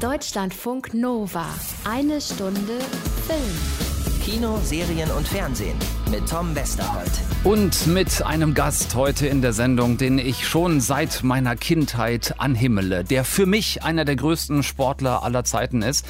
Deutschlandfunk 0.00 0.94
Nova. 0.94 1.44
Eine 1.84 2.22
Stunde 2.22 2.78
Film. 3.26 4.22
Kino, 4.24 4.58
Serien 4.64 5.10
und 5.10 5.28
Fernsehen 5.28 5.76
mit 6.10 6.26
Tom 6.26 6.54
Westerholt. 6.54 7.10
Und 7.44 7.86
mit 7.86 8.22
einem 8.22 8.54
Gast 8.54 8.94
heute 8.94 9.26
in 9.26 9.42
der 9.42 9.52
Sendung, 9.52 9.98
den 9.98 10.18
ich 10.18 10.48
schon 10.48 10.80
seit 10.80 11.22
meiner 11.22 11.54
Kindheit 11.54 12.36
anhimmele, 12.38 13.04
der 13.04 13.24
für 13.26 13.44
mich 13.44 13.82
einer 13.82 14.06
der 14.06 14.16
größten 14.16 14.62
Sportler 14.62 15.22
aller 15.22 15.44
Zeiten 15.44 15.82
ist. 15.82 16.06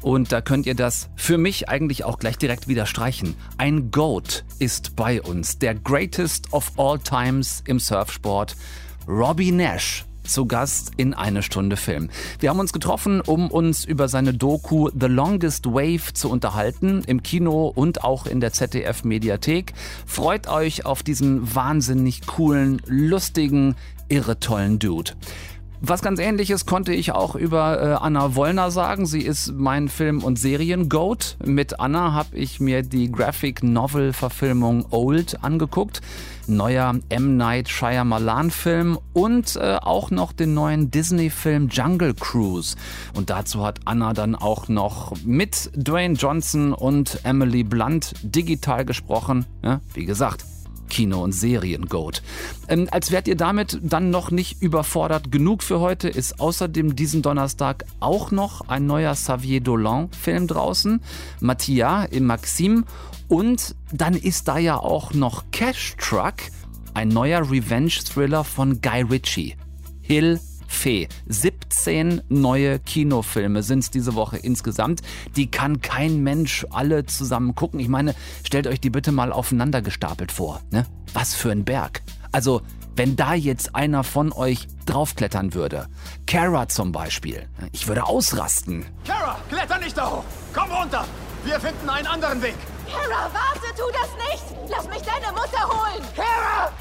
Und 0.00 0.32
da 0.32 0.40
könnt 0.40 0.64
ihr 0.64 0.74
das 0.74 1.10
für 1.14 1.36
mich 1.36 1.68
eigentlich 1.68 2.04
auch 2.04 2.18
gleich 2.18 2.38
direkt 2.38 2.66
wieder 2.66 2.86
streichen. 2.86 3.36
Ein 3.58 3.90
GOAT 3.90 4.46
ist 4.58 4.96
bei 4.96 5.20
uns, 5.20 5.58
der 5.58 5.74
Greatest 5.74 6.50
of 6.54 6.72
All 6.78 6.98
Times 6.98 7.62
im 7.66 7.78
Surfsport, 7.78 8.56
Robbie 9.06 9.52
Nash 9.52 10.06
zu 10.24 10.46
Gast 10.46 10.92
in 10.96 11.14
eine 11.14 11.42
Stunde 11.42 11.76
Film. 11.76 12.10
Wir 12.40 12.50
haben 12.50 12.60
uns 12.60 12.72
getroffen, 12.72 13.20
um 13.20 13.50
uns 13.50 13.84
über 13.84 14.08
seine 14.08 14.34
Doku 14.34 14.90
The 14.98 15.06
Longest 15.06 15.66
Wave 15.66 16.12
zu 16.12 16.30
unterhalten, 16.30 17.02
im 17.06 17.22
Kino 17.22 17.72
und 17.74 18.04
auch 18.04 18.26
in 18.26 18.40
der 18.40 18.52
ZDF 18.52 19.04
Mediathek. 19.04 19.72
Freut 20.06 20.48
euch 20.48 20.86
auf 20.86 21.02
diesen 21.02 21.54
wahnsinnig 21.54 22.26
coolen, 22.26 22.80
lustigen, 22.86 23.76
irre 24.08 24.38
tollen 24.40 24.78
Dude. 24.78 25.12
Was 25.86 26.00
ganz 26.00 26.18
ähnliches 26.18 26.64
konnte 26.64 26.94
ich 26.94 27.12
auch 27.12 27.34
über 27.34 27.78
äh, 27.78 27.92
Anna 28.02 28.34
Wollner 28.34 28.70
sagen. 28.70 29.04
Sie 29.04 29.20
ist 29.20 29.52
mein 29.52 29.90
Film- 29.90 30.24
und 30.24 30.38
Serien-Goat. 30.38 31.36
Mit 31.44 31.78
Anna 31.78 32.14
habe 32.14 32.38
ich 32.38 32.58
mir 32.58 32.80
die 32.80 33.12
Graphic 33.12 33.62
Novel-Verfilmung 33.62 34.86
Old 34.90 35.44
angeguckt. 35.44 36.00
Neuer 36.46 36.94
M. 37.10 37.36
Night 37.36 37.68
Shyamalan-Film 37.68 38.98
und 39.12 39.56
äh, 39.56 39.76
auch 39.82 40.10
noch 40.10 40.32
den 40.32 40.54
neuen 40.54 40.90
Disney-Film 40.90 41.68
Jungle 41.68 42.14
Cruise. 42.14 42.76
Und 43.14 43.28
dazu 43.28 43.62
hat 43.62 43.80
Anna 43.84 44.14
dann 44.14 44.34
auch 44.34 44.68
noch 44.68 45.12
mit 45.22 45.70
Dwayne 45.76 46.14
Johnson 46.14 46.72
und 46.72 47.20
Emily 47.24 47.62
Blunt 47.62 48.14
digital 48.22 48.86
gesprochen. 48.86 49.44
Ja, 49.62 49.82
wie 49.92 50.06
gesagt, 50.06 50.46
Kino- 50.88 51.22
und 51.22 51.32
Serien-Goat. 51.32 52.22
Ähm, 52.68 52.88
als 52.90 53.10
wärt 53.10 53.28
ihr 53.28 53.36
damit 53.36 53.78
dann 53.82 54.10
noch 54.10 54.30
nicht 54.30 54.62
überfordert 54.62 55.32
genug 55.32 55.62
für 55.62 55.80
heute, 55.80 56.08
ist 56.08 56.40
außerdem 56.40 56.96
diesen 56.96 57.22
Donnerstag 57.22 57.84
auch 58.00 58.30
noch 58.30 58.68
ein 58.68 58.86
neuer 58.86 59.14
Xavier 59.14 59.60
Dolan-Film 59.60 60.46
draußen, 60.46 61.00
Mattia 61.40 62.04
im 62.04 62.26
Maxim. 62.26 62.84
Und 63.28 63.74
dann 63.92 64.14
ist 64.14 64.48
da 64.48 64.58
ja 64.58 64.76
auch 64.76 65.14
noch 65.14 65.44
Cash 65.50 65.96
Truck, 65.98 66.34
ein 66.94 67.08
neuer 67.08 67.50
Revenge-Thriller 67.50 68.44
von 68.44 68.80
Guy 68.80 69.02
Ritchie. 69.02 69.56
Hill 70.00 70.38
Fee. 70.66 71.08
17 71.26 72.22
neue 72.28 72.78
Kinofilme 72.78 73.62
sind 73.62 73.80
es 73.80 73.90
diese 73.90 74.14
Woche 74.14 74.36
insgesamt. 74.36 75.02
Die 75.36 75.50
kann 75.50 75.80
kein 75.80 76.22
Mensch 76.22 76.66
alle 76.70 77.06
zusammen 77.06 77.54
gucken. 77.54 77.80
Ich 77.80 77.88
meine, 77.88 78.14
stellt 78.44 78.66
euch 78.66 78.80
die 78.80 78.90
bitte 78.90 79.12
mal 79.12 79.32
aufeinander 79.32 79.82
gestapelt 79.82 80.32
vor. 80.32 80.60
Ne? 80.70 80.86
Was 81.12 81.34
für 81.34 81.50
ein 81.50 81.64
Berg. 81.64 82.02
Also, 82.32 82.62
wenn 82.96 83.16
da 83.16 83.34
jetzt 83.34 83.74
einer 83.74 84.04
von 84.04 84.32
euch 84.32 84.68
draufklettern 84.86 85.54
würde. 85.54 85.88
Kara 86.26 86.68
zum 86.68 86.92
Beispiel. 86.92 87.48
Ich 87.72 87.88
würde 87.88 88.04
ausrasten. 88.04 88.86
Kara, 89.06 89.38
kletter 89.48 89.78
nicht 89.78 89.96
da 89.96 90.10
hoch! 90.10 90.24
Komm 90.52 90.70
runter! 90.70 91.04
Wir 91.44 91.60
finden 91.60 91.88
einen 91.88 92.06
anderen 92.06 92.40
Weg! 92.42 92.54
Kara, 92.90 93.30
warte, 93.32 93.66
tu 93.76 93.82
das 93.92 94.10
nicht! 94.30 94.70
Lass 94.70 94.88
mich 94.88 95.02
deine 95.02 95.32
Mutter 95.32 95.68
holen! 95.68 96.02
Kara! 96.14 96.72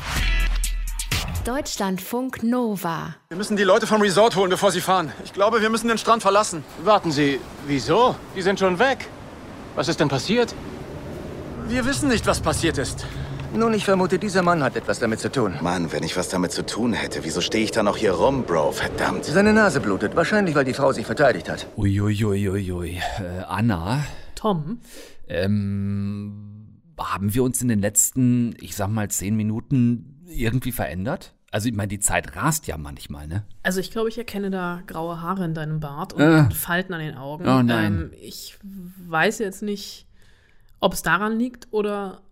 Deutschlandfunk 1.45 2.41
Nova. 2.41 3.15
Wir 3.27 3.35
müssen 3.35 3.57
die 3.57 3.63
Leute 3.63 3.85
vom 3.85 4.01
Resort 4.01 4.37
holen, 4.37 4.49
bevor 4.49 4.71
sie 4.71 4.79
fahren. 4.79 5.11
Ich 5.25 5.33
glaube, 5.33 5.61
wir 5.61 5.69
müssen 5.69 5.89
den 5.89 5.97
Strand 5.97 6.21
verlassen. 6.21 6.63
Warten 6.85 7.11
Sie, 7.11 7.37
wieso? 7.67 8.15
Die 8.33 8.41
sind 8.41 8.59
schon 8.59 8.79
weg. 8.79 9.09
Was 9.75 9.89
ist 9.89 9.99
denn 9.99 10.07
passiert? 10.07 10.55
Wir 11.67 11.85
wissen 11.85 12.07
nicht, 12.07 12.25
was 12.27 12.39
passiert 12.39 12.77
ist. 12.77 13.05
Nun, 13.53 13.73
ich 13.73 13.83
vermute, 13.83 14.19
dieser 14.19 14.41
Mann 14.41 14.63
hat 14.63 14.77
etwas 14.77 14.99
damit 14.99 15.19
zu 15.19 15.29
tun. 15.29 15.55
Mann, 15.61 15.91
wenn 15.91 16.03
ich 16.03 16.15
was 16.15 16.29
damit 16.29 16.53
zu 16.53 16.65
tun 16.65 16.93
hätte, 16.93 17.25
wieso 17.25 17.41
stehe 17.41 17.65
ich 17.65 17.71
da 17.71 17.83
noch 17.83 17.97
hier 17.97 18.13
rum, 18.13 18.43
Bro? 18.43 18.71
Verdammt. 18.71 19.25
Seine 19.25 19.51
Nase 19.51 19.81
blutet, 19.81 20.15
wahrscheinlich, 20.15 20.55
weil 20.55 20.63
die 20.63 20.73
Frau 20.73 20.93
sich 20.93 21.05
verteidigt 21.05 21.49
hat. 21.49 21.67
Uiuiuiui. 21.75 23.01
Äh, 23.19 23.43
Anna, 23.49 24.05
Tom, 24.35 24.79
ähm, 25.27 26.79
haben 26.97 27.33
wir 27.33 27.43
uns 27.43 27.61
in 27.61 27.67
den 27.67 27.81
letzten, 27.81 28.55
ich 28.61 28.77
sag 28.77 28.87
mal, 28.87 29.09
zehn 29.09 29.35
Minuten 29.35 30.13
irgendwie 30.27 30.71
verändert? 30.71 31.33
Also 31.53 31.69
ich 31.69 31.75
meine, 31.75 31.87
die 31.89 31.99
Zeit 31.99 32.35
rast 32.35 32.65
ja 32.65 32.79
manchmal, 32.79 33.27
ne? 33.27 33.43
also 33.61 33.79
ich 33.79 33.91
glaube, 33.91 34.09
ich 34.09 34.17
erkenne 34.17 34.49
da 34.49 34.81
graue 34.87 35.21
Haare 35.21 35.45
in 35.45 35.53
deinem 35.53 35.79
Bart 35.79 36.11
und 36.13 36.21
Äh. 36.21 36.49
Falten 36.49 36.95
an 36.95 36.99
den 36.99 37.13
Augen. 37.13 37.47
Oh 37.47 37.61
nein. 37.61 37.93
Ähm, 37.93 38.11
ich 38.19 38.57
weiß 39.07 39.37
jetzt 39.37 39.61
nicht, 39.61 40.07
ob 40.79 40.93
es 40.93 41.03
daran 41.03 41.37
liegt 41.37 41.67
oder 41.69 42.23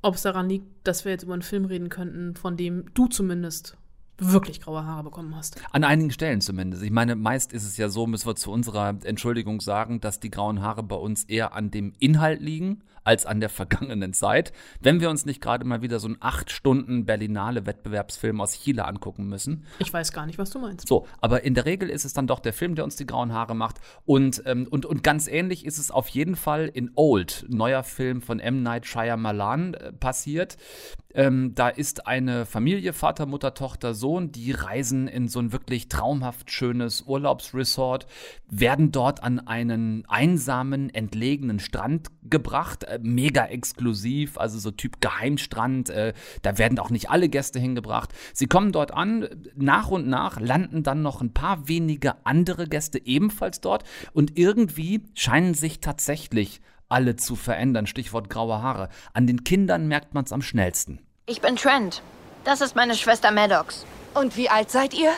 ob 0.00 0.14
es 0.14 0.22
daran 0.22 0.48
liegt, 0.48 0.64
dass 0.82 1.04
wir 1.04 1.12
jetzt 1.12 1.24
über 1.24 1.34
einen 1.34 1.42
Film 1.42 1.66
reden 1.66 1.90
könnten, 1.90 2.36
von 2.36 2.56
dem 2.56 2.86
du 2.94 3.06
zumindest 3.06 3.76
wirklich 4.16 4.62
graue 4.62 4.82
Haare 4.82 5.04
bekommen 5.04 5.36
hast. 5.36 5.60
An 5.72 5.84
einigen 5.84 6.10
Stellen 6.10 6.40
zumindest. 6.40 6.82
Ich 6.82 6.90
meine, 6.90 7.16
meist 7.16 7.52
ist 7.52 7.64
es 7.64 7.76
ja 7.76 7.90
so, 7.90 8.06
müssen 8.06 8.26
wir 8.26 8.34
zu 8.34 8.50
unserer 8.50 8.96
Entschuldigung 9.04 9.60
sagen, 9.60 10.00
dass 10.00 10.20
die 10.20 10.30
grauen 10.30 10.62
Haare 10.62 10.82
bei 10.82 10.96
uns 10.96 11.24
eher 11.24 11.52
an 11.52 11.70
dem 11.70 11.92
Inhalt 11.98 12.40
liegen 12.40 12.82
als 13.04 13.26
an 13.26 13.40
der 13.40 13.50
vergangenen 13.50 14.12
Zeit. 14.12 14.52
Wenn 14.80 15.00
wir 15.00 15.10
uns 15.10 15.26
nicht 15.26 15.40
gerade 15.40 15.64
mal 15.64 15.82
wieder 15.82 16.00
so 16.00 16.08
einen 16.08 16.16
acht 16.20 16.50
Stunden 16.50 17.04
Berlinale 17.04 17.66
Wettbewerbsfilm 17.66 18.40
aus 18.40 18.60
Chile 18.60 18.84
angucken 18.86 19.28
müssen. 19.28 19.66
Ich 19.78 19.92
weiß 19.92 20.12
gar 20.12 20.26
nicht, 20.26 20.38
was 20.38 20.50
du 20.50 20.58
meinst. 20.58 20.88
So, 20.88 21.06
aber 21.20 21.44
in 21.44 21.54
der 21.54 21.66
Regel 21.66 21.90
ist 21.90 22.04
es 22.04 22.14
dann 22.14 22.26
doch 22.26 22.40
der 22.40 22.52
Film, 22.52 22.74
der 22.74 22.84
uns 22.84 22.96
die 22.96 23.06
grauen 23.06 23.32
Haare 23.32 23.54
macht. 23.54 23.80
Und, 24.04 24.42
ähm, 24.46 24.66
und, 24.68 24.86
und 24.86 25.02
ganz 25.02 25.28
ähnlich 25.28 25.64
ist 25.64 25.78
es 25.78 25.90
auf 25.90 26.08
jeden 26.08 26.36
Fall 26.36 26.70
in 26.72 26.90
Old, 26.94 27.46
neuer 27.48 27.84
Film 27.84 28.22
von 28.22 28.40
M. 28.40 28.62
Night 28.62 28.86
Shyamalan, 28.86 29.74
äh, 29.74 29.92
passiert. 29.92 30.56
Ähm, 31.14 31.54
da 31.54 31.68
ist 31.68 32.08
eine 32.08 32.44
Familie, 32.44 32.92
Vater, 32.92 33.26
Mutter, 33.26 33.54
Tochter, 33.54 33.94
Sohn, 33.94 34.32
die 34.32 34.50
reisen 34.50 35.06
in 35.06 35.28
so 35.28 35.38
ein 35.38 35.52
wirklich 35.52 35.88
traumhaft 35.88 36.50
schönes 36.50 37.02
Urlaubsresort, 37.02 38.06
werden 38.50 38.90
dort 38.90 39.22
an 39.22 39.38
einen 39.38 40.04
einsamen, 40.08 40.92
entlegenen 40.92 41.60
Strand 41.60 42.08
gebracht, 42.24 42.84
mega 43.02 43.46
exklusiv, 43.46 44.38
also 44.38 44.58
so 44.58 44.70
Typ 44.70 45.00
Geheimstrand, 45.00 45.90
äh, 45.90 46.12
da 46.42 46.58
werden 46.58 46.78
auch 46.78 46.90
nicht 46.90 47.10
alle 47.10 47.28
Gäste 47.28 47.58
hingebracht. 47.58 48.10
Sie 48.32 48.46
kommen 48.46 48.72
dort 48.72 48.92
an, 48.92 49.28
nach 49.54 49.88
und 49.88 50.06
nach 50.06 50.40
landen 50.40 50.82
dann 50.82 51.02
noch 51.02 51.20
ein 51.20 51.32
paar 51.32 51.68
wenige 51.68 52.14
andere 52.24 52.68
Gäste 52.68 53.04
ebenfalls 53.04 53.60
dort 53.60 53.84
und 54.12 54.38
irgendwie 54.38 55.02
scheinen 55.14 55.54
sich 55.54 55.80
tatsächlich 55.80 56.60
alle 56.88 57.16
zu 57.16 57.36
verändern. 57.36 57.86
Stichwort 57.86 58.30
graue 58.30 58.62
Haare. 58.62 58.88
An 59.12 59.26
den 59.26 59.44
Kindern 59.44 59.88
merkt 59.88 60.14
man 60.14 60.24
es 60.24 60.32
am 60.32 60.42
schnellsten. 60.42 61.00
Ich 61.26 61.40
bin 61.40 61.56
Trent. 61.56 62.02
Das 62.44 62.60
ist 62.60 62.76
meine 62.76 62.94
Schwester 62.94 63.30
Maddox. 63.30 63.86
Und 64.14 64.36
wie 64.36 64.48
alt 64.48 64.70
seid 64.70 64.94
ihr? 64.94 65.10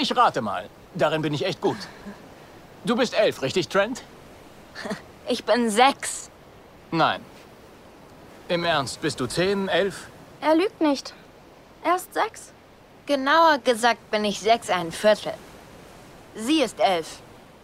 Ich 0.00 0.16
rate 0.16 0.40
mal. 0.40 0.68
Darin 0.94 1.22
bin 1.22 1.34
ich 1.34 1.44
echt 1.44 1.60
gut. 1.60 1.76
Du 2.84 2.96
bist 2.96 3.14
elf, 3.14 3.42
richtig, 3.42 3.68
Trent? 3.68 4.02
Ich 5.28 5.44
bin 5.44 5.70
sechs. 5.70 6.29
Nein. 6.92 7.24
Im 8.48 8.64
Ernst, 8.64 9.00
bist 9.00 9.20
du 9.20 9.26
zehn, 9.26 9.68
elf? 9.68 10.08
Er 10.40 10.56
lügt 10.56 10.80
nicht. 10.80 11.14
Erst 11.84 12.12
sechs. 12.14 12.52
Genauer 13.06 13.58
gesagt 13.58 14.10
bin 14.10 14.24
ich 14.24 14.40
sechs 14.40 14.68
ein 14.70 14.90
Viertel. 14.90 15.34
Sie 16.34 16.62
ist 16.62 16.80
elf. 16.80 17.20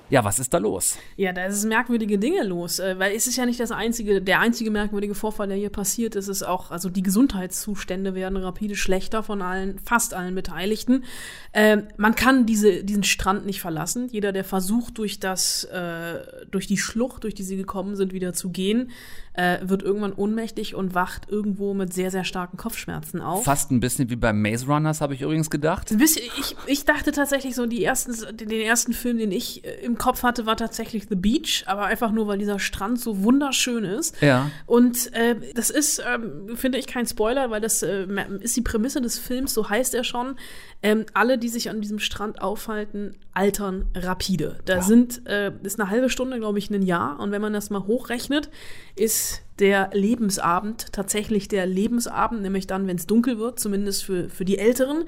Ja, 0.09 0.25
was 0.25 0.39
ist 0.39 0.55
da 0.55 0.59
los? 0.59 0.99
Ja, 1.17 1.33
da 1.33 1.47
ist 1.47 1.65
merkwürdige 1.65 2.19
Dinge 2.19 2.45
los, 2.45 2.79
äh, 2.79 2.97
weil 2.99 3.17
es 3.17 3.27
ist 3.27 3.37
ja 3.37 3.45
nicht 3.45 3.59
das 3.59 3.73
einzige, 3.73 4.23
der 4.23 4.39
einzige 4.39 4.71
merkwürdige 4.71 5.17
Vorfall, 5.17 5.49
der 5.49 5.57
hier 5.57 5.71
passiert 5.71 6.15
ist. 6.15 6.29
Es 6.29 6.43
ist 6.43 6.43
auch, 6.45 6.71
also 6.71 6.89
die 6.89 7.03
Gesundheitszustände 7.03 8.15
werden 8.15 8.37
rapide 8.37 8.77
schlechter 8.77 9.25
von 9.25 9.43
allen, 9.43 9.81
fast 9.81 10.15
allen 10.15 10.37
Beteiligten. 10.37 11.05
Ähm, 11.53 11.89
man 11.97 12.15
kann 12.15 12.47
diese, 12.47 12.85
diesen 12.85 13.03
Strand 13.03 13.47
nicht 13.47 13.61
verlassen. 13.61 14.09
Jeder, 14.11 14.31
der 14.31 14.45
versucht, 14.45 14.99
durch 14.99 15.19
das, 15.19 15.65
äh, 15.65 16.21
durch 16.53 16.69
die 16.69 16.79
Schlucht, 16.79 17.25
durch 17.25 17.35
die 17.35 17.43
sie 17.43 17.57
gekommen 17.57 17.97
sind, 17.97 18.13
wieder 18.13 18.33
zu 18.33 18.51
gehen, 18.51 18.91
äh, 19.37 19.59
wird 19.63 19.83
irgendwann 19.83 20.15
ohnmächtig 20.15 20.75
und 20.75 20.95
wacht 20.95 21.29
irgendwo 21.29 21.75
mit 21.75 21.93
sehr, 21.93 22.11
sehr 22.11 22.25
starken 22.25 22.57
Kopfschmerzen 22.57 23.21
auf. 23.21 23.45
Fast 23.45 23.71
ein 23.71 23.81
bisschen 23.81 24.09
wie 24.09 24.17
bei 24.17 24.33
Maze 24.33 24.67
Runners, 24.67 25.03
habe 25.03 25.15
ich 25.15 25.21
übrigens 25.21 25.51
gedacht. 25.51 25.91
Ein 25.91 25.99
bisschen, 25.99 26.25
ich, 26.39 26.57
ich 26.67 26.85
dachte 26.87 27.13
tatsächlich 27.13 27.55
so, 27.55 27.67
die 27.67 27.85
ersten, 27.85 28.15
den 28.37 28.51
ersten 28.51 28.95
Film, 28.95 29.19
den 29.19 29.31
ich 29.33 29.65
äh, 29.65 29.85
im 29.85 29.99
Kopf 29.99 30.23
hatte, 30.23 30.47
war 30.47 30.57
tatsächlich 30.57 31.07
The 31.09 31.17
Beach, 31.17 31.65
aber 31.67 31.85
einfach 31.85 32.13
nur, 32.13 32.27
weil 32.27 32.39
dieser 32.39 32.59
Strand 32.59 32.99
so 32.99 33.23
wunderschön 33.23 33.85
ist. 33.85 34.21
Ja. 34.23 34.51
Und 34.65 35.13
äh, 35.13 35.37
das 35.55 35.69
ist, 35.69 36.03
ähm, 36.07 36.57
finde 36.57 36.79
ich, 36.79 36.87
kein 36.87 37.07
Spoiler, 37.07 37.51
weil 37.51 37.61
das 37.61 37.83
äh, 37.83 38.07
ist 38.41 38.57
die 38.57 38.63
Prämisse 38.63 39.03
des 39.03 39.19
Films, 39.19 39.53
so 39.53 39.69
heißt 39.69 39.95
er 39.95 40.05
schon. 40.05 40.37
Ähm, 40.83 41.05
alle, 41.13 41.37
die 41.37 41.49
sich 41.49 41.69
an 41.69 41.81
diesem 41.81 41.99
Strand 41.99 42.41
aufhalten, 42.41 43.17
altern 43.33 43.87
rapide. 43.95 44.59
Da 44.65 44.81
sind, 44.83 45.27
äh, 45.27 45.53
ist 45.63 45.79
eine 45.79 45.91
halbe 45.91 46.09
Stunde, 46.09 46.39
glaube 46.39 46.59
ich, 46.59 46.71
ein 46.71 46.83
Jahr. 46.83 47.21
Und 47.21 47.33
wenn 47.33 47.43
man 47.43 47.53
das 47.53 47.71
mal 47.71 47.87
hochrechnet, 47.87 48.51
ist 48.95 49.26
der 49.59 49.91
Lebensabend 49.93 50.93
tatsächlich 50.93 51.49
der 51.49 51.67
Lebensabend, 51.67 52.43
nämlich 52.43 52.67
dann, 52.67 52.87
wenn 52.87 52.97
es 52.97 53.07
dunkel 53.07 53.39
wird, 53.39 53.59
zumindest 53.59 54.05
für, 54.05 54.29
für 54.29 54.45
die 54.45 54.59
Älteren. 54.59 55.05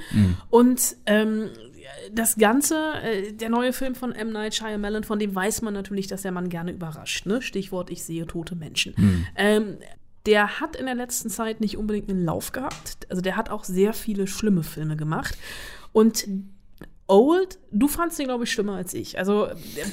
Und 0.48 0.96
ähm, 1.06 1.50
das 2.12 2.36
Ganze, 2.36 2.94
äh, 3.02 3.32
der 3.32 3.50
neue 3.50 3.72
Film 3.72 3.94
von 3.94 4.12
M. 4.12 4.30
Night 4.30 4.54
Shyamalan, 4.54 5.04
von 5.04 5.18
dem 5.18 5.34
weiß 5.34 5.62
man 5.62 5.74
natürlich, 5.74 6.06
dass 6.06 6.22
der 6.22 6.32
Mann 6.32 6.48
gerne 6.48 6.72
überrascht. 6.72 7.26
Ne? 7.26 7.42
Stichwort, 7.42 7.90
ich 7.90 8.04
sehe 8.04 8.26
tote 8.26 8.56
Menschen. 8.56 8.94
Hm. 8.96 9.26
Ähm, 9.36 9.76
der 10.26 10.60
hat 10.60 10.76
in 10.76 10.86
der 10.86 10.94
letzten 10.94 11.30
Zeit 11.30 11.60
nicht 11.60 11.76
unbedingt 11.76 12.10
einen 12.10 12.24
Lauf 12.24 12.52
gehabt. 12.52 13.06
Also 13.08 13.22
der 13.22 13.36
hat 13.36 13.50
auch 13.50 13.64
sehr 13.64 13.92
viele 13.92 14.26
schlimme 14.26 14.62
Filme 14.62 14.96
gemacht. 14.96 15.38
Und 15.92 16.26
Old, 17.08 17.58
du 17.72 17.88
fandst 17.88 18.18
den, 18.18 18.26
glaube 18.26 18.44
ich, 18.44 18.52
schlimmer 18.52 18.74
als 18.74 18.92
ich. 18.92 19.18
Also 19.18 19.48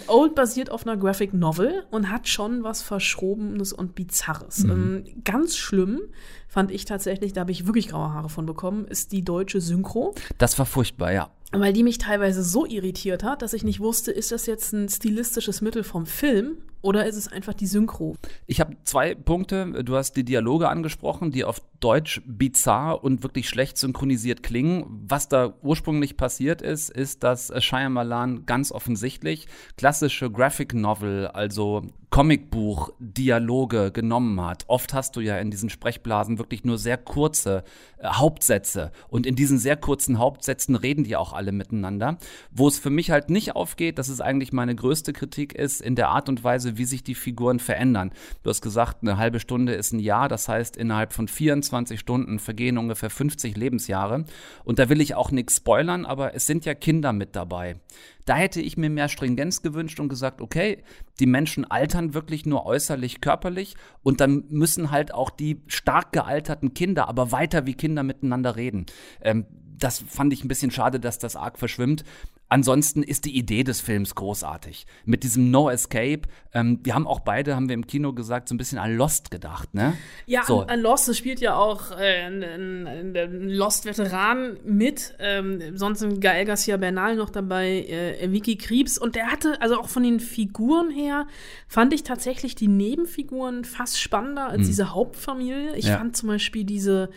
Old 0.08 0.36
basiert 0.36 0.70
auf 0.70 0.86
einer 0.86 0.98
Graphic 0.98 1.34
Novel 1.34 1.86
und 1.90 2.12
hat 2.12 2.28
schon 2.28 2.64
was 2.64 2.82
Verschrobenes 2.82 3.72
und 3.72 3.96
Bizarres. 3.96 4.66
Mhm. 4.66 4.72
Ähm, 4.72 5.24
ganz 5.24 5.56
schlimm 5.56 6.02
fand 6.48 6.72
ich 6.72 6.86
tatsächlich, 6.86 7.34
da 7.34 7.42
habe 7.42 7.52
ich 7.52 7.66
wirklich 7.66 7.88
graue 7.88 8.14
Haare 8.14 8.30
von 8.30 8.46
bekommen, 8.46 8.86
ist 8.86 9.12
die 9.12 9.24
deutsche 9.24 9.62
Synchro. 9.62 10.14
Das 10.38 10.60
war 10.60 10.66
furchtbar, 10.66 11.12
ja. 11.12 11.32
Weil 11.52 11.74
die 11.74 11.84
mich 11.84 11.98
teilweise 11.98 12.44
so 12.44 12.66
irritiert 12.66 13.24
hat, 13.24 13.42
dass 13.42 13.54
ich 13.54 13.64
nicht 13.64 13.80
wusste, 13.80 14.12
ist 14.12 14.32
das 14.32 14.46
jetzt 14.46 14.74
ein 14.74 14.90
stilistisches 14.90 15.62
Mittel 15.62 15.84
vom 15.84 16.06
Film 16.06 16.58
oder 16.86 17.08
ist 17.08 17.16
es 17.16 17.28
einfach 17.28 17.56
die 17.56 17.66
Synchro? 17.66 18.16
Ich 18.46 18.60
habe 18.60 18.78
zwei 18.84 19.16
Punkte. 19.16 19.84
Du 19.84 19.96
hast 19.96 20.14
die 20.14 20.24
Dialoge 20.24 20.70
angesprochen, 20.70 21.32
die 21.32 21.44
auf 21.44 21.60
Deutsch 21.80 22.22
bizarr 22.28 23.04
und 23.04 23.24
wirklich 23.24 23.50
schlecht 23.50 23.80
synchronisiert 23.80 24.44
klingen. 24.44 24.86
Was 25.08 25.28
da 25.28 25.56
ursprünglich 25.64 26.16
passiert 26.16 26.62
ist, 26.62 26.92
ist, 26.92 27.24
dass 27.24 27.52
Shyamalan 27.58 28.46
ganz 28.46 28.72
offensichtlich 28.72 29.48
klassische 29.78 30.30
Graphic 30.30 30.76
Novel, 30.76 31.28
also 31.28 31.82
Comicbuch-Dialoge 32.16 33.92
genommen 33.92 34.40
hat. 34.40 34.64
Oft 34.68 34.94
hast 34.94 35.18
du 35.18 35.20
ja 35.20 35.38
in 35.38 35.52
diesen 35.52 35.70
Sprechblasen 35.70 36.38
wirklich 36.38 36.64
nur 36.64 36.78
sehr 36.78 36.98
kurze 36.98 37.66
äh, 37.98 38.08
Hauptsätze. 38.08 38.94
Und 39.10 39.26
in 39.26 39.36
diesen 39.36 39.58
sehr 39.58 39.76
kurzen 39.76 40.18
Hauptsätzen 40.18 40.78
reden 40.78 41.04
die 41.04 41.18
auch 41.18 41.34
alle 41.34 41.52
miteinander. 41.52 42.18
Wo 42.52 42.70
es 42.70 42.80
für 42.80 42.90
mich 42.90 43.12
halt 43.12 43.30
nicht 43.30 43.58
aufgeht, 43.58 44.00
das 44.00 44.08
ist 44.08 44.22
eigentlich 44.22 44.54
meine 44.54 44.76
größte 44.76 45.12
Kritik, 45.12 45.54
ist 45.56 45.82
in 45.82 45.96
der 45.96 46.08
Art 46.08 46.30
und 46.30 46.42
Weise, 46.42 46.75
wie 46.78 46.86
sich 46.86 47.04
die 47.04 47.16
Figuren 47.16 47.60
verändern. 47.60 48.12
Du 48.44 48.50
hast 48.50 48.62
gesagt, 48.62 48.98
eine 49.02 49.18
halbe 49.18 49.40
Stunde 49.40 49.74
ist 49.74 49.94
ein 49.94 50.00
Jahr. 50.00 50.28
Das 50.30 50.48
heißt, 50.48 50.78
innerhalb 50.78 51.14
von 51.14 51.28
24 51.28 52.00
Stunden 52.00 52.40
vergehen 52.40 52.78
ungefähr 52.78 53.10
50 53.10 53.56
Lebensjahre. 53.58 54.26
Und 54.64 54.80
da 54.80 54.90
will 54.90 55.02
ich 55.02 55.16
auch 55.16 55.32
nichts 55.32 55.58
spoilern, 55.58 56.06
aber 56.06 56.36
es 56.36 56.46
sind 56.46 56.66
ja 56.66 56.74
Kinder 56.74 57.14
mit 57.14 57.36
dabei. 57.36 57.78
Da 58.26 58.36
hätte 58.36 58.60
ich 58.60 58.76
mir 58.76 58.90
mehr 58.90 59.08
Stringenz 59.08 59.62
gewünscht 59.62 60.00
und 60.00 60.10
gesagt, 60.10 60.42
okay, 60.42 60.84
die 61.20 61.28
Menschen 61.28 61.64
altern 61.64 62.14
wirklich 62.14 62.46
nur 62.46 62.66
äußerlich 62.66 63.22
körperlich 63.22 63.76
und 64.02 64.20
dann 64.20 64.46
müssen 64.50 64.90
halt 64.90 65.14
auch 65.14 65.30
die 65.30 65.62
stark 65.68 66.12
gealterten 66.12 66.74
Kinder 66.74 67.08
aber 67.08 67.32
weiter 67.32 67.66
wie 67.66 67.74
Kinder 67.74 68.04
miteinander 68.04 68.56
reden. 68.56 68.86
Ähm, 69.22 69.46
das 69.78 70.00
fand 70.08 70.34
ich 70.34 70.44
ein 70.44 70.48
bisschen 70.48 70.72
schade, 70.72 71.00
dass 71.00 71.20
das 71.20 71.36
arg 71.36 71.60
verschwimmt. 71.60 72.04
Ansonsten 72.48 73.02
ist 73.02 73.26
die 73.26 73.36
Idee 73.36 73.64
des 73.64 73.82
Films 73.82 74.14
großartig. 74.14 74.86
Mit 75.04 75.24
diesem 75.24 75.50
No 75.50 75.68
Escape. 75.70 76.22
Ähm, 76.54 76.80
wir 76.84 76.94
haben 76.94 77.08
auch 77.08 77.22
beide, 77.22 77.56
haben 77.56 77.68
wir 77.70 77.74
im 77.74 77.88
Kino 77.88 78.14
gesagt, 78.14 78.48
so 78.50 78.54
ein 78.56 78.60
bisschen 78.60 78.78
an 78.78 78.96
Lost 78.96 79.32
gedacht, 79.32 79.74
ne? 79.74 79.98
Ja, 80.28 80.44
so. 80.46 80.62
an, 80.62 80.70
an 80.70 80.80
Lost, 80.82 81.08
das 81.08 81.18
spielt 81.18 81.40
ja 81.42 81.56
auch 81.56 81.90
äh, 81.98 82.22
ein, 82.24 82.44
ein, 82.44 83.50
Lost-Veteran 83.50 84.58
mit. 84.64 85.16
Ähm, 85.18 85.76
sonst 85.76 86.04
ein 86.04 86.20
Gael 86.20 86.46
Garcia 86.46 86.78
Bernal 86.78 87.16
noch 87.16 87.32
dabei, 87.32 87.80
äh, 87.82 88.32
Vicky 88.32 88.58
Kriebs. 88.58 89.00
Und 89.00 89.16
der 89.16 89.32
hatte, 89.32 89.60
also 89.60 89.80
auch 89.80 89.90
von 89.90 90.04
den 90.04 90.20
Figuren 90.20 90.92
her, 90.92 91.26
fand 91.68 91.94
ich 91.94 92.04
tatsächlich 92.04 92.54
die 92.54 92.68
Nebenfiguren 92.68 93.66
fast 93.66 94.00
spannender 94.00 94.50
als 94.50 94.60
Hm. 94.62 94.68
diese 94.68 94.94
Hauptfamilie. 94.94 95.76
Ich 95.76 95.86
Ja. 95.86 95.98
fand 95.98 96.16
zum 96.16 96.30
Beispiel 96.30 96.64
diese, 96.64 97.10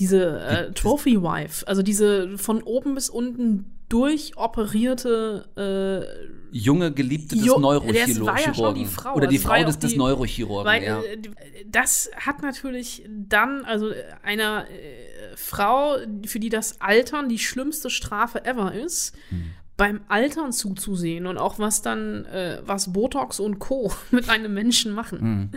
diese 0.00 0.40
äh, 0.40 0.72
Trophy 0.72 1.22
Wife, 1.22 1.66
also 1.68 1.82
diese 1.82 2.36
von 2.38 2.60
oben 2.64 2.96
bis 2.96 3.08
unten 3.08 3.77
durchoperierte 3.88 5.48
äh, 5.56 6.56
Junge 6.56 6.92
Geliebte 6.92 7.36
des 7.36 7.44
Jo- 7.44 7.54
das 7.54 7.62
Neurochirurgen. 7.62 8.26
war 8.26 8.40
ja 8.40 8.54
schon 8.54 8.74
die 8.74 8.84
Frau. 8.86 9.14
Oder 9.14 9.26
die 9.26 9.36
Das 9.36 9.44
war 9.46 9.56
Frau 9.56 9.64
des, 9.66 9.76
auch 9.76 9.80
des 9.80 9.90
die- 9.92 9.98
Neurochirurgen, 9.98 10.66
Weil 10.66 10.82
ja. 10.84 11.00
äh, 11.02 11.18
das 11.66 12.10
hat 12.16 12.42
natürlich 12.42 13.02
dann, 13.08 13.64
also 13.64 13.90
äh, 13.90 14.04
einer 14.22 14.66
äh, 14.70 15.36
Frau, 15.36 15.96
für 16.26 16.40
die 16.40 16.48
das 16.48 16.80
Altern 16.80 17.28
die 17.28 17.38
schlimmste 17.38 17.90
Strafe 17.90 18.44
ever 18.44 18.72
ist, 18.74 19.14
Hm. 19.28 19.52
Beim 19.78 20.00
Altern 20.08 20.52
zuzusehen 20.52 21.26
und 21.26 21.38
auch 21.38 21.60
was 21.60 21.82
dann, 21.82 22.24
äh, 22.26 22.60
was 22.66 22.92
Botox 22.92 23.38
und 23.38 23.60
Co. 23.60 23.92
mit 24.10 24.28
einem 24.28 24.52
Menschen 24.52 24.92
machen. 24.92 25.20
Hm. 25.20 25.50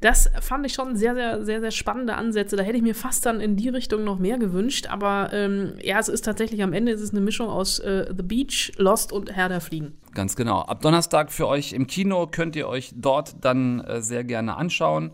Das 0.00 0.30
fand 0.40 0.64
ich 0.64 0.72
schon 0.72 0.96
sehr, 0.96 1.14
sehr, 1.16 1.44
sehr, 1.44 1.60
sehr 1.60 1.72
spannende 1.72 2.14
Ansätze. 2.14 2.54
Da 2.54 2.62
hätte 2.62 2.76
ich 2.76 2.82
mir 2.82 2.94
fast 2.94 3.26
dann 3.26 3.40
in 3.40 3.56
die 3.56 3.68
Richtung 3.68 4.04
noch 4.04 4.20
mehr 4.20 4.38
gewünscht. 4.38 4.86
Aber 4.88 5.30
ähm, 5.32 5.74
ja, 5.82 5.98
es 5.98 6.08
ist 6.08 6.24
tatsächlich 6.24 6.62
am 6.62 6.72
Ende 6.72 6.92
ist 6.92 7.00
es 7.00 7.10
eine 7.10 7.20
Mischung 7.20 7.48
aus 7.48 7.80
äh, 7.80 8.06
The 8.16 8.22
Beach, 8.22 8.72
Lost 8.76 9.10
und 9.10 9.34
Herr 9.34 9.48
der 9.48 9.60
Fliegen. 9.60 9.96
Ganz 10.14 10.36
genau. 10.36 10.60
Ab 10.60 10.80
Donnerstag 10.80 11.32
für 11.32 11.48
euch 11.48 11.72
im 11.72 11.88
Kino 11.88 12.28
könnt 12.28 12.54
ihr 12.54 12.68
euch 12.68 12.92
dort 12.94 13.44
dann 13.44 13.80
äh, 13.80 14.00
sehr 14.00 14.22
gerne 14.22 14.56
anschauen. 14.56 15.10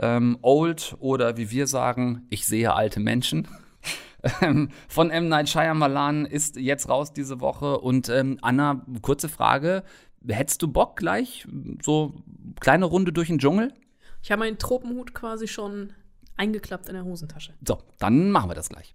Ähm, 0.00 0.38
Old 0.40 0.96
oder 1.00 1.36
wie 1.36 1.50
wir 1.50 1.66
sagen, 1.66 2.26
ich 2.30 2.46
sehe 2.46 2.72
alte 2.72 2.98
Menschen. 2.98 3.46
Ähm, 4.42 4.68
Von 4.88 5.10
M. 5.10 5.28
Night 5.28 5.48
Shyamalan 5.48 6.26
ist 6.26 6.56
jetzt 6.56 6.88
raus 6.88 7.12
diese 7.12 7.40
Woche. 7.40 7.78
Und 7.78 8.08
ähm, 8.08 8.38
Anna, 8.42 8.84
kurze 9.02 9.28
Frage. 9.28 9.82
Hättest 10.26 10.62
du 10.62 10.68
Bock 10.68 10.96
gleich? 10.96 11.46
So 11.82 12.14
kleine 12.60 12.84
Runde 12.84 13.12
durch 13.12 13.28
den 13.28 13.38
Dschungel? 13.38 13.72
Ich 14.22 14.30
habe 14.30 14.40
meinen 14.40 14.58
Tropenhut 14.58 15.14
quasi 15.14 15.48
schon 15.48 15.94
eingeklappt 16.36 16.88
in 16.88 16.94
der 16.94 17.04
Hosentasche. 17.04 17.54
So, 17.66 17.78
dann 17.98 18.30
machen 18.30 18.50
wir 18.50 18.54
das 18.54 18.68
gleich. 18.68 18.94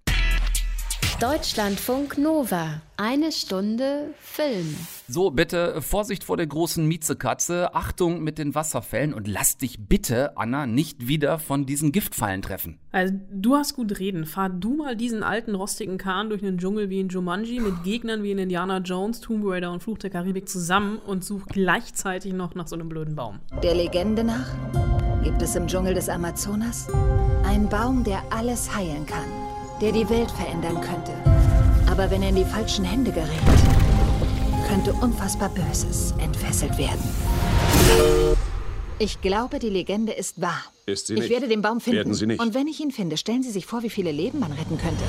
Deutschlandfunk 1.21 2.17
Nova. 2.17 2.81
Eine 2.97 3.31
Stunde 3.31 4.13
Film. 4.19 4.75
So, 5.07 5.31
bitte 5.31 5.81
Vorsicht 5.81 6.25
vor 6.25 6.35
der 6.35 6.45
großen 6.45 6.85
Miezekatze, 6.85 7.73
Achtung 7.73 8.21
mit 8.21 8.37
den 8.37 8.53
Wasserfällen 8.53 9.13
und 9.13 9.25
lass 9.25 9.57
dich 9.57 9.87
bitte, 9.87 10.37
Anna, 10.37 10.65
nicht 10.65 11.07
wieder 11.07 11.39
von 11.39 11.65
diesen 11.65 11.93
Giftfallen 11.93 12.41
treffen. 12.41 12.79
Also, 12.91 13.13
du 13.31 13.55
hast 13.55 13.75
gut 13.75 13.97
reden. 13.97 14.25
Fahr 14.25 14.49
du 14.49 14.75
mal 14.75 14.97
diesen 14.97 15.23
alten 15.23 15.55
rostigen 15.55 15.97
Kahn 15.97 16.27
durch 16.27 16.41
den 16.41 16.57
Dschungel 16.57 16.89
wie 16.89 16.99
in 16.99 17.07
Jumanji 17.07 17.61
mit 17.61 17.85
Gegnern 17.85 18.21
wie 18.21 18.31
in 18.31 18.37
Indiana 18.37 18.79
Jones, 18.79 19.21
Tomb 19.21 19.45
Raider 19.45 19.71
und 19.71 19.81
Fluch 19.81 19.97
der 19.97 20.09
Karibik 20.09 20.49
zusammen 20.49 20.97
und 20.97 21.23
such 21.23 21.45
gleichzeitig 21.45 22.33
noch 22.33 22.55
nach 22.55 22.67
so 22.67 22.75
einem 22.75 22.89
blöden 22.89 23.15
Baum. 23.15 23.39
Der 23.63 23.73
Legende 23.73 24.25
nach 24.25 24.49
gibt 25.23 25.41
es 25.41 25.55
im 25.55 25.67
Dschungel 25.67 25.93
des 25.93 26.09
Amazonas 26.09 26.89
einen 27.45 27.69
Baum, 27.69 28.03
der 28.03 28.21
alles 28.31 28.75
heilen 28.75 29.05
kann, 29.05 29.23
der 29.81 29.91
die 29.91 30.09
Welt 30.09 30.31
verändern 30.31 30.79
könnte. 30.81 31.11
Aber 31.89 32.09
wenn 32.09 32.23
er 32.23 32.29
in 32.29 32.35
die 32.35 32.45
falschen 32.45 32.85
Hände 32.85 33.11
gerät, 33.11 33.29
könnte 34.67 34.93
unfassbar 34.93 35.49
Böses 35.49 36.13
entfesselt 36.19 36.77
werden. 36.77 37.03
Ich 38.97 39.19
glaube, 39.21 39.59
die 39.59 39.69
Legende 39.69 40.13
ist 40.13 40.41
wahr. 40.41 40.63
Ist 40.85 41.07
sie 41.07 41.15
ich 41.15 41.21
nicht. 41.21 41.29
werde 41.29 41.47
den 41.47 41.61
Baum 41.61 41.81
finden. 41.81 41.97
Werden 41.97 42.13
Sie 42.13 42.27
nicht. 42.27 42.39
Und 42.39 42.53
wenn 42.53 42.67
ich 42.67 42.79
ihn 42.79 42.91
finde, 42.91 43.17
stellen 43.17 43.43
Sie 43.43 43.51
sich 43.51 43.65
vor, 43.65 43.83
wie 43.83 43.89
viele 43.89 44.11
Leben 44.11 44.39
man 44.39 44.53
retten 44.53 44.77
könnte. 44.77 45.03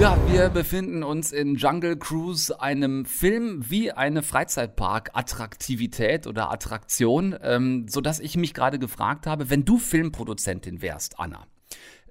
Ja, 0.00 0.16
wir 0.28 0.48
befinden 0.50 1.02
uns 1.02 1.32
in 1.32 1.56
Jungle 1.56 1.96
Cruise, 1.96 2.60
einem 2.60 3.06
Film 3.06 3.64
wie 3.68 3.92
eine 3.92 4.22
Freizeitpark-Attraktivität 4.22 6.26
oder 6.26 6.50
Attraktion, 6.50 7.34
ähm, 7.42 7.86
sodass 7.88 8.20
ich 8.20 8.36
mich 8.36 8.52
gerade 8.54 8.78
gefragt 8.78 9.26
habe, 9.26 9.50
wenn 9.50 9.64
du 9.64 9.78
Filmproduzentin 9.78 10.82
wärst, 10.82 11.18
Anna. 11.18 11.46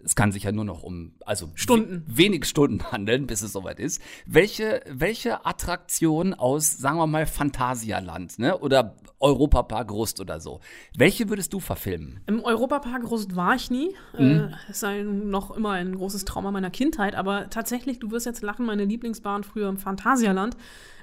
Es 0.05 0.15
kann 0.15 0.31
sich 0.31 0.43
ja 0.43 0.51
nur 0.51 0.65
noch 0.65 0.83
um, 0.83 1.13
also 1.25 1.49
Stunden. 1.55 2.03
we- 2.07 2.17
wenig 2.17 2.45
Stunden 2.45 2.91
handeln, 2.91 3.25
bis 3.25 3.41
es 3.41 3.51
soweit 3.51 3.79
ist. 3.79 3.99
Welche, 4.27 4.81
welche 4.87 5.45
Attraktion 5.45 6.35
aus, 6.35 6.77
sagen 6.77 6.97
wir 6.97 7.07
mal, 7.07 7.25
Phantasialand, 7.25 8.37
ne? 8.39 8.57
Oder 8.59 8.95
Europapark 9.19 9.91
Rust 9.91 10.19
oder 10.19 10.39
so. 10.39 10.59
Welche 10.95 11.29
würdest 11.29 11.53
du 11.53 11.59
verfilmen? 11.59 12.19
Im 12.27 12.43
Europapark 12.43 13.09
Rust 13.09 13.35
war 13.35 13.55
ich 13.55 13.71
nie. 13.71 13.95
Mhm. 14.17 14.51
Äh, 14.67 14.71
ist 14.71 14.83
ein, 14.83 15.29
noch 15.29 15.51
immer 15.51 15.71
ein 15.71 15.95
großes 15.95 16.25
Trauma 16.25 16.51
meiner 16.51 16.69
Kindheit. 16.69 17.15
Aber 17.15 17.49
tatsächlich, 17.49 17.99
du 17.99 18.11
wirst 18.11 18.25
jetzt 18.25 18.43
lachen, 18.43 18.65
meine 18.65 18.85
Lieblingsbahn 18.85 19.43
früher 19.43 19.69
im 19.69 19.77
Phantasialand 19.77 20.57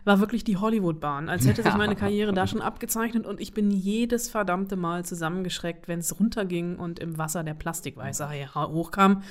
war 0.05 0.21
wirklich 0.21 0.45
die 0.45 0.57
Hollywoodbahn. 0.57 1.29
Als 1.29 1.47
hätte 1.47 1.63
sich 1.63 1.75
meine 1.75 1.97
Karriere 1.97 2.33
da 2.33 2.47
schon 2.47 2.61
abgezeichnet 2.61 3.27
und 3.27 3.41
ich 3.41 3.55
bin 3.55 3.71
jedes 3.71 4.29
verdammte 4.29 4.77
Mal 4.77 5.05
zusammengeschreckt, 5.05 5.89
wenn 5.89 6.01
es 6.01 6.19
runterging 6.19 6.77
und 6.77 6.99
im 6.99 7.19
Wasser 7.19 7.45
der 7.45 7.55
Plastikweiße 7.55 8.29
hochkam. 8.55 9.23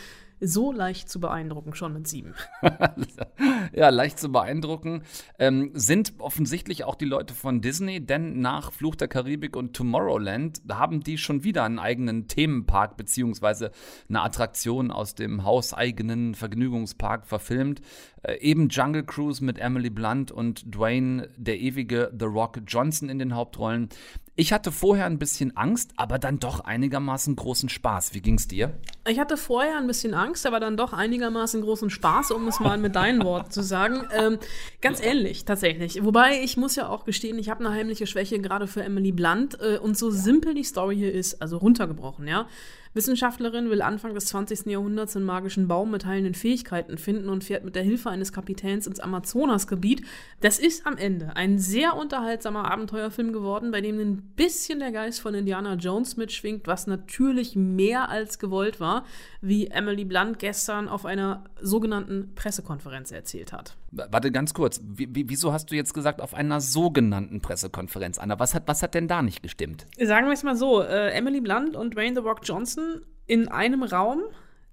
So 0.43 0.71
leicht 0.71 1.07
zu 1.07 1.19
beeindrucken, 1.19 1.75
schon 1.75 1.93
mit 1.93 2.07
sieben. 2.07 2.33
ja, 3.73 3.89
leicht 3.89 4.17
zu 4.17 4.31
beeindrucken. 4.31 5.03
Ähm, 5.37 5.69
sind 5.75 6.13
offensichtlich 6.17 6.83
auch 6.83 6.95
die 6.95 7.05
Leute 7.05 7.35
von 7.35 7.61
Disney, 7.61 8.03
denn 8.03 8.41
nach 8.41 8.71
Fluch 8.71 8.95
der 8.95 9.07
Karibik 9.07 9.55
und 9.55 9.75
Tomorrowland 9.75 10.63
haben 10.71 11.01
die 11.01 11.19
schon 11.19 11.43
wieder 11.43 11.63
einen 11.63 11.77
eigenen 11.77 12.27
Themenpark 12.27 12.97
beziehungsweise 12.97 13.71
eine 14.09 14.23
Attraktion 14.23 14.89
aus 14.89 15.13
dem 15.13 15.43
hauseigenen 15.43 16.33
Vergnügungspark 16.33 17.27
verfilmt. 17.27 17.81
Äh, 18.23 18.39
eben 18.39 18.69
Jungle 18.69 19.03
Cruise 19.03 19.43
mit 19.43 19.59
Emily 19.59 19.91
Blunt 19.91 20.31
und 20.31 20.73
Dwayne, 20.73 21.29
der 21.37 21.59
ewige 21.59 22.11
The 22.17 22.25
Rock 22.25 22.61
Johnson 22.65 23.09
in 23.09 23.19
den 23.19 23.35
Hauptrollen. 23.35 23.89
Ich 24.35 24.53
hatte 24.53 24.71
vorher 24.71 25.05
ein 25.07 25.19
bisschen 25.19 25.57
Angst, 25.57 25.91
aber 25.97 26.17
dann 26.17 26.39
doch 26.39 26.61
einigermaßen 26.61 27.35
großen 27.35 27.67
Spaß. 27.67 28.13
Wie 28.13 28.21
ging's 28.21 28.47
dir? 28.47 28.73
Ich 29.05 29.19
hatte 29.19 29.35
vorher 29.35 29.77
ein 29.77 29.87
bisschen 29.87 30.13
Angst. 30.13 30.45
Aber 30.45 30.59
dann 30.59 30.77
doch 30.77 30.93
einigermaßen 30.93 31.61
großen 31.61 31.89
Spaß, 31.89 32.31
um 32.31 32.47
es 32.47 32.59
mal 32.59 32.77
mit 32.77 32.95
deinen 32.95 33.23
Worten 33.23 33.51
zu 33.51 33.61
sagen. 33.61 34.07
Ähm, 34.15 34.39
ganz 34.81 35.01
ähnlich 35.01 35.43
tatsächlich. 35.43 36.03
Wobei 36.03 36.41
ich 36.41 36.55
muss 36.55 36.75
ja 36.75 36.87
auch 36.87 37.03
gestehen, 37.03 37.37
ich 37.39 37.49
habe 37.49 37.65
eine 37.65 37.75
heimliche 37.75 38.07
Schwäche 38.07 38.39
gerade 38.39 38.67
für 38.67 38.83
Emily 38.83 39.11
Blunt 39.11 39.59
äh, 39.59 39.77
und 39.77 39.97
so 39.97 40.09
simpel 40.11 40.53
die 40.53 40.63
Story 40.63 40.95
hier 40.95 41.13
ist, 41.13 41.41
also 41.41 41.57
runtergebrochen, 41.57 42.27
ja. 42.27 42.47
Wissenschaftlerin 42.93 43.69
will 43.69 43.81
Anfang 43.81 44.13
des 44.13 44.25
20. 44.25 44.65
Jahrhunderts 44.65 45.15
einen 45.15 45.25
magischen 45.25 45.67
Baum 45.67 45.91
mit 45.91 46.05
heilenden 46.05 46.33
Fähigkeiten 46.33 46.97
finden 46.97 47.29
und 47.29 47.43
fährt 47.43 47.63
mit 47.63 47.75
der 47.75 47.83
Hilfe 47.83 48.09
eines 48.09 48.33
Kapitäns 48.33 48.85
ins 48.85 48.99
Amazonasgebiet. 48.99 50.05
Das 50.41 50.59
ist 50.59 50.85
am 50.85 50.97
Ende 50.97 51.35
ein 51.35 51.57
sehr 51.57 51.95
unterhaltsamer 51.95 52.69
Abenteuerfilm 52.69 53.31
geworden, 53.31 53.71
bei 53.71 53.79
dem 53.79 53.97
ein 53.99 54.17
bisschen 54.35 54.79
der 54.79 54.91
Geist 54.91 55.21
von 55.21 55.33
Indiana 55.33 55.75
Jones 55.75 56.17
mitschwingt, 56.17 56.67
was 56.67 56.85
natürlich 56.85 57.55
mehr 57.55 58.09
als 58.09 58.39
gewollt 58.39 58.81
war, 58.81 59.05
wie 59.39 59.67
Emily 59.67 60.03
Blunt 60.03 60.39
gestern 60.39 60.89
auf 60.89 61.05
einer 61.05 61.45
sogenannten 61.61 62.35
Pressekonferenz 62.35 63.11
erzählt 63.11 63.53
hat. 63.53 63.77
Warte 63.91 64.31
ganz 64.31 64.53
kurz, 64.53 64.81
wie, 64.83 65.29
wieso 65.29 65.51
hast 65.51 65.71
du 65.71 65.75
jetzt 65.75 65.93
gesagt 65.93 66.21
auf 66.21 66.33
einer 66.33 66.61
sogenannten 66.61 67.41
Pressekonferenz, 67.41 68.17
Anna? 68.17 68.39
Was 68.39 68.53
hat, 68.53 68.63
was 68.65 68.83
hat 68.83 68.93
denn 68.93 69.07
da 69.07 69.21
nicht 69.21 69.43
gestimmt? 69.43 69.85
Sagen 70.01 70.27
wir 70.27 70.33
es 70.33 70.43
mal 70.43 70.55
so, 70.55 70.81
äh, 70.81 71.11
Emily 71.11 71.41
Blunt 71.41 71.75
und 71.75 71.95
Dwayne 71.95 72.15
The 72.15 72.25
Rock 72.25 72.39
Johnson 72.43 72.80
in 73.27 73.47
einem 73.49 73.83
Raum, 73.83 74.23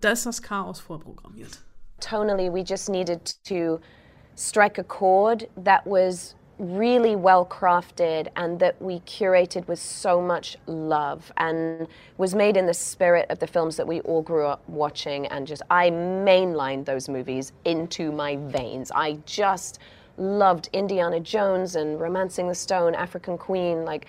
da 0.01 0.11
ist 0.11 0.27
das 0.27 0.43
Chaos 0.43 0.81
vorprogrammiert. 0.81 1.59
Tonally, 2.01 2.51
we 2.51 2.63
just 2.63 2.89
needed 2.89 3.35
to 3.45 3.81
strike 4.37 4.79
a 4.79 4.85
chord 4.85 5.49
that 5.57 5.85
was 5.87 6.35
really 6.59 7.15
well 7.15 7.45
crafted 7.45 8.29
and 8.37 8.59
that 8.59 8.81
we 8.83 9.01
curated 9.01 9.67
with 9.69 9.79
so 9.79 10.21
much 10.21 10.57
love 10.67 11.33
and 11.37 11.87
was 12.17 12.35
made 12.35 12.57
in 12.57 12.67
the 12.67 12.75
spirit 12.75 13.27
of 13.31 13.39
the 13.39 13.47
films 13.47 13.77
that 13.77 13.87
we 13.87 14.01
all 14.01 14.23
grew 14.23 14.47
up 14.47 14.61
watching 14.69 15.27
and 15.27 15.47
just 15.47 15.63
I 15.71 15.91
mainlined 15.91 16.85
those 16.85 17.09
movies 17.09 17.53
into 17.65 18.11
my 18.11 18.37
veins. 18.37 18.91
I 18.93 19.19
just 19.25 19.79
loved 20.17 20.69
Indiana 20.73 21.21
Jones 21.21 21.77
and 21.77 22.01
Romancing 22.01 22.49
the 22.49 22.55
Stone, 22.55 22.95
African 22.95 23.39
Queen 23.39 23.85
like 23.85 24.07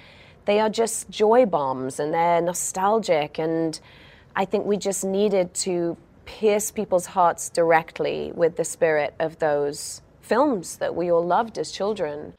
they 0.50 0.60
are 0.60 0.70
just 0.70 1.08
joy 1.12 1.46
bombs 1.46 2.00
and 2.00 2.12
they're 2.12 2.42
nostalgic 2.42 3.38
and 3.38 3.80
I 4.36 4.46
think 4.46 4.66
we 4.66 4.78
just 4.78 5.06
needed 5.06 5.54
to 5.66 5.96
pierce 6.26 6.72
people's 6.72 7.06
hearts 7.06 7.50
directly 7.50 8.32
with 8.34 8.56
the 8.56 8.64
spirit 8.66 9.14
of 9.20 9.38
those 9.38 10.02
films 10.22 10.78
that 10.78 10.96
we 10.96 11.12
all 11.12 11.24
loved 11.24 11.60
as 11.60 11.72
children. 11.72 12.34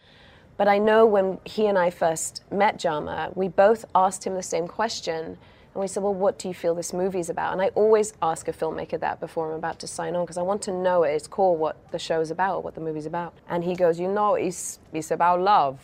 But 0.56 0.66
I 0.66 0.78
know 0.78 1.06
when 1.06 1.38
he 1.44 1.68
and 1.68 1.78
I 1.78 1.90
first 1.90 2.42
met 2.50 2.80
Jama, 2.80 3.30
we 3.36 3.46
both 3.46 3.84
asked 3.94 4.26
him 4.26 4.34
the 4.34 4.42
same 4.42 4.66
question. 4.66 5.38
And 5.72 5.80
we 5.80 5.86
said, 5.86 6.02
Well, 6.02 6.14
what 6.14 6.36
do 6.36 6.48
you 6.48 6.54
feel 6.54 6.74
this 6.74 6.92
movie's 6.92 7.30
about? 7.30 7.52
And 7.52 7.62
I 7.62 7.68
always 7.76 8.12
ask 8.20 8.48
a 8.48 8.52
filmmaker 8.52 8.98
that 8.98 9.20
before 9.20 9.50
I'm 9.52 9.58
about 9.58 9.78
to 9.80 9.86
sign 9.86 10.16
on 10.16 10.24
because 10.24 10.38
I 10.38 10.42
want 10.42 10.62
to 10.62 10.72
know 10.72 11.04
at 11.04 11.14
its 11.14 11.28
core 11.28 11.56
what 11.56 11.76
the 11.92 11.98
show's 11.98 12.32
about, 12.32 12.64
what 12.64 12.74
the 12.74 12.80
movie's 12.80 13.06
about. 13.06 13.34
And 13.48 13.62
he 13.62 13.76
goes, 13.76 14.00
You 14.00 14.08
know, 14.08 14.34
it's, 14.34 14.80
it's 14.92 15.12
about 15.12 15.40
love. 15.40 15.78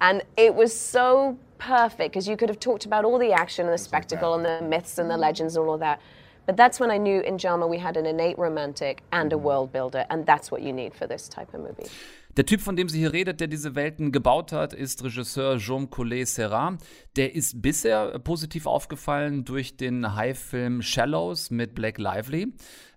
And 0.00 0.22
it 0.36 0.54
was 0.54 0.78
so 0.78 1.38
perfect 1.58 2.12
because 2.12 2.28
you 2.28 2.36
could 2.36 2.48
have 2.48 2.60
talked 2.60 2.84
about 2.86 3.04
all 3.04 3.18
the 3.18 3.32
action 3.32 3.66
and 3.66 3.74
the 3.74 3.78
spectacle 3.78 4.34
and 4.34 4.44
the 4.44 4.60
myths 4.66 4.98
and 4.98 5.10
the 5.10 5.16
legends 5.16 5.56
and 5.56 5.66
all 5.66 5.74
of 5.74 5.80
that. 5.80 6.00
But 6.46 6.56
that's 6.56 6.78
when 6.78 6.90
I 6.90 6.98
knew 6.98 7.20
in 7.20 7.38
Jama 7.38 7.66
we 7.66 7.78
had 7.78 7.96
an 7.96 8.06
innate 8.06 8.38
romantic 8.38 9.02
and 9.12 9.32
a 9.32 9.38
world 9.38 9.72
builder, 9.72 10.04
and 10.10 10.26
that's 10.26 10.50
what 10.50 10.62
you 10.62 10.72
need 10.72 10.94
for 10.94 11.06
this 11.06 11.28
type 11.28 11.54
of 11.54 11.60
movie. 11.60 11.88
Der 12.36 12.44
Typ, 12.44 12.60
von 12.60 12.74
dem 12.74 12.88
sie 12.88 12.98
hier 12.98 13.12
redet, 13.12 13.38
der 13.38 13.46
diese 13.46 13.76
Welten 13.76 14.10
gebaut 14.10 14.50
hat, 14.50 14.72
ist 14.72 15.04
Regisseur 15.04 15.56
Jean 15.58 15.88
Collet 15.88 16.26
Serra. 16.26 16.76
Der 17.14 17.32
ist 17.32 17.62
bisher 17.62 18.18
positiv 18.18 18.66
aufgefallen 18.66 19.44
durch 19.44 19.76
den 19.76 20.16
High-Film 20.16 20.82
Shallows 20.82 21.52
mit 21.52 21.76
Blake 21.76 22.02
Lively, 22.02 22.52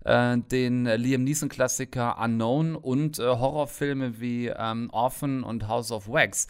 äh, 0.05 0.37
den 0.39 0.85
Liam 0.85 1.23
Neeson-Klassiker 1.23 2.17
Unknown 2.19 2.75
und 2.75 3.19
äh, 3.19 3.23
Horrorfilme 3.25 4.19
wie 4.19 4.47
ähm, 4.47 4.89
Orphan 4.91 5.43
und 5.43 5.67
House 5.67 5.91
of 5.91 6.07
Wax. 6.09 6.47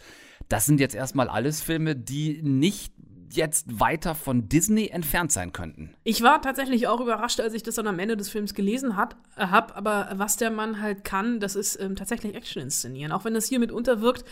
Das 0.48 0.66
sind 0.66 0.80
jetzt 0.80 0.94
erstmal 0.94 1.28
alles 1.28 1.60
Filme, 1.60 1.94
die 1.96 2.40
nicht 2.42 2.92
jetzt 3.30 3.80
weiter 3.80 4.14
von 4.14 4.48
Disney 4.48 4.88
entfernt 4.88 5.32
sein 5.32 5.52
könnten. 5.52 5.94
Ich 6.04 6.22
war 6.22 6.40
tatsächlich 6.40 6.88
auch 6.88 7.00
überrascht, 7.00 7.40
als 7.40 7.54
ich 7.54 7.62
das 7.62 7.74
dann 7.74 7.86
am 7.86 7.98
Ende 7.98 8.16
des 8.16 8.28
Films 8.28 8.54
gelesen 8.54 8.96
habe. 8.96 9.16
Aber 9.36 10.10
was 10.14 10.36
der 10.36 10.50
Mann 10.50 10.80
halt 10.80 11.04
kann, 11.04 11.40
das 11.40 11.56
ist 11.56 11.80
ähm, 11.80 11.96
tatsächlich 11.96 12.34
Action 12.34 12.62
inszenieren. 12.62 13.12
Auch 13.12 13.24
wenn 13.24 13.34
das 13.34 13.46
hier 13.46 13.58
mitunter 13.58 14.00
wirkt, 14.00 14.24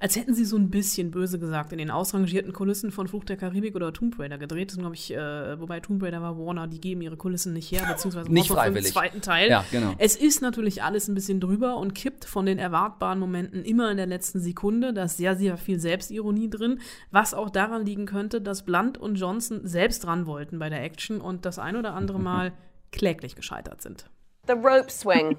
als 0.00 0.16
hätten 0.16 0.34
sie 0.34 0.46
so 0.46 0.56
ein 0.56 0.70
bisschen 0.70 1.10
böse 1.10 1.38
gesagt 1.38 1.72
in 1.72 1.78
den 1.78 1.90
ausrangierten 1.90 2.54
Kulissen 2.54 2.90
von 2.90 3.06
Fluch 3.06 3.24
der 3.24 3.36
Karibik 3.36 3.76
oder 3.76 3.92
Tomb 3.92 4.18
Raider 4.18 4.38
gedreht. 4.38 4.70
Das 4.70 4.78
glaube 4.78 4.94
ich, 4.94 5.12
äh, 5.12 5.60
wobei 5.60 5.80
Tomb 5.80 6.02
Raider 6.02 6.22
war 6.22 6.38
Warner, 6.38 6.66
die 6.66 6.80
geben 6.80 7.02
ihre 7.02 7.18
Kulissen 7.18 7.52
nicht 7.52 7.70
her, 7.70 7.86
beziehungsweise 7.86 8.32
nicht 8.32 8.48
freiwillig. 8.48 8.86
im 8.86 8.92
zweiten 8.92 9.20
Teil. 9.20 9.50
Ja, 9.50 9.64
genau. 9.70 9.94
Es 9.98 10.16
ist 10.16 10.40
natürlich 10.40 10.82
alles 10.82 11.06
ein 11.08 11.14
bisschen 11.14 11.38
drüber 11.38 11.76
und 11.76 11.94
kippt 11.94 12.24
von 12.24 12.46
den 12.46 12.58
erwartbaren 12.58 13.18
Momenten 13.18 13.62
immer 13.62 13.90
in 13.90 13.98
der 13.98 14.06
letzten 14.06 14.40
Sekunde. 14.40 14.94
Da 14.94 15.04
ist 15.04 15.18
sehr, 15.18 15.36
sehr 15.36 15.58
viel 15.58 15.78
Selbstironie 15.78 16.48
drin, 16.48 16.80
was 17.10 17.34
auch 17.34 17.50
daran 17.50 17.84
liegen 17.84 18.06
könnte, 18.06 18.40
dass 18.40 18.64
Blunt 18.64 18.96
und 18.96 19.16
Johnson 19.16 19.60
selbst 19.64 20.06
ran 20.06 20.24
wollten 20.24 20.58
bei 20.58 20.70
der 20.70 20.82
Action 20.82 21.20
und 21.20 21.44
das 21.44 21.58
ein 21.58 21.76
oder 21.76 21.92
andere 21.92 22.18
Mal 22.30 22.52
kläglich 22.90 23.36
gescheitert 23.36 23.82
sind. 23.82 24.06
The 24.46 24.56
rope 24.56 24.90
swing. 24.90 25.36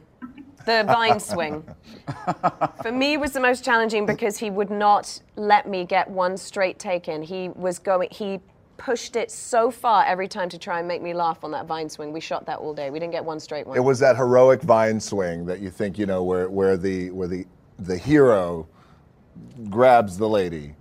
the 0.65 0.84
vine 0.86 1.20
swing. 1.20 1.63
For 2.81 2.91
me 2.91 3.17
was 3.17 3.31
the 3.31 3.39
most 3.39 3.63
challenging 3.63 4.05
because 4.05 4.38
he 4.38 4.50
would 4.50 4.70
not 4.70 5.22
let 5.36 5.67
me 5.67 5.86
get 5.86 6.10
one 6.10 6.38
straight 6.38 6.79
take 6.79 7.08
in. 7.08 7.22
He 7.22 7.50
was 7.50 7.79
going 7.79 8.10
he 8.12 8.39
pushed 8.77 9.15
it 9.15 9.29
so 9.29 9.70
far 9.70 10.03
every 10.05 10.27
time 10.27 10.50
to 10.50 10.58
try 10.58 10.79
and 10.79 10.88
make 10.88 11.01
me 11.01 11.13
laugh 11.13 11.43
on 11.43 11.51
that 11.51 11.67
vine 11.67 11.88
swing. 11.89 12.12
We 12.12 12.20
shot 12.20 12.46
that 12.48 12.60
all 12.60 12.74
day. 12.74 12.89
We 12.89 13.00
didn't 13.00 13.12
get 13.12 13.24
one 13.24 13.39
straight 13.39 13.67
one. 13.67 13.77
It 13.77 13.81
was 13.81 14.00
that 14.00 14.15
heroic 14.15 14.62
vine 14.62 15.00
swing 15.00 15.46
that 15.46 15.60
you 15.60 15.70
think, 15.70 16.00
you 16.00 16.05
know, 16.05 16.24
where 16.24 16.50
where 16.50 16.77
the 16.77 17.12
where 17.12 17.27
the 17.27 17.46
the 17.79 17.98
hero 17.98 18.67
grabs 19.70 20.17
the 20.17 20.29
lady 20.29 20.75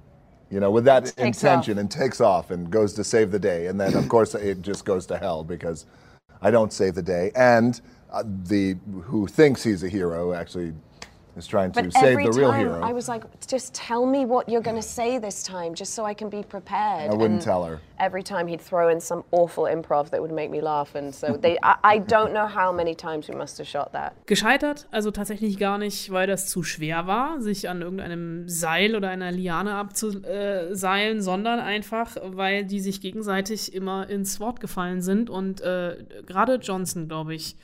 you 0.50 0.59
know, 0.59 0.71
with 0.71 0.85
that 0.85 1.17
intention 1.17 1.79
off. 1.79 1.81
and 1.81 1.91
takes 1.91 2.21
off 2.21 2.50
and 2.50 2.71
goes 2.71 2.93
to 2.95 3.05
save 3.05 3.31
the 3.31 3.39
day. 3.39 3.69
And 3.69 3.81
then, 3.81 3.95
of 3.95 4.09
course, 4.09 4.35
it 4.35 4.62
just 4.62 4.85
goes 4.85 5.07
to 5.07 5.17
hell 5.17 5.45
because 5.45 5.87
I 6.43 6.50
don't 6.50 6.73
save 6.73 6.97
the 6.97 7.03
day. 7.03 7.31
And 7.37 7.81
uh, 8.12 8.23
the 8.26 8.76
who 9.05 9.26
thinks 9.26 9.62
he's 9.62 9.83
a 9.83 9.88
hero 9.88 10.33
actually 10.33 10.73
is 11.37 11.47
trying 11.47 11.73
to 11.73 11.83
But 11.83 11.93
save 11.93 12.05
every 12.05 12.25
the 12.25 12.33
real 12.33 12.50
time 12.50 12.61
hero. 12.61 12.83
I 12.83 12.93
was 12.93 13.09
like, 13.09 13.25
just 13.47 13.75
tell 13.75 14.07
me 14.07 14.25
what 14.25 14.49
you're 14.49 14.61
going 14.61 14.76
to 14.76 14.83
say 14.83 15.19
this 15.19 15.43
time, 15.43 15.75
just 15.75 15.95
so 15.95 16.05
I 16.05 16.14
can 16.14 16.29
be 16.29 16.43
prepared. 16.43 17.11
I 17.11 17.14
wouldn't 17.14 17.35
And 17.35 17.43
tell 17.43 17.64
her. 17.64 17.81
Every 17.99 18.23
time 18.23 18.47
he'd 18.47 18.61
throw 18.61 18.88
in 18.88 19.00
some 19.00 19.25
awful 19.31 19.64
improv 19.64 20.11
that 20.11 20.21
would 20.21 20.33
make 20.33 20.50
me 20.50 20.61
laugh, 20.61 20.95
and 20.95 21.14
so 21.14 21.37
they, 21.37 21.59
I, 21.62 21.76
I 21.85 21.99
don't 21.99 22.33
know 22.33 22.47
how 22.47 22.73
many 22.73 22.95
times 22.95 23.29
we 23.29 23.35
must 23.35 23.59
have 23.59 23.69
shot 23.69 23.93
that. 23.93 24.14
Gescheitert, 24.26 24.87
also 24.90 25.11
tatsächlich 25.11 25.59
gar 25.59 25.79
nicht, 25.79 26.11
weil 26.11 26.26
das 26.26 26.49
zu 26.49 26.62
schwer 26.62 27.07
war, 27.07 27.40
sich 27.40 27.69
an 27.69 27.83
irgendeinem 27.83 28.49
Seil 28.49 28.97
oder 28.97 29.09
einer 29.09 29.33
Liane 29.33 29.75
abzuseilen, 29.75 31.23
sondern 31.23 31.61
einfach, 31.61 32.17
weil 32.25 32.64
die 32.64 32.81
sich 32.81 33.00
gegenseitig 33.00 33.75
immer 33.75 34.09
ins 34.09 34.40
Wort 34.40 34.61
gefallen 34.61 35.02
sind 35.02 35.31
und 35.31 35.61
äh, 35.61 35.97
gerade 36.26 36.57
Johnson, 36.57 37.07
glaube 37.07 37.35
ich, 37.35 37.57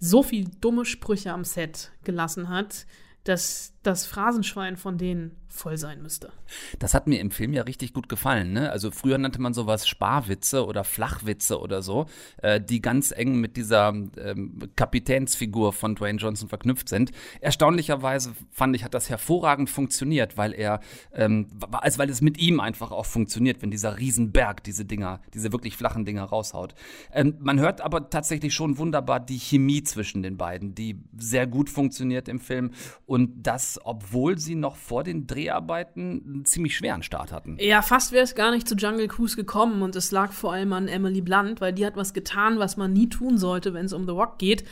so 0.00 0.22
viel 0.22 0.48
dumme 0.60 0.84
Sprüche 0.84 1.32
am 1.32 1.44
Set 1.44 1.92
gelassen 2.04 2.48
hat, 2.48 2.86
dass 3.24 3.72
das 3.88 4.06
Phrasenschwein 4.06 4.76
von 4.76 4.98
denen 4.98 5.36
voll 5.48 5.76
sein 5.76 6.02
müsste. 6.02 6.30
Das 6.78 6.94
hat 6.94 7.06
mir 7.06 7.20
im 7.20 7.30
Film 7.30 7.52
ja 7.52 7.62
richtig 7.62 7.92
gut 7.92 8.08
gefallen. 8.08 8.52
Ne? 8.52 8.70
Also 8.70 8.90
früher 8.90 9.18
nannte 9.18 9.40
man 9.40 9.54
sowas 9.54 9.88
Sparwitze 9.88 10.64
oder 10.66 10.84
Flachwitze 10.84 11.58
oder 11.58 11.82
so, 11.82 12.06
äh, 12.42 12.60
die 12.60 12.80
ganz 12.80 13.10
eng 13.10 13.40
mit 13.40 13.56
dieser 13.56 13.88
ähm, 13.88 14.58
Kapitänsfigur 14.76 15.72
von 15.72 15.94
Dwayne 15.94 16.18
Johnson 16.18 16.48
verknüpft 16.48 16.88
sind. 16.88 17.12
Erstaunlicherweise 17.40 18.32
fand 18.50 18.76
ich, 18.76 18.84
hat 18.84 18.94
das 18.94 19.08
hervorragend 19.08 19.70
funktioniert, 19.70 20.36
weil 20.36 20.52
er, 20.52 20.80
ähm, 21.12 21.48
also 21.72 21.98
weil 21.98 22.10
es 22.10 22.20
mit 22.20 22.38
ihm 22.38 22.60
einfach 22.60 22.92
auch 22.92 23.06
funktioniert, 23.06 23.62
wenn 23.62 23.70
dieser 23.70 23.98
Riesenberg 23.98 24.62
diese 24.62 24.84
Dinger, 24.84 25.20
diese 25.34 25.50
wirklich 25.52 25.76
flachen 25.76 26.04
Dinger 26.04 26.24
raushaut. 26.24 26.74
Ähm, 27.12 27.36
man 27.40 27.58
hört 27.58 27.80
aber 27.80 28.10
tatsächlich 28.10 28.54
schon 28.54 28.78
wunderbar 28.78 29.18
die 29.18 29.38
Chemie 29.38 29.82
zwischen 29.82 30.22
den 30.22 30.36
beiden, 30.36 30.74
die 30.74 31.00
sehr 31.16 31.46
gut 31.46 31.70
funktioniert 31.70 32.28
im 32.28 32.38
Film 32.38 32.72
und 33.06 33.46
das, 33.46 33.77
obwohl 33.84 34.38
sie 34.38 34.54
noch 34.54 34.76
vor 34.76 35.04
den 35.04 35.26
Dreharbeiten 35.26 36.22
einen 36.24 36.44
ziemlich 36.44 36.76
schweren 36.76 37.02
Start 37.02 37.32
hatten. 37.32 37.56
Ja, 37.60 37.82
fast 37.82 38.12
wäre 38.12 38.24
es 38.24 38.34
gar 38.34 38.50
nicht 38.50 38.68
zu 38.68 38.74
Jungle 38.74 39.08
Cruise 39.08 39.36
gekommen 39.36 39.82
und 39.82 39.96
es 39.96 40.10
lag 40.10 40.32
vor 40.32 40.52
allem 40.52 40.72
an 40.72 40.88
Emily 40.88 41.20
Blunt, 41.20 41.60
weil 41.60 41.72
die 41.72 41.86
hat 41.86 41.96
was 41.96 42.14
getan, 42.14 42.58
was 42.58 42.76
man 42.76 42.92
nie 42.92 43.08
tun 43.08 43.38
sollte, 43.38 43.74
wenn 43.74 43.86
es 43.86 43.92
um 43.92 44.06
The 44.06 44.12
Rock 44.12 44.38
geht. 44.38 44.64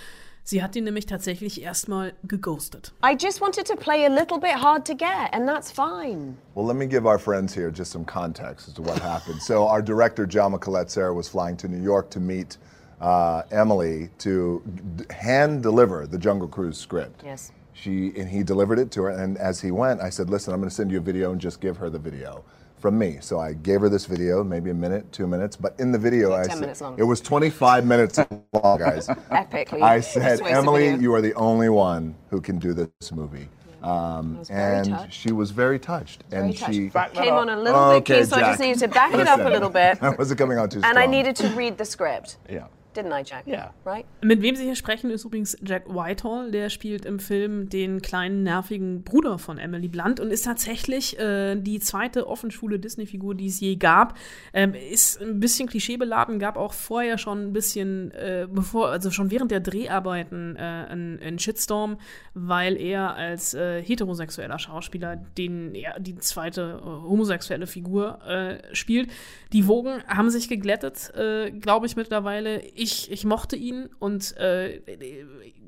Sie 0.49 0.63
hat 0.63 0.77
ihn 0.77 0.85
nämlich 0.85 1.07
tatsächlich 1.07 1.61
erstmal 1.61 2.13
geghostet. 2.23 2.93
I 3.05 3.17
just 3.21 3.41
wanted 3.41 3.67
to 3.67 3.75
play 3.75 4.07
a 4.07 4.09
little 4.09 4.39
bit 4.39 4.55
hard 4.63 4.87
to 4.87 4.95
get, 4.95 5.33
and 5.33 5.49
that's 5.49 5.73
fine. 5.73 6.37
Well, 6.55 6.65
let 6.65 6.77
me 6.77 6.87
give 6.87 7.05
our 7.05 7.19
friends 7.19 7.53
here 7.53 7.73
just 7.73 7.91
some 7.91 8.05
context 8.05 8.69
as 8.69 8.75
to 8.75 8.83
what 8.83 9.01
happened. 9.01 9.43
So, 9.43 9.67
our 9.67 9.83
director, 9.83 10.25
Jama 10.25 10.59
Colette 10.61 11.13
was 11.13 11.29
flying 11.29 11.57
to 11.57 11.67
New 11.67 11.83
York 11.83 12.11
to 12.11 12.21
meet 12.21 12.59
uh, 13.01 13.43
Emily 13.51 14.09
to 14.19 14.63
d- 14.97 15.05
hand 15.11 15.65
deliver 15.65 16.07
the 16.07 16.19
Jungle 16.19 16.47
Cruise 16.47 16.79
script. 16.79 17.23
Yes. 17.25 17.51
She 17.77 18.13
and 18.17 18.29
he 18.29 18.43
delivered 18.43 18.79
it 18.79 18.91
to 18.93 19.03
her. 19.03 19.11
And 19.11 19.37
as 19.39 19.61
he 19.61 19.71
went, 19.71 20.01
I 20.01 20.11
said, 20.11 20.31
"Listen, 20.31 20.53
I'm 20.55 20.61
going 20.61 20.71
to 20.71 20.75
send 20.75 20.91
you 20.91 20.99
a 20.99 21.01
video 21.03 21.33
and 21.33 21.41
just 21.41 21.61
give 21.61 21.77
her 21.79 21.91
the 21.91 21.99
video." 21.99 22.45
From 22.79 22.99
me, 22.99 23.17
so 23.23 23.41
I 23.41 23.55
gave 23.55 23.81
her 23.81 23.89
this 23.89 24.05
video, 24.05 24.45
maybe 24.45 24.69
a 24.71 24.75
minute, 24.75 25.11
two 25.11 25.27
minutes. 25.27 25.57
But 25.57 25.75
in 25.81 25.93
the 25.93 25.99
video, 25.99 26.31
Like 26.31 26.41
I 26.41 26.43
10 26.43 26.51
said 26.51 26.61
minutes 26.61 26.81
long. 26.83 26.99
it 26.99 27.05
was 27.05 27.23
25 27.23 27.87
minutes 27.87 28.19
long, 28.53 28.79
guys. 28.79 29.09
Epically 29.31 29.81
I 29.83 30.01
said, 30.01 30.43
Emily, 30.43 30.95
you 30.95 31.15
are 31.15 31.23
the 31.23 31.33
only 31.35 31.71
one 31.71 32.15
who 32.29 32.41
can 32.41 32.59
do 32.59 32.75
this 32.75 32.91
movie. 33.13 33.49
Um, 33.83 34.43
and 34.51 34.91
touched. 34.91 35.15
she 35.15 35.33
was 35.33 35.53
very 35.53 35.79
touched. 35.79 36.25
Very 36.29 36.49
and 36.49 36.57
she 36.57 36.91
touched. 36.91 37.15
Came 37.15 37.35
on 37.35 37.49
a 37.49 37.57
little 37.57 37.89
bit 37.91 37.97
Okay, 38.03 38.19
key, 38.21 38.25
so 38.25 38.37
I 38.37 38.41
just 38.41 38.61
needed 38.61 38.79
to 38.81 38.89
back 38.89 39.15
it 39.15 39.27
up 39.27 39.41
a 39.41 39.49
little 39.49 39.71
bit. 39.71 39.99
I 40.03 40.11
wasn't 40.11 40.39
coming 40.39 40.59
on 40.59 40.69
too 40.69 40.81
strong. 40.81 40.91
And 40.91 40.99
I 40.99 41.07
needed 41.07 41.35
to 41.37 41.49
read 41.51 41.79
the 41.79 41.85
script. 41.85 42.37
Yeah. 42.51 42.67
Didn't 42.97 43.13
I, 43.13 43.23
Jack? 43.25 43.47
Yeah. 43.47 43.73
Right? 43.85 44.07
Mit 44.23 44.41
wem 44.41 44.57
Sie 44.57 44.65
hier 44.65 44.77
sprechen, 44.77 45.11
ist 45.11 45.25
übrigens 45.25 45.57
Jack 45.63 45.89
Whitehall. 45.89 46.51
Der 46.51 46.71
spielt 46.71 47.05
im 47.05 47.19
Film 47.19 47.69
den 47.69 48.01
kleinen, 48.01 48.43
nervigen 48.43 49.03
Bruder 49.03 49.39
von 49.39 49.59
Emily 49.59 49.89
Blunt 49.89 50.19
und 50.21 50.31
ist 50.31 50.45
tatsächlich 50.45 51.19
äh, 51.19 51.57
die 51.57 51.79
zweite 51.81 52.27
offenschwule 52.27 52.79
Disney-Figur, 52.79 53.35
die 53.35 53.49
es 53.49 53.61
je 53.61 53.77
gab. 53.77 54.17
Ähm, 54.53 54.75
ist 54.75 55.21
ein 55.21 55.41
bisschen 55.41 55.69
klischeebeladen, 55.69 56.39
gab 56.39 56.57
auch 56.57 56.73
vorher 56.73 57.19
schon 57.19 57.49
ein 57.49 57.53
bisschen, 57.53 58.13
äh, 58.13 58.47
bevor, 58.51 58.89
also 58.89 59.11
schon 59.11 59.31
während 59.31 59.51
der 59.51 59.61
Dreharbeiten 59.61 60.57
äh, 60.57 60.61
einen, 60.61 61.21
einen 61.21 61.39
Shitstorm, 61.39 61.99
weil 62.35 62.77
er 62.77 63.15
als 63.15 63.55
äh, 63.55 63.83
heterosexueller 63.83 64.59
Schauspieler 64.59 65.17
den, 65.17 65.75
ja, 65.75 65.99
die 65.99 66.17
zweite 66.17 66.81
äh, 66.81 66.87
homosexuelle 66.87 67.67
Figur 67.67 68.23
äh, 68.27 68.75
spielt. 68.75 69.11
Die 69.53 69.67
Wogen 69.67 70.03
haben 70.07 70.31
sich 70.31 70.49
geglättet, 70.49 71.13
äh, 71.15 71.51
glaube 71.51 71.87
ich, 71.87 71.97
mittlerweile. 71.97 72.61
Ich, 72.75 72.86
ich 73.11 73.25
mochte 73.25 73.57
ihn 73.57 73.89
und 73.99 74.37
äh, 74.37 74.81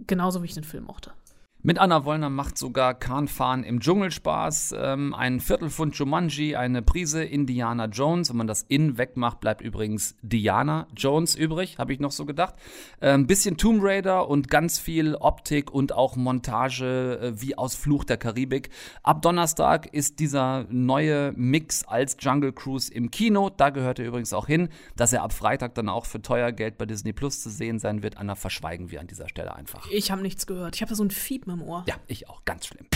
genauso 0.06 0.42
wie 0.42 0.46
ich 0.46 0.54
den 0.54 0.64
Film 0.64 0.84
mochte. 0.84 1.12
Mit 1.60 1.80
Anna 1.80 2.04
Wollner 2.04 2.30
macht 2.30 2.56
sogar 2.56 2.94
Kahnfahren 2.94 3.64
im 3.64 3.80
Dschungel 3.80 4.12
Spaß. 4.12 4.76
Ähm, 4.78 5.12
ein 5.12 5.40
Viertelpfund 5.40 5.96
Jumanji, 5.96 6.54
eine 6.54 6.82
Prise 6.82 7.24
Indiana 7.24 7.86
Jones. 7.86 8.30
Wenn 8.30 8.36
man 8.36 8.46
das 8.46 8.62
In 8.62 8.96
wegmacht, 8.96 9.40
bleibt 9.40 9.60
übrigens 9.60 10.14
Diana 10.22 10.86
Jones 10.96 11.34
übrig, 11.34 11.78
habe 11.78 11.92
ich 11.92 11.98
noch 11.98 12.12
so 12.12 12.26
gedacht. 12.26 12.54
Ein 13.00 13.22
ähm, 13.22 13.26
bisschen 13.26 13.56
Tomb 13.56 13.82
Raider 13.82 14.28
und 14.28 14.48
ganz 14.48 14.78
viel 14.78 15.16
Optik 15.16 15.72
und 15.72 15.92
auch 15.92 16.14
Montage 16.14 17.18
äh, 17.20 17.42
wie 17.42 17.58
aus 17.58 17.74
Fluch 17.74 18.04
der 18.04 18.18
Karibik. 18.18 18.70
Ab 19.02 19.20
Donnerstag 19.22 19.92
ist 19.92 20.20
dieser 20.20 20.64
neue 20.70 21.32
Mix 21.34 21.82
als 21.84 22.16
Jungle 22.20 22.52
Cruise 22.52 22.92
im 22.94 23.10
Kino. 23.10 23.50
Da 23.50 23.70
gehört 23.70 23.98
er 23.98 24.06
übrigens 24.06 24.32
auch 24.32 24.46
hin. 24.46 24.68
Dass 24.94 25.12
er 25.12 25.24
ab 25.24 25.32
Freitag 25.32 25.74
dann 25.74 25.88
auch 25.88 26.06
für 26.06 26.22
teuer 26.22 26.52
Geld 26.52 26.78
bei 26.78 26.86
Disney 26.86 27.12
Plus 27.12 27.42
zu 27.42 27.50
sehen 27.50 27.80
sein 27.80 28.04
wird, 28.04 28.16
Anna, 28.16 28.36
verschweigen 28.36 28.92
wir 28.92 29.00
an 29.00 29.08
dieser 29.08 29.28
Stelle 29.28 29.56
einfach. 29.56 29.90
Ich 29.90 30.12
habe 30.12 30.22
nichts 30.22 30.46
gehört. 30.46 30.76
Ich 30.76 30.82
habe 30.82 30.94
so 30.94 31.02
ein 31.02 31.10
Fiepen 31.10 31.47
im 31.50 31.62
Ohr. 31.62 31.84
Ja, 31.86 31.94
ich 32.06 32.28
auch. 32.28 32.44
Ganz 32.44 32.66
schlimm. 32.66 32.86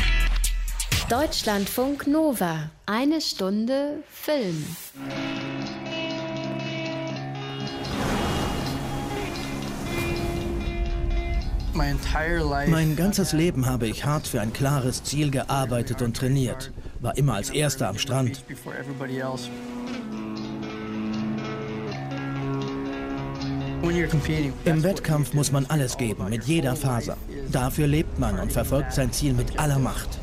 Deutschlandfunk 1.08 2.06
Nova. 2.06 2.70
Eine 2.86 3.20
Stunde 3.20 4.02
Film. 4.08 4.64
Mein 11.74 12.96
ganzes 12.96 13.32
Leben 13.32 13.66
habe 13.66 13.88
ich 13.88 14.04
hart 14.04 14.26
für 14.26 14.40
ein 14.40 14.52
klares 14.52 15.04
Ziel 15.04 15.30
gearbeitet 15.30 16.02
und 16.02 16.16
trainiert. 16.16 16.70
War 17.00 17.16
immer 17.16 17.34
als 17.34 17.50
Erster 17.50 17.88
am 17.88 17.98
Strand. 17.98 18.44
Im 24.64 24.82
Wettkampf 24.82 25.34
muss 25.34 25.52
man 25.52 25.66
alles 25.66 25.98
geben, 25.98 26.30
mit 26.30 26.44
jeder 26.44 26.76
Faser. 26.76 27.16
Dafür 27.50 27.86
lebt 27.86 28.18
man 28.18 28.38
und 28.38 28.50
verfolgt 28.50 28.92
sein 28.92 29.12
Ziel 29.12 29.34
mit 29.34 29.58
aller 29.58 29.78
Macht. 29.78 30.18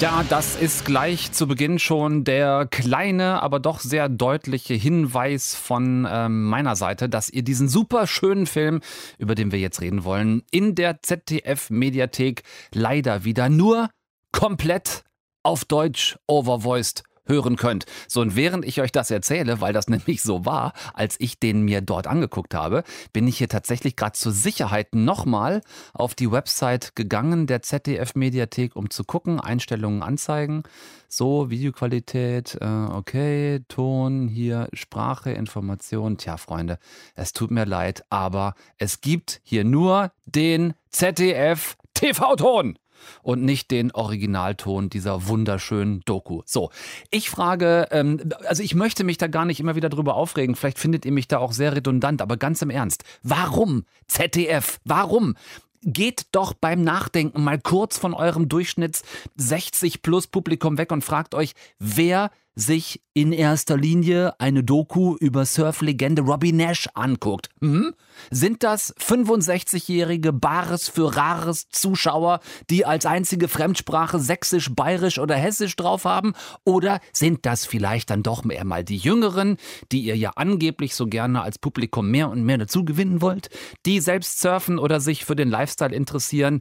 Ja, 0.00 0.24
das 0.28 0.56
ist 0.56 0.84
gleich 0.84 1.30
zu 1.30 1.46
Beginn 1.46 1.78
schon 1.78 2.24
der 2.24 2.66
kleine, 2.68 3.40
aber 3.40 3.60
doch 3.60 3.78
sehr 3.78 4.08
deutliche 4.08 4.74
Hinweis 4.74 5.54
von 5.54 6.08
ähm, 6.10 6.48
meiner 6.48 6.74
Seite, 6.74 7.08
dass 7.08 7.30
ihr 7.30 7.44
diesen 7.44 7.68
super 7.68 8.08
schönen 8.08 8.46
Film, 8.46 8.80
über 9.18 9.36
den 9.36 9.52
wir 9.52 9.60
jetzt 9.60 9.80
reden 9.80 10.02
wollen, 10.02 10.42
in 10.50 10.74
der 10.74 11.02
ZDF-Mediathek 11.02 12.42
leider 12.74 13.22
wieder 13.22 13.48
nur 13.48 13.90
komplett 14.32 15.04
auf 15.42 15.64
Deutsch 15.64 16.18
overvoiced 16.26 17.02
hören 17.26 17.56
könnt. 17.56 17.86
So, 18.08 18.20
und 18.20 18.36
während 18.36 18.64
ich 18.64 18.80
euch 18.80 18.92
das 18.92 19.10
erzähle, 19.10 19.60
weil 19.60 19.72
das 19.72 19.88
nämlich 19.88 20.22
so 20.22 20.44
war, 20.44 20.72
als 20.94 21.16
ich 21.18 21.38
den 21.38 21.62
mir 21.62 21.80
dort 21.80 22.06
angeguckt 22.06 22.54
habe, 22.54 22.84
bin 23.12 23.26
ich 23.28 23.38
hier 23.38 23.48
tatsächlich 23.48 23.96
gerade 23.96 24.12
zur 24.12 24.32
Sicherheit 24.32 24.94
nochmal 24.94 25.62
auf 25.92 26.14
die 26.14 26.30
Website 26.30 26.94
gegangen 26.94 27.46
der 27.46 27.62
ZDF-Mediathek, 27.62 28.76
um 28.76 28.90
zu 28.90 29.04
gucken, 29.04 29.40
Einstellungen 29.40 30.02
anzeigen. 30.02 30.62
So, 31.08 31.50
Videoqualität, 31.50 32.58
äh, 32.60 32.66
okay, 32.66 33.60
Ton, 33.68 34.28
hier 34.28 34.68
Sprache, 34.72 35.32
Information. 35.32 36.16
Tja, 36.16 36.36
Freunde, 36.38 36.78
es 37.14 37.32
tut 37.32 37.50
mir 37.50 37.66
leid, 37.66 38.04
aber 38.08 38.54
es 38.78 39.00
gibt 39.00 39.40
hier 39.44 39.64
nur 39.64 40.10
den 40.26 40.74
ZDF-TV-Ton 40.90 42.78
und 43.22 43.42
nicht 43.42 43.70
den 43.70 43.92
Originalton 43.92 44.90
dieser 44.90 45.26
wunderschönen 45.28 46.00
Doku. 46.04 46.42
So, 46.46 46.70
ich 47.10 47.30
frage, 47.30 47.88
ähm, 47.90 48.20
also 48.46 48.62
ich 48.62 48.74
möchte 48.74 49.04
mich 49.04 49.18
da 49.18 49.26
gar 49.26 49.44
nicht 49.44 49.60
immer 49.60 49.76
wieder 49.76 49.88
drüber 49.88 50.14
aufregen, 50.14 50.56
vielleicht 50.56 50.78
findet 50.78 51.04
ihr 51.04 51.12
mich 51.12 51.28
da 51.28 51.38
auch 51.38 51.52
sehr 51.52 51.74
redundant, 51.74 52.22
aber 52.22 52.36
ganz 52.36 52.62
im 52.62 52.70
Ernst, 52.70 53.04
warum 53.22 53.84
ZDF? 54.06 54.80
Warum? 54.84 55.36
Geht 55.84 56.26
doch 56.30 56.54
beim 56.54 56.82
Nachdenken 56.82 57.42
mal 57.42 57.58
kurz 57.58 57.98
von 57.98 58.14
eurem 58.14 58.48
Durchschnitts 58.48 59.02
60 59.36 60.02
plus 60.02 60.28
Publikum 60.28 60.78
weg 60.78 60.92
und 60.92 61.02
fragt 61.02 61.34
euch, 61.34 61.54
wer 61.80 62.30
sich 62.54 63.00
in 63.14 63.32
erster 63.32 63.76
Linie 63.76 64.34
eine 64.38 64.64
Doku 64.64 65.16
über 65.16 65.44
Surflegende 65.44 66.22
Robbie 66.22 66.52
Nash 66.52 66.88
anguckt. 66.94 67.48
Hm? 67.60 67.94
Sind 68.30 68.62
das 68.62 68.94
65-jährige 68.96 70.32
Bares 70.32 70.88
für 70.88 71.14
Rares 71.16 71.68
Zuschauer, 71.70 72.40
die 72.70 72.86
als 72.86 73.04
einzige 73.04 73.48
Fremdsprache 73.48 74.18
Sächsisch, 74.18 74.70
Bayerisch 74.74 75.18
oder 75.18 75.34
Hessisch 75.34 75.76
drauf 75.76 76.04
haben? 76.04 76.32
Oder 76.64 77.00
sind 77.12 77.44
das 77.44 77.66
vielleicht 77.66 78.10
dann 78.10 78.22
doch 78.22 78.48
eher 78.48 78.64
mal 78.64 78.84
die 78.84 78.96
Jüngeren, 78.96 79.56
die 79.90 80.02
ihr 80.02 80.16
ja 80.16 80.32
angeblich 80.36 80.94
so 80.94 81.06
gerne 81.06 81.42
als 81.42 81.58
Publikum 81.58 82.10
mehr 82.10 82.30
und 82.30 82.44
mehr 82.44 82.58
dazu 82.58 82.84
gewinnen 82.84 83.20
wollt, 83.20 83.50
die 83.84 84.00
selbst 84.00 84.40
surfen 84.40 84.78
oder 84.78 85.00
sich 85.00 85.24
für 85.24 85.36
den 85.36 85.50
Lifestyle 85.50 85.94
interessieren, 85.94 86.60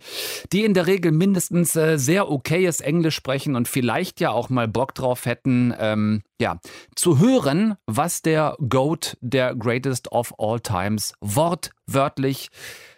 die 0.51 0.63
in 0.63 0.73
der 0.73 0.87
Regel 0.87 1.11
mindestens 1.11 1.75
äh, 1.75 1.97
sehr 1.97 2.29
okayes 2.29 2.81
Englisch 2.81 3.15
sprechen 3.15 3.55
und 3.55 3.67
vielleicht 3.67 4.19
ja 4.19 4.31
auch 4.31 4.49
mal 4.49 4.67
Bock 4.67 4.95
drauf 4.95 5.25
hätten, 5.25 5.71
ähm, 5.81 6.21
ja, 6.39 6.59
zu 6.95 7.19
hören, 7.19 7.75
was 7.85 8.21
der 8.21 8.55
GOAT, 8.69 9.17
der 9.19 9.55
Greatest 9.55 10.11
of 10.11 10.33
All 10.37 10.59
Times, 10.59 11.13
wortwörtlich 11.19 12.49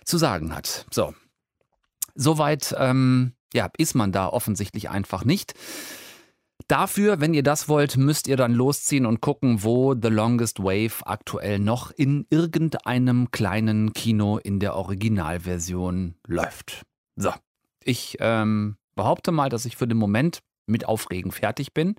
zu 0.06 0.18
sagen 0.18 0.54
hat. 0.54 0.86
So. 0.92 1.14
Soweit, 2.16 2.76
ähm, 2.78 3.34
ja, 3.54 3.70
ist 3.78 3.96
man 3.96 4.12
da 4.12 4.28
offensichtlich 4.28 4.90
einfach 4.90 5.26
nicht. 5.26 5.54
Dafür, 6.68 7.20
wenn 7.20 7.34
ihr 7.34 7.44
das 7.44 7.68
wollt, 7.68 7.98
müsst 7.98 8.28
ihr 8.28 8.38
dann 8.38 8.54
losziehen 8.54 9.06
und 9.06 9.22
gucken, 9.22 9.64
wo 9.64 9.96
The 10.00 10.10
Longest 10.10 10.60
Wave 10.60 11.06
aktuell 11.06 11.60
noch 11.60 11.92
in 11.92 12.26
irgendeinem 12.30 13.32
kleinen 13.32 13.94
Kino 13.94 14.38
in 14.38 14.60
der 14.60 14.76
Originalversion 14.76 16.16
läuft. 16.26 16.84
So, 17.16 17.32
ich 17.84 18.18
ähm, 18.20 18.78
behaupte 18.96 19.32
mal, 19.32 19.50
dass 19.50 19.66
ich 19.66 19.76
für 19.76 19.88
den 19.88 19.98
Moment 19.98 20.40
mit 20.66 20.88
Aufregen 20.88 21.32
fertig 21.32 21.74
bin. 21.74 21.96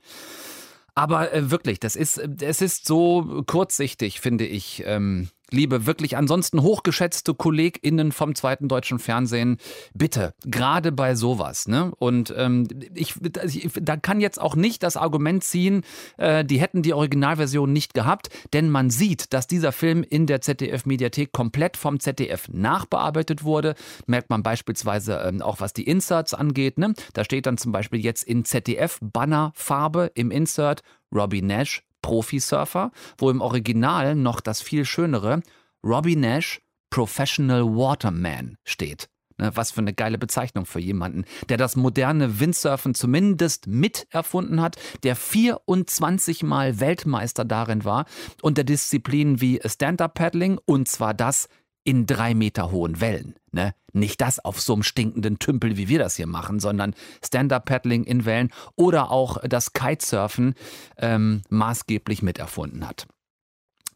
Aber 0.95 1.33
äh, 1.33 1.51
wirklich, 1.51 1.81
das 1.81 1.97
ist, 1.97 2.19
es 2.19 2.61
ist 2.63 2.87
so 2.87 3.43
kurzsichtig, 3.47 4.21
finde 4.21 4.47
ich. 4.47 4.83
Ähm, 4.87 5.29
liebe 5.55 5.87
wirklich 5.87 6.17
ansonsten 6.17 6.61
hochgeschätzte 6.61 7.35
KollegInnen 7.35 8.13
vom 8.13 8.35
zweiten 8.35 8.69
deutschen 8.69 8.99
Fernsehen, 8.99 9.59
bitte, 9.95 10.35
gerade 10.45 10.93
bei 10.93 11.15
sowas, 11.15 11.69
ne? 11.69 11.93
Und 11.99 12.35
ähm, 12.37 12.69
ich, 12.95 13.15
ich, 13.45 13.71
da 13.81 13.97
kann 13.97 14.21
jetzt 14.21 14.41
auch 14.41 14.57
nicht 14.57 14.83
das 14.83 14.97
Argument 14.97 15.45
ziehen, 15.45 15.83
äh, 16.19 16.45
die 16.45 16.61
hätten 16.61 16.83
die 16.83 16.93
Originalversion 16.93 17.73
nicht 17.73 17.95
gehabt, 17.95 18.29
denn 18.53 18.69
man 18.69 18.91
sieht, 18.91 19.33
dass 19.33 19.47
dieser 19.47 19.73
Film 19.73 20.03
in 20.03 20.27
der 20.27 20.41
ZDF-Mediathek 20.41 21.33
komplett 21.33 21.77
vom 21.77 22.01
ZDF 22.01 22.49
nachbearbeitet 22.49 23.45
wurde. 23.45 23.75
Merkt 24.07 24.31
man 24.31 24.43
beispielsweise 24.43 25.23
ähm, 25.27 25.41
auch, 25.41 25.61
was 25.61 25.73
die 25.73 25.85
Inserts 25.85 26.35
angeht, 26.35 26.79
ne? 26.79 26.95
Da 27.13 27.25
steht 27.25 27.47
dann 27.47 27.59
zum 27.59 27.73
Beispiel 27.73 28.01
jetzt 28.01 28.25
in 28.25 28.45
ZDF-Bannerfarbe 28.45 30.11
im 30.15 30.31
Insert 30.31 30.83
Robbie 31.15 31.43
Nash 31.43 31.83
Profisurfer, 32.05 32.93
wo 33.17 33.31
im 33.31 33.41
Original 33.41 34.15
noch 34.15 34.43
das 34.43 34.61
viel 34.61 34.85
schönere 34.85 35.41
Robbie 35.83 36.17
Nash 36.17 36.61
Professional 36.91 37.65
Waterman 37.65 38.59
steht. 38.63 39.09
Ne, 39.39 39.51
was 39.55 39.71
für 39.71 39.81
eine 39.81 39.95
geile 39.95 40.19
Bezeichnung 40.19 40.67
für 40.67 40.81
jemanden, 40.81 41.25
der 41.49 41.57
das 41.57 41.77
moderne 41.77 42.41
Windsurfen 42.41 42.95
zumindest 42.95 43.67
miterfunden 43.67 44.61
hat, 44.61 44.77
der 45.03 45.17
24 45.17 46.43
Mal 46.43 46.79
Weltmeister 46.79 47.47
darin 47.47 47.85
war 47.85 48.05
und 48.43 48.59
der 48.59 48.65
Disziplinen 48.65 49.41
wie 49.41 49.63
Stand-Up-Paddling 49.65 50.61
und 50.67 50.89
zwar 50.89 51.15
das 51.15 51.49
in 51.85 52.07
drei 52.07 52.35
Meter 52.35 52.71
hohen 52.71 53.01
Wellen. 53.01 53.35
Ne? 53.53 53.75
Nicht 53.93 54.21
das 54.21 54.45
auf 54.45 54.61
so 54.61 54.73
einem 54.73 54.83
stinkenden 54.83 55.39
Tümpel, 55.39 55.77
wie 55.77 55.89
wir 55.89 55.99
das 55.99 56.17
hier 56.17 56.27
machen, 56.27 56.59
sondern 56.59 56.95
Stand-Up-Paddling 57.25 58.05
in 58.05 58.25
Wellen 58.25 58.51
oder 58.75 59.11
auch 59.11 59.39
das 59.47 59.73
Kitesurfen 59.73 60.55
ähm, 60.99 61.43
maßgeblich 61.51 62.23
miterfunden 62.23 62.89
hat. 62.89 63.07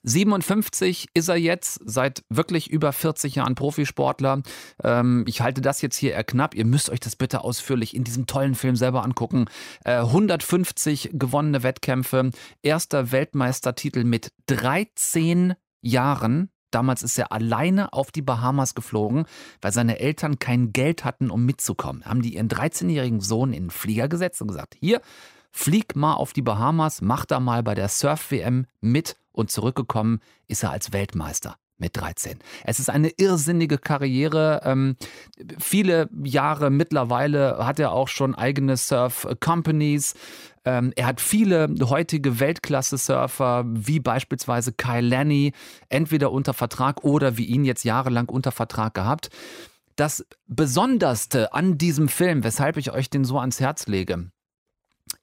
57 0.04 1.08
ist 1.14 1.28
er 1.28 1.36
jetzt, 1.36 1.80
seit 1.84 2.22
wirklich 2.28 2.70
über 2.70 2.92
40 2.92 3.34
Jahren 3.34 3.54
Profisportler. 3.54 4.42
Ähm, 4.82 5.24
ich 5.26 5.40
halte 5.40 5.60
das 5.60 5.82
jetzt 5.82 5.96
hier 5.96 6.12
eher 6.12 6.24
knapp. 6.24 6.54
Ihr 6.54 6.64
müsst 6.64 6.90
euch 6.90 7.00
das 7.00 7.16
bitte 7.16 7.42
ausführlich 7.42 7.94
in 7.94 8.04
diesem 8.04 8.26
tollen 8.26 8.54
Film 8.54 8.76
selber 8.76 9.04
angucken. 9.04 9.46
Äh, 9.84 9.98
150 9.98 11.10
gewonnene 11.14 11.62
Wettkämpfe, 11.62 12.30
erster 12.62 13.12
Weltmeistertitel 13.12 14.04
mit 14.04 14.32
13 14.46 15.54
Jahren. 15.82 16.50
Damals 16.70 17.02
ist 17.02 17.18
er 17.18 17.32
alleine 17.32 17.92
auf 17.92 18.10
die 18.10 18.22
Bahamas 18.22 18.74
geflogen, 18.74 19.24
weil 19.60 19.72
seine 19.72 19.98
Eltern 19.98 20.38
kein 20.38 20.72
Geld 20.72 21.04
hatten, 21.04 21.30
um 21.30 21.44
mitzukommen. 21.44 22.04
Haben 22.04 22.22
die 22.22 22.34
ihren 22.34 22.48
13-jährigen 22.48 23.20
Sohn 23.20 23.52
in 23.52 23.64
den 23.64 23.70
Flieger 23.70 24.08
gesetzt 24.08 24.40
und 24.42 24.48
gesagt, 24.48 24.76
hier, 24.80 25.00
flieg 25.50 25.96
mal 25.96 26.14
auf 26.14 26.32
die 26.32 26.42
Bahamas, 26.42 27.00
mach 27.00 27.24
da 27.24 27.40
mal 27.40 27.62
bei 27.62 27.74
der 27.74 27.88
Surf-WM 27.88 28.66
mit 28.80 29.16
und 29.32 29.50
zurückgekommen 29.50 30.20
ist 30.46 30.62
er 30.62 30.70
als 30.70 30.92
Weltmeister 30.92 31.56
mit 31.78 31.96
13. 31.96 32.38
Es 32.64 32.80
ist 32.80 32.90
eine 32.90 33.10
irrsinnige 33.16 33.78
Karriere. 33.78 34.60
Ähm, 34.64 34.96
viele 35.58 36.08
Jahre 36.22 36.70
mittlerweile 36.70 37.58
hat 37.64 37.78
er 37.78 37.92
auch 37.92 38.08
schon 38.08 38.34
eigene 38.34 38.76
Surf-Companies. 38.76 40.14
Ähm, 40.64 40.92
er 40.96 41.06
hat 41.06 41.20
viele 41.20 41.72
heutige 41.82 42.40
Weltklasse-Surfer, 42.40 43.64
wie 43.66 44.00
beispielsweise 44.00 44.72
Kyle 44.72 45.00
Lenny, 45.00 45.52
entweder 45.88 46.32
unter 46.32 46.52
Vertrag 46.52 47.04
oder 47.04 47.38
wie 47.38 47.44
ihn 47.44 47.64
jetzt 47.64 47.84
jahrelang 47.84 48.28
unter 48.28 48.52
Vertrag 48.52 48.94
gehabt. 48.94 49.30
Das 49.96 50.24
Besonderste 50.46 51.52
an 51.54 51.78
diesem 51.78 52.08
Film, 52.08 52.44
weshalb 52.44 52.76
ich 52.76 52.92
euch 52.92 53.10
den 53.10 53.24
so 53.24 53.38
ans 53.38 53.60
Herz 53.60 53.86
lege, 53.86 54.30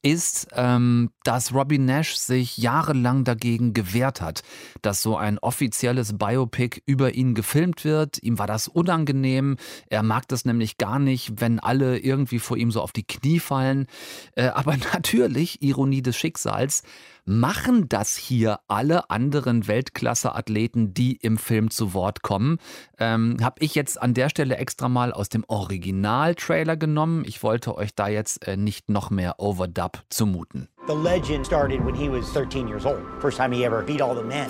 ist, 0.06 0.46
ähm, 0.52 1.10
dass 1.24 1.52
Robbie 1.52 1.78
Nash 1.78 2.14
sich 2.14 2.58
jahrelang 2.58 3.24
dagegen 3.24 3.74
gewehrt 3.74 4.20
hat, 4.20 4.44
dass 4.80 5.02
so 5.02 5.16
ein 5.16 5.40
offizielles 5.40 6.16
Biopic 6.16 6.80
über 6.86 7.14
ihn 7.14 7.34
gefilmt 7.34 7.84
wird. 7.84 8.22
Ihm 8.22 8.38
war 8.38 8.46
das 8.46 8.68
unangenehm. 8.68 9.56
Er 9.88 10.04
mag 10.04 10.28
das 10.28 10.44
nämlich 10.44 10.78
gar 10.78 11.00
nicht, 11.00 11.40
wenn 11.40 11.58
alle 11.58 11.98
irgendwie 11.98 12.38
vor 12.38 12.56
ihm 12.56 12.70
so 12.70 12.82
auf 12.82 12.92
die 12.92 13.02
Knie 13.02 13.40
fallen. 13.40 13.88
Äh, 14.36 14.46
aber 14.46 14.76
natürlich, 14.92 15.60
Ironie 15.60 16.02
des 16.02 16.16
Schicksals, 16.16 16.84
machen 17.26 17.88
das 17.88 18.16
hier 18.16 18.60
alle 18.68 19.10
anderen 19.10 19.68
Weltklasse-Athleten, 19.68 20.94
die 20.94 21.16
im 21.16 21.36
Film 21.36 21.70
zu 21.70 21.92
Wort 21.92 22.22
kommen. 22.22 22.58
Ähm, 22.98 23.36
Habe 23.42 23.56
ich 23.60 23.74
jetzt 23.74 24.00
an 24.00 24.14
der 24.14 24.30
Stelle 24.30 24.56
extra 24.56 24.88
mal 24.88 25.12
aus 25.12 25.28
dem 25.28 25.44
Original-Trailer 25.46 26.76
genommen. 26.76 27.24
Ich 27.26 27.42
wollte 27.42 27.76
euch 27.76 27.94
da 27.94 28.08
jetzt 28.08 28.46
äh, 28.46 28.56
nicht 28.56 28.88
noch 28.88 29.10
mehr 29.10 29.34
Overdub 29.38 30.02
zumuten. 30.08 30.68
The 30.86 30.94
legend 30.94 31.44
started 31.44 31.84
when 31.84 31.94
he 31.94 32.08
was 32.08 32.32
13 32.32 32.68
years 32.68 32.86
old. 32.86 33.02
First 33.20 33.38
time 33.38 33.52
he 33.52 33.64
ever 33.64 33.82
beat 33.82 34.00
all 34.00 34.16
the 34.16 34.22
men. 34.22 34.48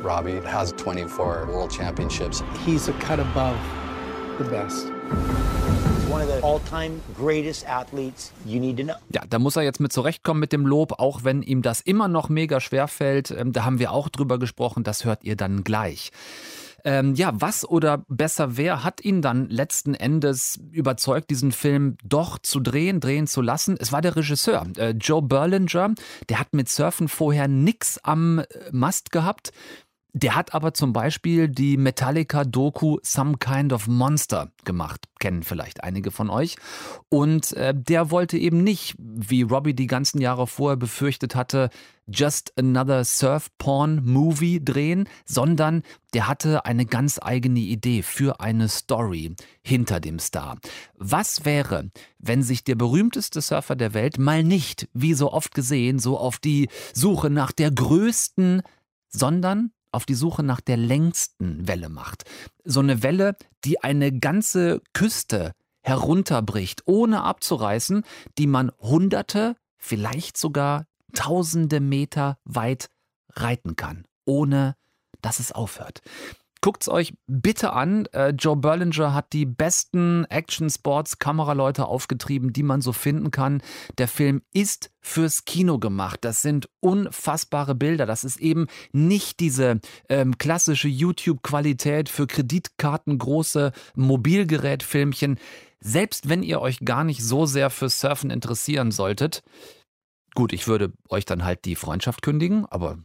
Robbie 0.00 0.40
has 0.46 0.72
24 0.72 1.48
world 1.48 1.70
championships. 1.70 2.42
He's 2.64 2.88
a 2.88 2.92
cut 3.00 3.18
above 3.18 3.56
the 4.38 4.44
best. 4.44 4.93
Ja, 9.12 9.22
da 9.28 9.38
muss 9.38 9.56
er 9.56 9.62
jetzt 9.62 9.80
mit 9.80 9.92
zurechtkommen 9.92 10.40
mit 10.40 10.52
dem 10.52 10.66
Lob, 10.66 10.98
auch 10.98 11.24
wenn 11.24 11.42
ihm 11.42 11.62
das 11.62 11.80
immer 11.80 12.08
noch 12.08 12.28
mega 12.28 12.60
schwer 12.60 12.88
fällt. 12.88 13.30
Ähm, 13.30 13.52
da 13.52 13.64
haben 13.64 13.78
wir 13.78 13.92
auch 13.92 14.08
drüber 14.08 14.38
gesprochen, 14.38 14.84
das 14.84 15.04
hört 15.04 15.24
ihr 15.24 15.36
dann 15.36 15.64
gleich. 15.64 16.12
Ähm, 16.86 17.14
ja, 17.14 17.32
was 17.34 17.66
oder 17.66 18.04
besser 18.08 18.58
wer 18.58 18.84
hat 18.84 19.02
ihn 19.02 19.22
dann 19.22 19.48
letzten 19.48 19.94
Endes 19.94 20.60
überzeugt, 20.70 21.30
diesen 21.30 21.50
Film 21.50 21.96
doch 22.04 22.38
zu 22.38 22.60
drehen, 22.60 23.00
drehen 23.00 23.26
zu 23.26 23.40
lassen? 23.40 23.76
Es 23.78 23.90
war 23.90 24.02
der 24.02 24.16
Regisseur, 24.16 24.66
äh, 24.76 24.90
Joe 24.90 25.22
Berlinger. 25.22 25.94
Der 26.28 26.38
hat 26.38 26.52
mit 26.52 26.68
Surfen 26.68 27.08
vorher 27.08 27.48
nix 27.48 27.98
am 28.02 28.40
äh, 28.40 28.44
Mast 28.70 29.10
gehabt. 29.12 29.52
Der 30.16 30.36
hat 30.36 30.54
aber 30.54 30.74
zum 30.74 30.92
Beispiel 30.92 31.48
die 31.48 31.76
Metallica-Doku 31.76 32.98
Some 33.02 33.36
Kind 33.38 33.72
of 33.72 33.88
Monster 33.88 34.52
gemacht. 34.64 35.08
Kennen 35.18 35.42
vielleicht 35.42 35.82
einige 35.82 36.12
von 36.12 36.30
euch. 36.30 36.54
Und 37.08 37.52
äh, 37.54 37.74
der 37.76 38.12
wollte 38.12 38.38
eben 38.38 38.62
nicht, 38.62 38.94
wie 38.98 39.42
Robbie 39.42 39.74
die 39.74 39.88
ganzen 39.88 40.20
Jahre 40.20 40.46
vorher 40.46 40.76
befürchtet 40.76 41.34
hatte, 41.34 41.68
just 42.06 42.52
another 42.56 43.02
Surf-Porn-Movie 43.02 44.64
drehen, 44.64 45.08
sondern 45.24 45.82
der 46.12 46.28
hatte 46.28 46.64
eine 46.64 46.86
ganz 46.86 47.18
eigene 47.20 47.58
Idee 47.58 48.02
für 48.02 48.38
eine 48.38 48.68
Story 48.68 49.34
hinter 49.62 49.98
dem 49.98 50.20
Star. 50.20 50.58
Was 50.96 51.44
wäre, 51.44 51.90
wenn 52.20 52.44
sich 52.44 52.62
der 52.62 52.76
berühmteste 52.76 53.40
Surfer 53.40 53.74
der 53.74 53.94
Welt 53.94 54.18
mal 54.18 54.44
nicht, 54.44 54.88
wie 54.92 55.14
so 55.14 55.32
oft 55.32 55.54
gesehen, 55.54 55.98
so 55.98 56.16
auf 56.18 56.38
die 56.38 56.68
Suche 56.92 57.30
nach 57.30 57.50
der 57.50 57.72
größten, 57.72 58.62
sondern 59.08 59.72
auf 59.94 60.06
die 60.06 60.14
Suche 60.14 60.42
nach 60.42 60.60
der 60.60 60.76
längsten 60.76 61.66
Welle 61.66 61.88
macht. 61.88 62.24
So 62.64 62.80
eine 62.80 63.02
Welle, 63.02 63.36
die 63.64 63.82
eine 63.82 64.12
ganze 64.12 64.82
Küste 64.92 65.52
herunterbricht, 65.82 66.82
ohne 66.86 67.22
abzureißen, 67.22 68.04
die 68.38 68.46
man 68.46 68.72
hunderte, 68.78 69.56
vielleicht 69.76 70.36
sogar 70.36 70.86
tausende 71.14 71.80
Meter 71.80 72.38
weit 72.44 72.88
reiten 73.34 73.76
kann, 73.76 74.04
ohne 74.24 74.76
dass 75.20 75.40
es 75.40 75.52
aufhört. 75.52 76.00
Guckt's 76.64 76.88
euch 76.88 77.12
bitte 77.26 77.74
an. 77.74 78.06
Äh, 78.14 78.30
Joe 78.30 78.56
Berlinger 78.56 79.12
hat 79.12 79.34
die 79.34 79.44
besten 79.44 80.24
Action-Sports-Kameraleute 80.30 81.84
aufgetrieben, 81.84 82.54
die 82.54 82.62
man 82.62 82.80
so 82.80 82.92
finden 82.92 83.30
kann. 83.30 83.62
Der 83.98 84.08
Film 84.08 84.40
ist 84.54 84.90
fürs 85.02 85.44
Kino 85.44 85.78
gemacht. 85.78 86.20
Das 86.22 86.40
sind 86.40 86.70
unfassbare 86.80 87.74
Bilder. 87.74 88.06
Das 88.06 88.24
ist 88.24 88.40
eben 88.40 88.68
nicht 88.92 89.40
diese 89.40 89.78
ähm, 90.08 90.38
klassische 90.38 90.88
YouTube-Qualität 90.88 92.08
für 92.08 92.26
Kreditkarten 92.26 93.18
große 93.18 93.72
Mobilgerätfilmchen. 93.94 95.38
Selbst 95.80 96.30
wenn 96.30 96.42
ihr 96.42 96.62
euch 96.62 96.78
gar 96.80 97.04
nicht 97.04 97.22
so 97.22 97.44
sehr 97.44 97.68
für 97.68 97.90
Surfen 97.90 98.30
interessieren 98.30 98.90
solltet, 98.90 99.42
gut, 100.34 100.54
ich 100.54 100.66
würde 100.66 100.94
euch 101.10 101.26
dann 101.26 101.44
halt 101.44 101.66
die 101.66 101.76
Freundschaft 101.76 102.22
kündigen, 102.22 102.64
aber 102.64 102.96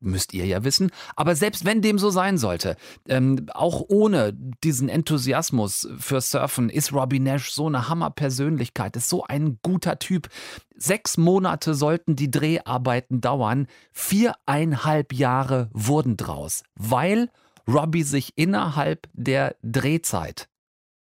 müsst 0.00 0.34
ihr 0.34 0.46
ja 0.46 0.64
wissen. 0.64 0.90
Aber 1.16 1.34
selbst 1.34 1.64
wenn 1.64 1.82
dem 1.82 1.98
so 1.98 2.10
sein 2.10 2.38
sollte, 2.38 2.76
ähm, 3.08 3.46
auch 3.52 3.84
ohne 3.88 4.32
diesen 4.32 4.88
Enthusiasmus 4.88 5.88
für 5.98 6.20
Surfen, 6.20 6.70
ist 6.70 6.92
Robbie 6.92 7.20
Nash 7.20 7.52
so 7.52 7.66
eine 7.66 7.88
Hammerpersönlichkeit, 7.88 8.96
ist 8.96 9.08
so 9.08 9.24
ein 9.24 9.58
guter 9.62 9.98
Typ. 9.98 10.28
Sechs 10.76 11.16
Monate 11.16 11.74
sollten 11.74 12.16
die 12.16 12.30
Dreharbeiten 12.30 13.20
dauern, 13.20 13.66
viereinhalb 13.92 15.12
Jahre 15.12 15.70
wurden 15.72 16.16
draus, 16.16 16.62
weil 16.76 17.30
Robbie 17.66 18.02
sich 18.02 18.32
innerhalb 18.36 19.08
der 19.12 19.56
Drehzeit, 19.62 20.48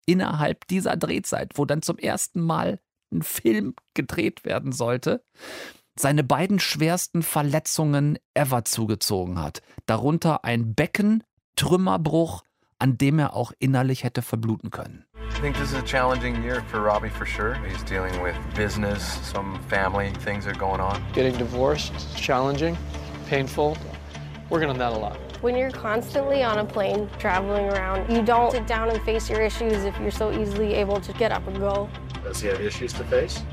innerhalb 0.06 0.68
dieser 0.68 0.96
Drehzeit, 0.96 1.58
wo 1.58 1.66
dann 1.66 1.82
zum 1.82 1.98
ersten 1.98 2.42
Mal 2.42 2.80
ein 3.12 3.22
Film 3.24 3.76
gedreht 3.94 4.46
werden 4.46 4.72
sollte, 4.72 5.24
seine 5.98 6.24
beiden 6.24 6.60
schwersten 6.60 7.24
Verletzungen 7.24 8.18
ever 8.34 8.66
zugezogen 8.66 9.42
hat. 9.42 9.62
Darunter 9.86 10.44
ein 10.44 10.76
Beckentrümmerbruch, 10.76 12.44
an 12.80 12.98
dem 12.98 13.20
er 13.20 13.34
auch 13.34 13.54
innerlich 13.60 14.04
hätte 14.04 14.22
verbluten 14.22 14.72
können. 14.72 15.06
I 15.36 15.42
think 15.42 15.58
this 15.58 15.72
is 15.72 15.76
a 15.76 15.82
challenging 15.82 16.42
year 16.44 16.64
for 16.70 16.80
Robbie 16.80 17.10
for 17.10 17.26
sure. 17.26 17.56
He's 17.68 17.84
dealing 17.84 18.14
with 18.24 18.36
business, 18.56 19.20
some 19.30 19.60
family 19.70 20.12
things 20.24 20.48
are 20.48 20.58
going 20.58 20.80
on. 20.80 21.02
Getting 21.14 21.38
divorced, 21.38 21.94
challenging, 22.16 22.78
painful. 23.30 23.78
Working 24.50 24.70
on 24.70 24.78
that 24.78 24.94
a 24.94 24.98
lot. 24.98 25.18
When 25.42 25.58
you're 25.58 25.72
constantly 25.72 26.44
on 26.44 26.60
a 26.60 26.66
plane 26.66 27.10
traveling 27.20 27.66
around, 27.66 28.10
you 28.12 28.22
don't 28.22 28.52
sit 28.52 28.66
down 28.66 28.90
and 28.90 29.02
face 29.04 29.30
your 29.30 29.42
issues 29.42 29.84
if 29.84 30.00
you're 30.00 30.12
so 30.12 30.32
easily 30.32 30.74
able 30.74 31.02
to 31.02 31.14
get 31.14 31.32
up 31.32 31.46
and 31.48 31.58
go. 31.58 31.90
Does 32.24 32.42
he 32.42 32.48
have 32.48 32.62
issues 32.62 32.94
to 32.94 33.04
face? 33.04 33.44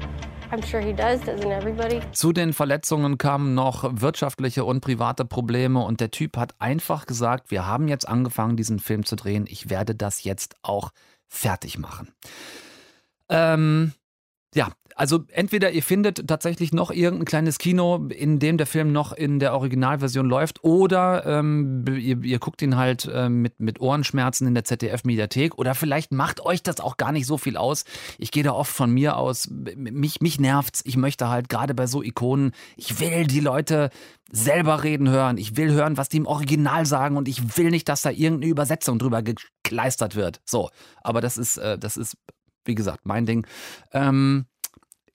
Zu 2.12 2.33
den 2.33 2.53
Verletzungen 2.53 3.17
kamen 3.17 3.55
noch 3.55 3.91
wirtschaftliche 3.91 4.65
und 4.65 4.83
private 4.83 5.25
Probleme 5.25 5.81
und 5.81 6.01
der 6.01 6.11
Typ 6.11 6.37
hat 6.37 6.55
einfach 6.59 7.07
gesagt, 7.07 7.51
wir 7.51 7.67
haben 7.67 7.88
jetzt 7.88 8.07
angefangen, 8.07 8.57
diesen 8.57 8.79
Film 8.79 9.07
zu 9.07 9.17
drehen, 9.17 9.47
ich 9.49 9.71
werde 9.71 9.95
das 9.95 10.25
jetzt 10.25 10.57
auch 10.62 10.91
fertig 11.27 11.79
machen. 11.79 12.12
Ähm, 13.31 13.95
ja, 14.55 14.69
also 14.96 15.24
entweder 15.28 15.70
ihr 15.72 15.83
findet 15.83 16.26
tatsächlich 16.28 16.72
noch 16.72 16.90
irgendein 16.90 17.24
kleines 17.24 17.59
Kino, 17.59 18.09
in 18.09 18.38
dem 18.38 18.59
der 18.59 18.66
Film 18.66 18.92
noch 18.92 19.12
in 19.12 19.38
der 19.38 19.55
Originalversion 19.55 20.26
läuft, 20.26 20.64
oder 20.64 21.26
ähm, 21.26 21.85
ihr, 21.88 22.22
ihr, 22.22 22.38
guckt 22.38 22.62
ihn 22.62 22.76
halt 22.76 23.07
äh, 23.12 23.28
mit, 23.28 23.61
mit 23.61 23.81
Ohrenschmerzen 23.81 24.46
in 24.46 24.55
der 24.55 24.64
ZDF-Mediathek, 24.64 25.59
oder 25.59 25.74
vielleicht 25.74 26.12
macht 26.12 26.44
euch 26.44 26.62
das 26.62 26.81
auch 26.81 26.96
gar 26.96 27.12
nicht 27.12 27.26
so 27.26 27.38
viel 27.38 27.57
aus. 27.57 27.85
Ich 28.18 28.31
gehe 28.31 28.42
da 28.42 28.52
oft 28.52 28.72
von 28.72 28.90
mir 28.90 29.16
aus, 29.16 29.48
mich, 29.50 30.20
mich 30.20 30.40
nervt's. 30.40 30.83
Ich 30.85 30.96
möchte 30.96 31.28
halt 31.28 31.48
gerade 31.48 31.74
bei 31.74 31.87
so 31.87 32.02
Ikonen, 32.02 32.52
ich 32.76 33.00
will 33.00 33.26
die 33.26 33.40
Leute 33.40 33.90
selber 34.31 34.83
reden 34.83 35.09
hören. 35.11 35.37
Ich 35.37 35.57
will 35.57 35.72
hören, 35.72 35.96
was 35.96 36.09
die 36.09 36.16
im 36.16 36.26
Original 36.26 36.87
sagen 36.87 37.16
und 37.16 37.28
ich 37.28 37.57
will 37.57 37.70
nicht, 37.70 37.88
dass 37.88 38.02
da 38.02 38.11
irgendeine 38.11 38.50
Übersetzung 38.50 38.98
drüber 38.98 39.22
gekleistert 39.22 40.16
wird. 40.16 40.40
So, 40.44 40.70
aber 41.02 41.20
das 41.20 41.37
ist, 41.38 41.59
äh, 41.59 41.78
das 41.78 41.96
ist, 41.96 42.16
wie 42.64 42.74
gesagt, 42.74 43.05
mein 43.05 43.26
Ding. 43.26 43.46
Ähm, 43.92 44.46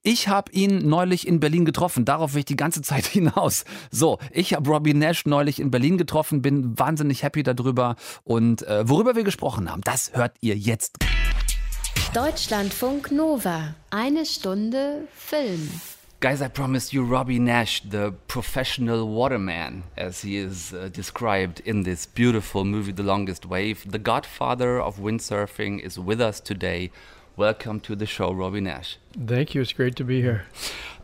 ich 0.02 0.28
habe 0.28 0.52
ihn 0.52 0.88
neulich 0.88 1.26
in 1.26 1.40
Berlin 1.40 1.64
getroffen. 1.64 2.04
Darauf 2.04 2.34
will 2.34 2.40
ich 2.40 2.44
die 2.44 2.56
ganze 2.56 2.82
Zeit 2.82 3.06
hinaus. 3.06 3.64
So, 3.90 4.18
ich 4.32 4.54
habe 4.54 4.70
Robbie 4.70 4.94
Nash 4.94 5.26
neulich 5.26 5.60
in 5.60 5.70
Berlin 5.70 5.98
getroffen, 5.98 6.42
bin 6.42 6.78
wahnsinnig 6.78 7.22
happy 7.22 7.42
darüber. 7.42 7.96
Und 8.24 8.62
äh, 8.62 8.88
worüber 8.88 9.16
wir 9.16 9.24
gesprochen 9.24 9.70
haben, 9.70 9.82
das 9.82 10.12
hört 10.14 10.36
ihr 10.40 10.56
jetzt. 10.56 10.98
Deutschlandfunk 12.14 13.10
Nova. 13.10 13.74
Eine 13.90 14.24
Stunde 14.24 15.08
Film. 15.14 15.68
Guys, 16.20 16.40
I 16.40 16.48
promised 16.48 16.92
you 16.92 17.04
Robbie 17.04 17.38
Nash, 17.38 17.82
the 17.88 18.10
professional 18.26 19.06
waterman, 19.06 19.84
as 19.96 20.22
he 20.22 20.36
is 20.36 20.72
uh, 20.72 20.88
described 20.88 21.60
in 21.60 21.84
this 21.84 22.08
beautiful 22.08 22.64
movie, 22.64 22.92
The 22.92 23.04
Longest 23.04 23.46
Wave. 23.48 23.86
The 23.88 24.00
godfather 24.00 24.80
of 24.80 24.98
windsurfing 24.98 25.80
is 25.80 25.96
with 25.96 26.20
us 26.20 26.40
today. 26.40 26.90
Welcome 27.36 27.78
to 27.80 27.94
the 27.94 28.06
show, 28.06 28.32
Robbie 28.32 28.62
Nash. 28.62 28.98
Thank 29.26 29.54
you. 29.54 29.62
It's 29.62 29.72
great 29.72 29.96
to 29.96 30.04
be 30.04 30.20
here. 30.22 30.44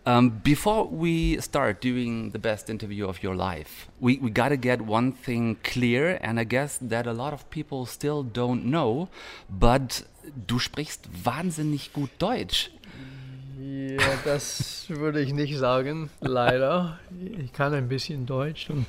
Um, 0.06 0.40
before 0.44 0.86
we 0.86 1.40
start 1.40 1.80
doing 1.80 2.30
the 2.30 2.38
best 2.38 2.70
interview 2.70 3.08
of 3.08 3.22
your 3.22 3.34
life, 3.34 3.88
we, 3.98 4.18
we 4.18 4.30
got 4.30 4.50
to 4.50 4.56
get 4.56 4.82
one 4.82 5.12
thing 5.12 5.56
clear, 5.64 6.18
and 6.20 6.38
I 6.38 6.44
guess 6.44 6.78
that 6.82 7.06
a 7.06 7.12
lot 7.12 7.32
of 7.32 7.48
people 7.50 7.86
still 7.86 8.22
don't 8.22 8.66
know, 8.66 9.08
but 9.48 10.04
du 10.46 10.58
sprichst 10.58 11.08
wahnsinnig 11.24 11.92
gut 11.92 12.10
Deutsch. 12.18 12.70
Ja, 13.58 14.02
das 14.24 14.86
würde 14.88 15.20
ich 15.22 15.32
nicht 15.32 15.56
sagen, 15.56 16.10
leider. 16.20 16.98
Ich 17.38 17.52
kann 17.52 17.72
ein 17.72 17.88
bisschen 17.88 18.26
Deutsch 18.26 18.68
und 18.68 18.86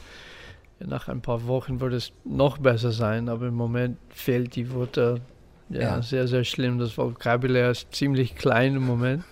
nach 0.80 1.08
ein 1.08 1.22
paar 1.22 1.48
Wochen 1.48 1.80
wird 1.80 1.94
es 1.94 2.12
noch 2.26 2.58
besser 2.58 2.92
sein, 2.92 3.30
aber 3.30 3.48
im 3.48 3.56
Moment 3.56 3.98
fehlt 4.10 4.56
die 4.56 4.70
Wörter 4.72 5.22
ja, 5.70 5.82
ja, 5.82 6.02
sehr, 6.02 6.28
sehr 6.28 6.44
schlimm. 6.44 6.80
Das 6.80 6.98
Vokabular 6.98 7.72
ist 7.72 7.94
ziemlich 7.94 8.36
klein 8.36 8.76
im 8.76 8.86
Moment. 8.86 9.24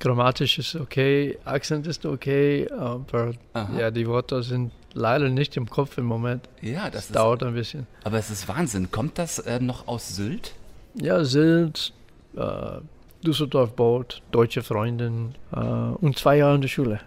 Grammatisch 0.00 0.58
ist 0.58 0.74
okay, 0.74 1.38
Akzent 1.44 1.86
ist 1.86 2.04
okay, 2.04 2.68
aber 2.70 3.32
Aha. 3.52 3.78
ja, 3.78 3.90
die 3.90 4.06
Worte 4.06 4.42
sind 4.42 4.72
leider 4.92 5.28
nicht 5.28 5.56
im 5.56 5.68
Kopf 5.68 5.98
im 5.98 6.04
Moment. 6.04 6.48
Ja, 6.60 6.90
das, 6.90 7.08
das 7.08 7.12
dauert 7.12 7.42
ein 7.42 7.54
bisschen. 7.54 7.86
Aber 8.02 8.18
es 8.18 8.30
ist 8.30 8.48
Wahnsinn. 8.48 8.90
Kommt 8.90 9.18
das 9.18 9.38
äh, 9.38 9.60
noch 9.60 9.86
aus 9.86 10.16
Sylt? 10.16 10.54
Ja, 10.94 11.24
Sylt, 11.24 11.92
äh, 12.36 12.80
Düsseldorf 13.24 13.72
Boot, 13.74 14.22
deutsche 14.30 14.62
Freundin 14.62 15.34
äh, 15.52 15.58
und 15.60 16.18
zwei 16.18 16.38
Jahre 16.38 16.56
in 16.56 16.60
der 16.60 16.68
Schule. 16.68 17.00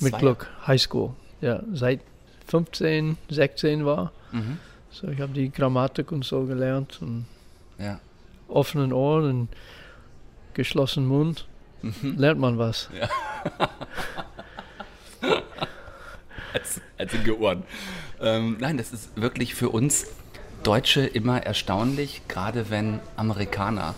Mit 0.00 0.10
zwei 0.10 0.18
Glück, 0.18 0.50
Highschool. 0.66 1.10
Ja, 1.40 1.62
seit 1.72 2.00
15, 2.48 3.16
16 3.30 3.86
war. 3.86 4.12
Mhm. 4.32 4.58
So, 4.90 5.08
ich 5.08 5.20
habe 5.20 5.32
die 5.32 5.50
Grammatik 5.50 6.12
und 6.12 6.24
so 6.24 6.44
gelernt 6.44 6.98
und 7.00 7.26
ja 7.78 7.98
offenen 8.48 8.92
Ohren 8.92 9.30
und 9.30 9.48
geschlossenen 10.54 11.08
Mund 11.08 11.46
mhm. 11.82 12.16
lernt 12.16 12.40
man 12.40 12.58
was. 12.58 12.88
Ja. 12.98 13.08
als, 16.52 16.80
als 16.98 17.12
Ohren. 17.38 17.64
Ähm, 18.20 18.56
nein, 18.60 18.76
das 18.76 18.92
ist 18.92 19.20
wirklich 19.20 19.54
für 19.54 19.70
uns 19.70 20.06
Deutsche 20.62 21.02
immer 21.02 21.42
erstaunlich, 21.42 22.22
gerade 22.28 22.70
wenn 22.70 23.00
Amerikaner 23.16 23.94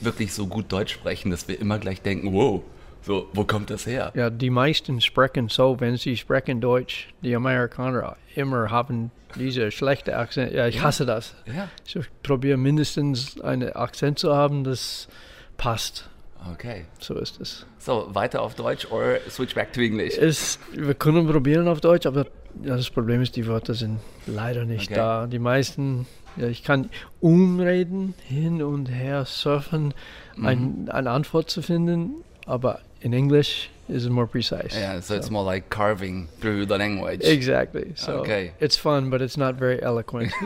wirklich 0.00 0.34
so 0.34 0.46
gut 0.46 0.70
Deutsch 0.72 0.92
sprechen, 0.92 1.30
dass 1.30 1.48
wir 1.48 1.58
immer 1.58 1.78
gleich 1.78 2.02
denken, 2.02 2.32
wow, 2.32 2.62
so, 3.02 3.28
wo 3.32 3.44
kommt 3.44 3.70
das 3.70 3.86
her? 3.86 4.12
Ja, 4.14 4.30
die 4.30 4.50
meisten 4.50 5.00
sprechen 5.00 5.48
so, 5.48 5.80
wenn 5.80 5.96
sie 5.96 6.16
sprechen 6.16 6.60
Deutsch. 6.60 7.08
Die 7.22 7.34
Amerikaner 7.34 8.16
immer 8.34 8.70
haben 8.70 9.10
diese 9.36 9.70
schlechte 9.70 10.16
Akzent. 10.16 10.52
Ja, 10.52 10.66
ich 10.66 10.76
ja. 10.76 10.82
hasse 10.82 11.06
das. 11.06 11.34
Ja. 11.46 11.68
Ich 11.86 11.98
probiere 12.22 12.56
mindestens 12.56 13.40
einen 13.40 13.72
Akzent 13.72 14.18
zu 14.18 14.34
haben, 14.34 14.64
das 14.64 15.08
passt. 15.56 16.08
Okay. 16.52 16.86
So 16.98 17.16
ist 17.16 17.40
es. 17.40 17.66
So, 17.78 18.08
weiter 18.12 18.42
auf 18.42 18.54
Deutsch 18.54 18.86
oder 18.86 19.18
switch 19.28 19.54
back 19.54 19.72
to 19.72 19.80
English? 19.80 20.16
Es, 20.16 20.58
wir 20.72 20.94
können 20.94 21.26
probieren 21.26 21.68
auf 21.68 21.80
Deutsch, 21.80 22.06
aber 22.06 22.26
das 22.54 22.90
Problem 22.90 23.22
ist, 23.22 23.36
die 23.36 23.46
Wörter 23.46 23.74
sind 23.74 24.00
leider 24.26 24.64
nicht 24.64 24.90
okay. 24.90 24.94
da. 24.94 25.26
Die 25.26 25.38
meisten, 25.38 26.06
ja, 26.36 26.48
ich 26.48 26.64
kann 26.64 26.90
umreden, 27.20 28.14
hin 28.26 28.62
und 28.62 28.86
her 28.86 29.24
surfen, 29.26 29.94
mhm. 30.36 30.46
ein, 30.46 30.88
eine 30.90 31.10
Antwort 31.10 31.50
zu 31.50 31.62
finden, 31.62 32.24
aber 32.46 32.80
in 33.02 33.14
English 33.14 33.70
is 33.88 34.08
more 34.08 34.26
precise. 34.26 34.74
Yeah, 34.74 34.94
so, 34.94 35.00
so, 35.00 35.14
it's 35.16 35.30
more 35.30 35.44
like 35.44 35.70
carving 35.70 36.28
through 36.40 36.66
the 36.66 36.78
language. 36.78 37.22
Exactly. 37.24 37.92
So 37.96 38.18
okay. 38.18 38.52
it's 38.60 38.76
fun, 38.76 39.10
but 39.10 39.20
it's 39.20 39.36
not 39.36 39.56
very 39.56 39.82
eloquent. 39.82 40.32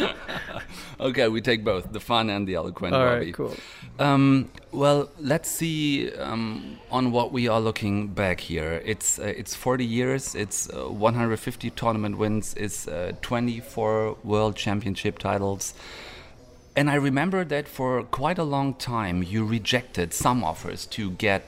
okay, 1.00 1.28
we 1.28 1.40
take 1.40 1.64
both 1.64 1.92
the 1.92 2.00
fun 2.00 2.30
and 2.30 2.46
the 2.46 2.54
eloquent. 2.54 2.94
All 2.94 3.04
right, 3.04 3.34
cool. 3.34 3.54
Um, 3.98 4.50
well, 4.72 5.10
let's 5.20 5.50
see 5.50 6.12
um, 6.14 6.78
on 6.90 7.12
what 7.12 7.32
we 7.32 7.48
are 7.48 7.60
looking 7.60 8.08
back 8.08 8.40
here. 8.40 8.82
It's 8.84 9.18
uh, 9.18 9.24
it's 9.24 9.54
40 9.54 9.84
years. 9.84 10.34
It's 10.34 10.70
uh, 10.70 10.88
150 10.88 11.70
tournament 11.70 12.18
wins. 12.18 12.54
It's 12.54 12.88
uh, 12.88 13.12
24 13.22 14.16
world 14.24 14.56
championship 14.56 15.18
titles. 15.18 15.74
And 16.74 16.88
I 16.88 16.94
remember 16.94 17.44
that 17.44 17.68
for 17.68 18.02
quite 18.02 18.38
a 18.38 18.44
long 18.44 18.74
time 18.74 19.22
you 19.22 19.44
rejected 19.44 20.14
some 20.14 20.42
offers 20.42 20.86
to 20.86 21.10
get 21.10 21.44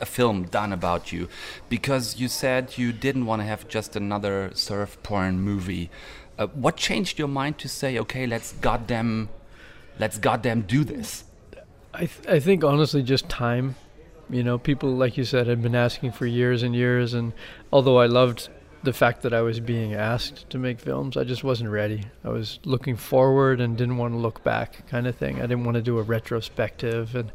a 0.00 0.06
film 0.06 0.44
done 0.44 0.72
about 0.72 1.12
you 1.12 1.28
because 1.68 2.18
you 2.18 2.28
said 2.28 2.78
you 2.78 2.92
didn't 2.92 3.26
want 3.26 3.42
to 3.42 3.46
have 3.46 3.68
just 3.68 3.96
another 3.96 4.50
surf 4.54 4.96
porn 5.02 5.40
movie. 5.40 5.90
Uh, 6.38 6.46
what 6.48 6.76
changed 6.76 7.18
your 7.18 7.28
mind 7.28 7.58
to 7.58 7.68
say, 7.68 7.98
okay, 7.98 8.26
let's 8.26 8.52
goddamn, 8.52 9.28
let's 9.98 10.18
goddamn 10.18 10.62
do 10.62 10.84
this? 10.84 11.24
I, 11.92 12.06
th 12.06 12.20
I 12.28 12.38
think 12.38 12.62
honestly, 12.62 13.02
just 13.02 13.28
time. 13.28 13.74
You 14.30 14.44
know, 14.44 14.58
people 14.58 14.94
like 14.94 15.16
you 15.16 15.24
said 15.24 15.48
had 15.48 15.60
been 15.60 15.74
asking 15.74 16.12
for 16.12 16.24
years 16.24 16.62
and 16.62 16.72
years, 16.72 17.14
and 17.14 17.32
although 17.72 17.98
I 17.98 18.06
loved 18.06 18.48
the 18.82 18.92
fact 18.92 19.22
that 19.22 19.34
I 19.34 19.42
was 19.42 19.60
being 19.60 19.94
asked 19.94 20.48
to 20.50 20.58
make 20.58 20.80
films, 20.80 21.16
I 21.16 21.24
just 21.24 21.44
wasn't 21.44 21.70
ready. 21.70 22.04
I 22.24 22.30
was 22.30 22.58
looking 22.64 22.96
forward 22.96 23.60
and 23.60 23.76
didn't 23.76 23.98
want 23.98 24.14
to 24.14 24.18
look 24.18 24.42
back, 24.42 24.86
kind 24.88 25.06
of 25.06 25.16
thing. 25.16 25.36
I 25.36 25.42
didn't 25.42 25.64
want 25.64 25.74
to 25.74 25.82
do 25.82 25.98
a 25.98 26.02
retrospective, 26.02 27.14
and 27.14 27.32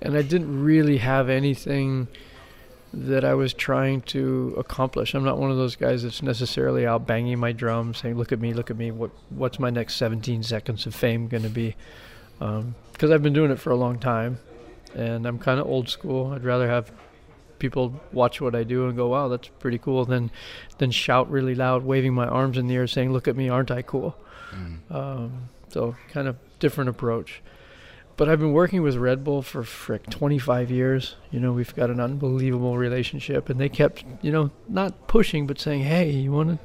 and 0.00 0.16
I 0.16 0.22
didn't 0.22 0.62
really 0.62 0.98
have 0.98 1.28
anything 1.28 2.08
that 2.92 3.24
I 3.24 3.34
was 3.34 3.52
trying 3.52 4.00
to 4.02 4.54
accomplish. 4.56 5.14
I'm 5.14 5.24
not 5.24 5.38
one 5.38 5.50
of 5.50 5.56
those 5.58 5.76
guys 5.76 6.04
that's 6.04 6.22
necessarily 6.22 6.86
out 6.86 7.06
banging 7.06 7.38
my 7.38 7.52
drum, 7.52 7.92
saying, 7.92 8.16
"Look 8.16 8.32
at 8.32 8.40
me, 8.40 8.54
look 8.54 8.70
at 8.70 8.76
me. 8.76 8.90
What 8.90 9.10
what's 9.28 9.58
my 9.58 9.70
next 9.70 9.96
17 9.96 10.42
seconds 10.42 10.86
of 10.86 10.94
fame 10.94 11.28
going 11.28 11.42
to 11.42 11.50
be?" 11.50 11.76
Because 12.38 12.62
um, 12.62 13.12
I've 13.12 13.22
been 13.22 13.34
doing 13.34 13.50
it 13.50 13.58
for 13.58 13.70
a 13.70 13.76
long 13.76 13.98
time, 13.98 14.38
and 14.94 15.26
I'm 15.26 15.38
kind 15.38 15.60
of 15.60 15.66
old 15.66 15.90
school. 15.90 16.32
I'd 16.32 16.44
rather 16.44 16.68
have 16.68 16.90
people 17.58 18.00
watch 18.12 18.40
what 18.40 18.54
I 18.54 18.62
do 18.64 18.86
and 18.86 18.96
go, 18.96 19.08
"Wow, 19.08 19.28
that's 19.28 19.48
pretty 19.58 19.78
cool," 19.78 20.04
then 20.04 20.30
then 20.78 20.90
shout 20.90 21.30
really 21.30 21.54
loud, 21.54 21.84
waving 21.84 22.14
my 22.14 22.26
arms 22.26 22.56
in 22.58 22.66
the 22.66 22.76
air, 22.76 22.86
saying, 22.86 23.12
"Look 23.12 23.28
at 23.28 23.36
me, 23.36 23.48
aren't 23.48 23.70
I 23.70 23.82
cool?" 23.82 24.16
Mm. 24.52 24.94
Um, 24.94 25.32
so 25.68 25.96
kind 26.12 26.28
of 26.28 26.36
different 26.58 26.90
approach. 26.90 27.42
But 28.16 28.28
I've 28.28 28.40
been 28.40 28.52
working 28.52 28.82
with 28.82 28.96
Red 28.96 29.22
Bull 29.22 29.42
for 29.42 29.62
frick 29.62 30.10
25 30.10 30.72
years. 30.72 31.14
You 31.30 31.38
know, 31.38 31.52
we've 31.52 31.74
got 31.76 31.88
an 31.88 32.00
unbelievable 32.00 32.76
relationship, 32.76 33.48
and 33.48 33.60
they 33.60 33.68
kept, 33.68 34.04
you 34.22 34.32
know, 34.32 34.50
not 34.68 35.06
pushing, 35.06 35.46
but 35.46 35.60
saying, 35.60 35.82
"Hey, 35.82 36.10
you 36.10 36.32
want 36.32 36.48
to 36.50 36.58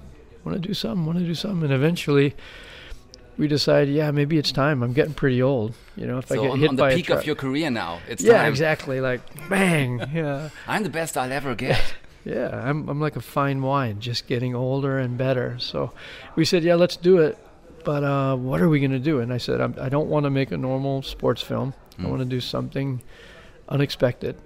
want 0.43 0.61
to 0.61 0.67
do 0.67 0.73
something? 0.73 1.05
Want 1.05 1.19
to 1.19 1.25
do 1.25 1.35
something?" 1.35 1.63
And 1.63 1.73
eventually 1.73 2.35
we 3.37 3.47
decided, 3.47 3.93
yeah, 3.93 4.11
maybe 4.11 4.37
it's 4.37 4.51
time. 4.51 4.83
I'm 4.83 4.93
getting 4.93 5.13
pretty 5.13 5.41
old. 5.41 5.73
You 5.95 6.07
know, 6.07 6.19
if 6.19 6.27
so 6.27 6.35
I 6.35 6.37
get 6.43 6.51
on, 6.51 6.59
hit 6.59 6.69
on 6.69 6.75
by 6.75 6.89
the 6.91 6.95
peak 6.95 7.09
of 7.09 7.25
your 7.25 7.35
career 7.35 7.69
now, 7.69 7.99
it's 8.07 8.23
yeah, 8.23 8.43
time. 8.43 8.51
exactly. 8.51 9.01
Like 9.01 9.21
bang, 9.49 9.99
yeah. 10.13 10.49
I'm 10.67 10.83
the 10.83 10.89
best 10.89 11.17
I'll 11.17 11.31
ever 11.31 11.55
get. 11.55 11.81
yeah, 12.25 12.49
I'm 12.49 12.87
I'm 12.89 12.99
like 12.99 13.15
a 13.15 13.21
fine 13.21 13.61
wine, 13.61 13.99
just 13.99 14.27
getting 14.27 14.55
older 14.55 14.97
and 14.97 15.17
better. 15.17 15.57
So 15.59 15.93
we 16.35 16.45
said, 16.45 16.63
yeah, 16.63 16.75
let's 16.75 16.95
do 16.95 17.17
it. 17.17 17.37
But 17.83 18.03
uh, 18.03 18.35
what 18.37 18.61
are 18.61 18.69
we 18.69 18.79
gonna 18.79 18.99
do? 18.99 19.19
And 19.19 19.33
I 19.33 19.37
said, 19.37 19.59
I'm, 19.61 19.75
I 19.79 19.89
do 19.89 19.97
not 19.97 20.07
want 20.07 20.23
to 20.25 20.29
make 20.29 20.51
a 20.51 20.57
normal 20.57 21.01
sports 21.01 21.41
film. 21.41 21.73
Mm. 21.73 21.99
I 21.99 22.01
hmm. 22.03 22.09
want 22.09 22.19
to 22.21 22.25
do 22.25 22.39
something 22.39 23.01
unexpected, 23.69 24.37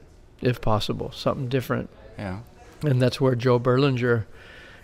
if 0.41 0.59
possible, 0.59 1.11
something 1.11 1.47
different. 1.47 1.89
Yeah. 2.17 2.39
And 2.81 3.01
that's 3.01 3.21
where 3.21 3.35
Joe 3.35 3.59
Berlinger 3.59 4.25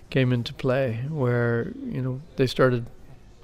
came 0.09 0.31
into 0.31 0.53
play, 0.53 1.05
where 1.09 1.73
you 1.83 2.01
know 2.01 2.21
they 2.35 2.47
started 2.47 2.85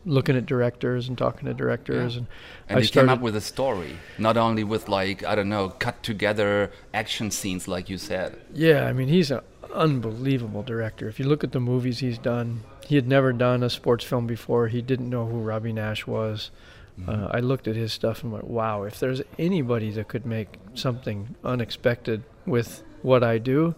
looking 0.09 0.35
at 0.35 0.45
directors 0.45 1.07
and 1.07 1.17
talking 1.17 1.45
to 1.47 1.53
directors, 1.53 2.13
Yeah. 2.13 2.19
and, 2.19 2.27
And 2.69 2.77
I 2.77 2.81
you 2.81 2.87
started. 2.87 3.07
came 3.09 3.17
up 3.17 3.21
with 3.21 3.35
a 3.35 3.41
story, 3.41 3.93
not 4.17 4.35
only 4.37 4.63
with 4.63 4.89
like 4.89 5.23
I 5.23 5.35
don't 5.35 5.49
know, 5.49 5.69
cut 5.69 6.01
together 6.03 6.71
action 6.93 7.31
scenes 7.31 7.67
like 7.67 7.89
you 7.89 7.97
said. 7.97 8.29
Yeah, 8.53 8.85
I 8.85 8.93
mean, 8.93 9.07
he's 9.07 9.29
an 9.31 9.41
unbelievable 9.73 10.63
director. 10.63 11.07
If 11.07 11.19
you 11.19 11.25
look 11.27 11.43
at 11.43 11.51
the 11.51 11.59
movies 11.59 11.99
he's 11.99 12.17
done, 12.17 12.63
he 12.85 12.95
had 12.95 13.07
never 13.07 13.31
done 13.33 13.63
a 13.63 13.69
sports 13.69 14.03
film 14.03 14.25
before. 14.27 14.67
He 14.67 14.81
didn't 14.81 15.09
know 15.09 15.25
who 15.25 15.39
Robbie 15.39 15.73
Nash 15.73 16.05
was. 16.07 16.51
Uh, 17.07 17.29
I 17.31 17.39
looked 17.39 17.67
at 17.69 17.77
his 17.77 17.93
stuff 17.93 18.23
and 18.23 18.31
went, 18.33 18.43
wow, 18.47 18.83
if 18.83 18.99
there's 18.99 19.21
anybody 19.37 19.89
that 19.91 20.09
could 20.09 20.25
make 20.25 20.49
something 20.73 21.33
unexpected 21.45 22.23
with 22.45 22.83
what 23.03 23.23
I 23.23 23.37
do, 23.37 23.75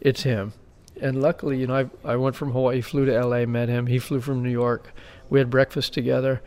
it's 0.00 0.24
him. 0.24 0.52
And 1.00 1.22
luckily, 1.22 1.56
you 1.58 1.66
know, 1.66 1.88
I, 2.04 2.12
I 2.12 2.16
went 2.16 2.36
from 2.36 2.50
Hawaii, 2.52 2.82
flew 2.82 3.06
to 3.06 3.24
LA, 3.24 3.46
met 3.46 3.70
him. 3.70 3.86
He 3.86 3.98
flew 3.98 4.20
from 4.20 4.42
New 4.42 4.50
York. 4.50 4.92
We 5.30 5.38
had 5.38 5.48
breakfast 5.48 5.94
together, 5.94 6.42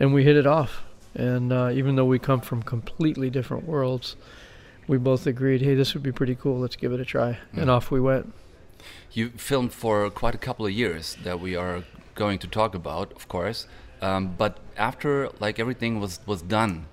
and 0.00 0.12
we 0.12 0.24
hit 0.24 0.36
it 0.36 0.46
off. 0.46 0.82
And 1.14 1.52
uh, 1.52 1.70
even 1.72 1.96
though 1.96 2.04
we 2.04 2.18
come 2.18 2.40
from 2.42 2.62
completely 2.62 3.30
different 3.30 3.64
worlds, 3.64 4.16
we 4.86 4.98
both 4.98 5.26
agreed, 5.26 5.62
hey, 5.62 5.74
this 5.74 5.94
would 5.94 6.02
be 6.02 6.12
pretty 6.12 6.34
cool. 6.34 6.58
Let's 6.60 6.76
give 6.76 6.92
it 6.92 7.00
a 7.00 7.04
try. 7.04 7.38
And 7.52 7.66
Mm. 7.68 7.72
off 7.76 7.90
we 7.90 8.00
went. 8.00 8.32
You 9.12 9.30
filmed 9.30 9.72
for 9.72 10.10
quite 10.10 10.34
a 10.34 10.38
couple 10.38 10.66
of 10.66 10.72
years 10.72 11.16
that 11.24 11.40
we 11.40 11.56
are 11.56 11.84
going 12.14 12.38
to 12.40 12.46
talk 12.46 12.74
about, 12.74 13.12
of 13.12 13.26
course. 13.28 13.66
Um, 14.02 14.34
but 14.36 14.58
after 14.76 15.30
like 15.40 15.58
everything 15.58 16.00
was 16.00 16.20
was 16.26 16.42
done, 16.42 16.86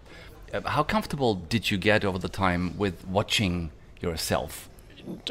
uh, 0.54 0.62
how 0.70 0.84
comfortable 0.84 1.36
did 1.36 1.70
you 1.70 1.78
get 1.78 2.06
over 2.06 2.18
the 2.18 2.30
time 2.30 2.78
with 2.78 3.06
watching 3.08 3.72
yourself? 4.02 4.70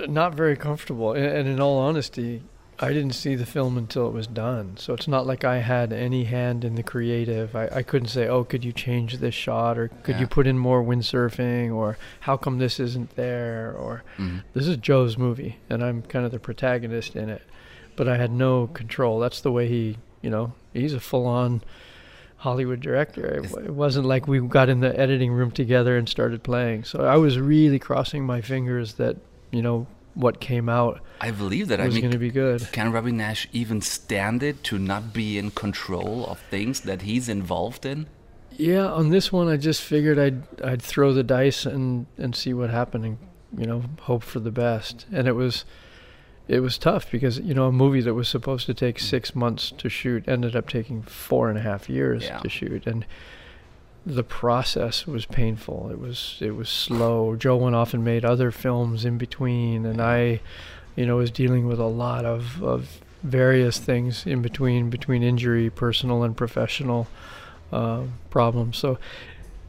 Not 0.06 0.34
very 0.34 0.56
comfortable. 0.56 1.14
And, 1.14 1.24
and 1.24 1.48
in 1.48 1.60
all 1.60 1.78
honesty, 1.78 2.42
I 2.80 2.88
didn't 2.92 3.12
see 3.12 3.34
the 3.36 3.46
film 3.46 3.78
until 3.78 4.08
it 4.08 4.12
was 4.12 4.26
done. 4.26 4.76
So 4.76 4.92
it's 4.94 5.06
not 5.06 5.26
like 5.26 5.44
I 5.44 5.58
had 5.58 5.92
any 5.92 6.24
hand 6.24 6.64
in 6.64 6.74
the 6.74 6.82
creative. 6.82 7.54
I, 7.54 7.68
I 7.72 7.82
couldn't 7.82 8.08
say, 8.08 8.26
oh, 8.26 8.42
could 8.44 8.64
you 8.64 8.72
change 8.72 9.18
this 9.18 9.34
shot? 9.34 9.78
Or 9.78 9.88
could 10.02 10.18
you 10.18 10.26
put 10.26 10.46
in 10.48 10.58
more 10.58 10.82
windsurfing? 10.82 11.72
Or 11.72 11.96
how 12.20 12.36
come 12.36 12.58
this 12.58 12.80
isn't 12.80 13.14
there? 13.14 13.72
Or 13.78 14.02
Mhm. 14.18 14.42
this 14.54 14.66
is 14.66 14.78
Joe's 14.78 15.16
movie, 15.16 15.58
and 15.70 15.84
I'm 15.84 16.02
kind 16.02 16.24
of 16.24 16.32
the 16.32 16.40
protagonist 16.40 17.14
in 17.14 17.28
it. 17.30 17.42
But 17.94 18.08
I 18.08 18.16
had 18.16 18.32
no 18.32 18.66
control. 18.68 19.20
That's 19.20 19.40
the 19.40 19.52
way 19.52 19.68
he, 19.68 19.98
you 20.22 20.30
know, 20.30 20.54
he's 20.72 20.94
a 20.94 21.00
full 21.00 21.26
on 21.26 21.62
Hollywood 22.38 22.80
director. 22.80 23.24
It, 23.26 23.44
it 23.66 23.74
wasn't 23.74 24.06
like 24.06 24.26
we 24.26 24.40
got 24.40 24.68
in 24.68 24.80
the 24.80 24.98
editing 24.98 25.30
room 25.32 25.50
together 25.52 25.96
and 25.96 26.08
started 26.08 26.42
playing. 26.42 26.84
So 26.84 27.04
I 27.04 27.16
was 27.16 27.38
really 27.38 27.78
crossing 27.78 28.24
my 28.26 28.40
fingers 28.40 28.94
that, 28.94 29.16
you 29.52 29.62
know, 29.62 29.86
what 30.14 30.40
came 30.40 30.68
out 30.68 31.00
I 31.20 31.30
believe 31.30 31.68
that. 31.68 31.78
was 31.78 31.88
I 31.88 31.90
mean, 31.94 32.02
going 32.02 32.12
to 32.12 32.18
be 32.18 32.30
good. 32.30 32.68
Can 32.72 32.92
Robbie 32.92 33.12
Nash 33.12 33.48
even 33.52 33.80
stand 33.80 34.42
it 34.42 34.62
to 34.64 34.78
not 34.78 35.12
be 35.12 35.38
in 35.38 35.50
control 35.52 36.26
of 36.26 36.38
things 36.50 36.80
that 36.82 37.02
he's 37.02 37.28
involved 37.28 37.86
in? 37.86 38.06
Yeah, 38.50 38.86
on 38.86 39.08
this 39.10 39.32
one, 39.32 39.48
I 39.48 39.56
just 39.56 39.80
figured 39.82 40.18
I'd 40.18 40.60
I'd 40.62 40.82
throw 40.82 41.12
the 41.14 41.22
dice 41.22 41.64
and 41.64 42.06
and 42.18 42.36
see 42.36 42.52
what 42.52 42.68
happened, 42.70 43.04
and 43.04 43.18
you 43.56 43.66
know, 43.66 43.84
hope 44.02 44.22
for 44.22 44.40
the 44.40 44.50
best. 44.50 45.06
And 45.12 45.26
it 45.26 45.32
was 45.32 45.64
it 46.48 46.60
was 46.60 46.76
tough 46.76 47.10
because 47.10 47.38
you 47.38 47.54
know 47.54 47.66
a 47.68 47.72
movie 47.72 48.02
that 48.02 48.12
was 48.14 48.28
supposed 48.28 48.66
to 48.66 48.74
take 48.74 48.98
six 48.98 49.34
months 49.34 49.72
to 49.78 49.88
shoot 49.88 50.28
ended 50.28 50.54
up 50.56 50.68
taking 50.68 51.00
four 51.02 51.48
and 51.48 51.56
a 51.56 51.62
half 51.62 51.88
years 51.88 52.24
Yeah. 52.24 52.40
to 52.40 52.48
shoot, 52.50 52.86
and 52.86 53.06
the 54.04 54.24
process 54.24 55.06
was 55.06 55.26
painful. 55.26 55.88
It 55.92 55.98
was 56.00 56.38
it 56.40 56.56
was 56.56 56.68
slow. 56.68 57.36
Joe 57.36 57.56
went 57.56 57.76
off 57.76 57.94
and 57.94 58.04
made 58.04 58.24
other 58.24 58.50
films 58.50 59.04
in 59.04 59.18
between, 59.18 59.86
and 59.86 60.00
I, 60.00 60.40
you 60.96 61.06
know, 61.06 61.16
was 61.16 61.30
dealing 61.30 61.66
with 61.66 61.78
a 61.78 61.86
lot 61.86 62.24
of 62.24 62.62
of 62.62 63.00
various 63.22 63.78
things 63.78 64.26
in 64.26 64.42
between 64.42 64.90
between 64.90 65.22
injury, 65.22 65.70
personal 65.70 66.22
and 66.24 66.36
professional 66.36 67.06
uh, 67.72 68.02
problems. 68.30 68.76
So 68.78 68.98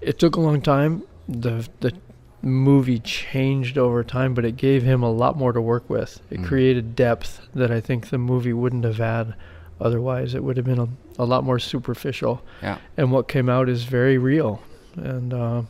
it 0.01 0.17
took 0.19 0.35
a 0.35 0.39
long 0.41 0.61
time. 0.61 1.03
The 1.29 1.67
the 1.81 1.93
movie 2.41 2.99
changed 2.99 3.77
over 3.77 4.03
time, 4.03 4.33
but 4.33 4.43
it 4.43 4.57
gave 4.57 4.83
him 4.83 5.01
a 5.03 5.11
lot 5.11 5.37
more 5.37 5.53
to 5.53 5.61
work 5.61 5.89
with. 5.89 6.19
It 6.29 6.41
Mm. 6.41 6.45
created 6.47 6.95
depth 6.95 7.39
that 7.53 7.71
I 7.71 7.79
think 7.79 8.09
the 8.09 8.17
movie 8.17 8.51
wouldn't 8.51 8.83
have 8.83 8.97
had 8.97 9.35
otherwise. 9.83 10.33
It 10.33 10.43
would 10.43 10.57
have 10.57 10.65
been 10.65 10.79
a, 10.79 10.87
a 11.19 11.25
lot 11.25 11.43
more 11.43 11.59
superficial. 11.59 12.41
Yeah. 12.61 12.77
And 12.97 13.11
what 13.11 13.27
came 13.27 13.49
out 13.49 13.69
is 13.69 13.83
very 13.83 14.17
real, 14.17 14.63
and 14.95 15.33
uh, 15.33 15.61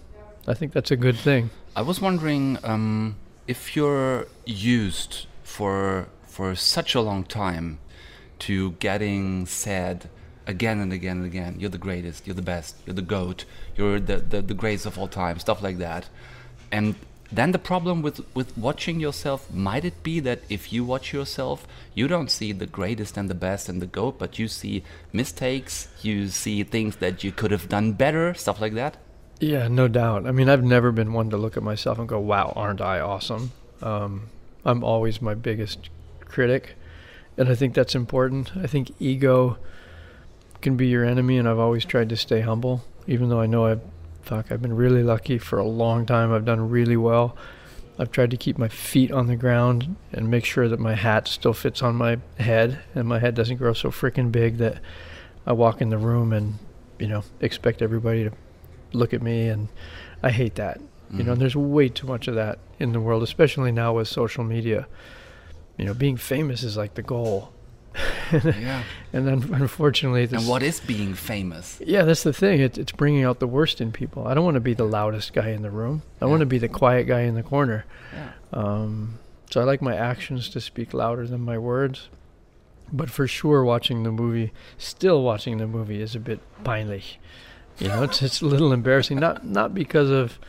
I 0.48 0.54
think 0.54 0.72
that's 0.72 0.92
a 0.92 0.96
good 0.96 1.18
thing. 1.18 1.50
I 1.76 1.82
was 1.82 2.00
wondering 2.00 2.58
um, 2.64 3.16
if 3.48 3.76
you're 3.76 4.28
used 4.46 5.26
for 5.44 6.08
for 6.28 6.56
such 6.56 6.96
a 6.96 7.02
long 7.02 7.24
time 7.24 7.80
to 8.40 8.72
getting 8.74 9.46
said 9.46 10.10
again 10.48 10.80
and 10.80 10.94
again 10.94 11.18
and 11.18 11.26
again, 11.26 11.56
"You're 11.60 11.70
the 11.70 11.78
greatest, 11.78 12.28
you're 12.28 12.36
the 12.36 12.42
best, 12.42 12.76
you're 12.86 12.94
the 12.94 13.02
goat, 13.02 13.46
you're 13.76 14.00
the 14.00 14.18
the, 14.18 14.42
the 14.42 14.54
greatest 14.54 14.86
of 14.86 14.98
all 14.98 15.08
time," 15.08 15.40
stuff 15.40 15.62
like 15.64 15.78
that. 15.80 16.10
And 16.72 16.96
then 17.32 17.52
the 17.52 17.60
problem 17.60 18.02
with 18.02 18.22
with 18.36 18.58
watching 18.58 19.00
yourself 19.00 19.52
might 19.52 19.86
it 19.86 20.04
be 20.04 20.20
that 20.20 20.42
if 20.50 20.72
you 20.72 20.84
watch 20.84 21.14
yourself, 21.14 21.68
you 21.94 22.08
don't 22.08 22.30
see 22.30 22.52
the 22.52 22.66
greatest 22.66 23.18
and 23.18 23.30
the 23.30 23.36
best 23.36 23.70
and 23.70 23.82
the 23.82 23.88
goat, 23.88 24.20
but 24.20 24.38
you 24.38 24.48
see 24.48 24.84
mistakes, 25.12 25.88
you 26.02 26.28
see 26.28 26.64
things 26.64 26.98
that 26.98 27.24
you 27.24 27.32
could 27.32 27.52
have 27.52 27.70
done 27.70 27.94
better, 27.94 28.34
stuff 28.34 28.62
like 28.62 28.74
that. 28.74 28.98
Yeah, 29.40 29.68
no 29.68 29.88
doubt. 29.88 30.26
I 30.26 30.32
mean, 30.32 30.48
I've 30.48 30.64
never 30.64 30.92
been 30.92 31.12
one 31.12 31.30
to 31.32 31.38
look 31.38 31.58
at 31.58 31.64
myself 31.64 32.00
and 32.00 32.08
go, 32.08 32.20
"Wow, 32.20 32.54
aren't 32.56 32.82
I 32.82 33.00
awesome?" 33.00 33.52
Um, 33.82 34.30
I'm 34.64 34.84
always 34.84 35.22
my 35.22 35.34
biggest 35.34 35.90
critic, 36.22 36.76
and 37.38 37.50
I 37.50 37.56
think 37.56 37.74
that's 37.74 37.96
important. 37.96 38.52
I 38.56 38.68
think 38.68 38.94
ego 39.00 39.58
can 40.62 40.78
be 40.78 40.88
your 40.88 41.04
enemy, 41.04 41.38
and 41.38 41.48
I've 41.48 41.60
always 41.60 41.84
tried 41.84 42.10
to 42.10 42.16
stay 42.16 42.42
humble, 42.42 42.84
even 43.06 43.30
though 43.30 43.42
I 43.42 43.46
know 43.46 43.66
I've, 43.66 43.82
fuck, 44.24 44.52
I've 44.52 44.62
been 44.62 44.76
really 44.76 45.04
lucky 45.04 45.38
for 45.38 45.60
a 45.60 45.64
long 45.66 46.06
time. 46.06 46.32
I've 46.34 46.46
done 46.46 46.70
really 46.70 46.98
well. 46.98 47.36
I've 48.00 48.12
tried 48.12 48.32
to 48.32 48.38
keep 48.38 48.58
my 48.58 48.70
feet 48.70 49.12
on 49.12 49.28
the 49.28 49.36
ground 49.36 49.96
and 50.12 50.32
make 50.32 50.46
sure 50.46 50.68
that 50.68 50.80
my 50.80 50.96
hat 50.96 51.28
still 51.28 51.54
fits 51.54 51.84
on 51.84 51.96
my 51.96 52.18
head, 52.40 52.80
and 52.96 53.08
my 53.08 53.20
head 53.20 53.36
doesn't 53.36 53.58
grow 53.58 53.74
so 53.74 53.92
freaking 53.92 54.32
big 54.32 54.58
that 54.58 54.80
I 55.46 55.54
walk 55.54 55.82
in 55.82 55.90
the 55.90 55.98
room 55.98 56.34
and, 56.34 56.56
you 56.98 57.08
know, 57.08 57.24
expect 57.40 57.82
everybody 57.82 58.24
to 58.24 58.32
look 58.94 59.14
at 59.14 59.22
me 59.22 59.48
and 59.48 59.68
I 60.24 60.32
hate 60.32 60.56
that. 60.56 60.80
You 61.12 61.24
know, 61.24 61.36
Mhm. 61.36 61.40
there's 61.40 61.56
way 61.56 61.90
too 61.90 62.08
much 62.08 62.28
of 62.28 62.34
that 62.36 62.58
in 62.80 62.94
the 62.94 63.00
world, 63.00 63.22
especially 63.22 63.72
now 63.72 63.94
with 63.94 64.08
social 64.08 64.44
media. 64.44 64.88
You 65.78 65.86
know, 65.86 65.94
being 65.94 66.18
famous 66.18 66.64
is 66.64 66.76
like 66.78 66.96
the 66.96 67.04
goal. 67.04 67.52
Yeah. 68.32 68.84
And 69.16 69.28
then 69.28 69.44
unfortunately, 69.54 70.26
this, 70.26 70.40
And 70.42 70.50
what 70.50 70.64
is 70.64 70.80
being 70.80 71.14
famous? 71.14 71.80
yeah, 71.86 72.02
that's 72.02 72.24
the 72.24 72.34
thing. 72.34 72.62
It's 72.62 72.80
it's 72.80 72.92
bringing 72.92 73.24
out 73.24 73.40
the 73.40 73.46
worst 73.48 73.80
in 73.80 73.92
people. 73.92 74.26
I 74.28 74.34
don't 74.34 74.44
want 74.44 74.56
to 74.56 74.60
be 74.62 74.74
the 74.74 74.86
loudest 74.86 75.34
guy 75.34 75.50
in 75.50 75.62
the 75.62 75.70
room. 75.70 76.02
I 76.20 76.26
want 76.26 76.40
to 76.40 76.48
be 76.48 76.58
the 76.58 76.68
quiet 76.68 77.04
guy 77.06 77.22
in 77.22 77.36
the 77.36 77.44
corner. 77.44 77.86
Yeah. 78.12 78.32
Um, 78.52 79.20
so 79.52 79.62
I 79.62 79.66
like 79.66 79.84
my 79.84 79.96
actions 79.96 80.50
to 80.50 80.60
speak 80.62 80.96
louder 80.96 81.28
than 81.28 81.42
my 81.42 81.60
words. 81.60 82.10
But 82.92 83.12
for 83.12 83.28
sure, 83.28 83.64
watching 83.64 84.02
the 84.02 84.12
movie, 84.12 84.52
still 84.80 85.22
watching 85.22 85.58
the 85.60 85.68
movie, 85.68 86.02
is 86.02 86.16
a 86.16 86.20
bit 86.20 86.40
peinlich. 86.64 87.20
You 87.78 87.90
know, 87.90 88.02
it's 88.04 88.22
it's 88.24 88.42
a 88.42 88.46
little 88.48 88.74
embarrassing. 88.74 89.20
Not 89.20 89.46
not 89.46 89.76
because 89.76 90.10
of, 90.10 90.40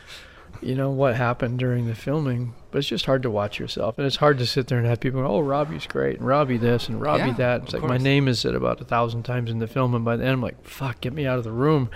you 0.61 0.75
know, 0.75 0.89
what 0.89 1.15
happened 1.15 1.59
during 1.59 1.85
the 1.87 1.95
filming, 1.95 2.53
but 2.71 2.79
it's 2.79 2.87
just 2.87 3.05
hard 3.05 3.23
to 3.23 3.29
watch 3.29 3.59
yourself, 3.59 3.97
and 3.97 4.05
it's 4.07 4.15
hard 4.17 4.37
to 4.39 4.45
sit 4.45 4.67
there 4.67 4.77
and 4.77 4.87
have 4.87 4.99
people 4.99 5.21
go, 5.21 5.27
"Oh, 5.27 5.39
Robbie's 5.41 5.87
great," 5.87 6.17
and 6.19 6.27
Robbie 6.27 6.57
this 6.57 6.87
and 6.89 6.99
Robbie 7.01 7.29
Yeah, 7.29 7.33
that. 7.33 7.63
It's 7.63 7.73
like 7.73 7.83
my 7.83 7.97
name 7.97 8.27
is 8.27 8.39
said 8.39 8.55
about 8.55 8.81
a 8.81 8.85
thousand 8.85 9.23
times 9.23 9.49
in 9.51 9.59
the 9.59 9.67
film, 9.67 9.93
and 9.95 10.03
by 10.05 10.15
the 10.15 10.23
end, 10.23 10.33
I'm 10.33 10.41
like, 10.41 10.63
"Fuck, 10.65 11.01
get 11.01 11.13
me 11.13 11.25
out 11.25 11.37
of 11.37 11.43
the 11.43 11.51
room." 11.51 11.89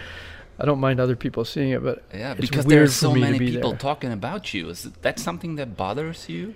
I 0.61 0.65
don't 0.65 0.79
mind 0.79 0.99
other 0.99 1.15
people 1.15 1.45
seeing 1.45 1.69
it, 1.71 1.81
but 1.81 2.03
Yeah, 2.13 2.33
because 2.33 2.65
there's 2.65 2.93
so 2.93 3.15
many 3.15 3.39
be 3.39 3.51
people 3.51 3.69
there. 3.71 3.79
talking 3.79 4.11
about 4.11 4.53
you. 4.53 4.69
Is 4.69 4.83
that 5.03 5.17
something 5.17 5.55
that 5.55 5.77
bothers 5.77 6.27
you? 6.29 6.55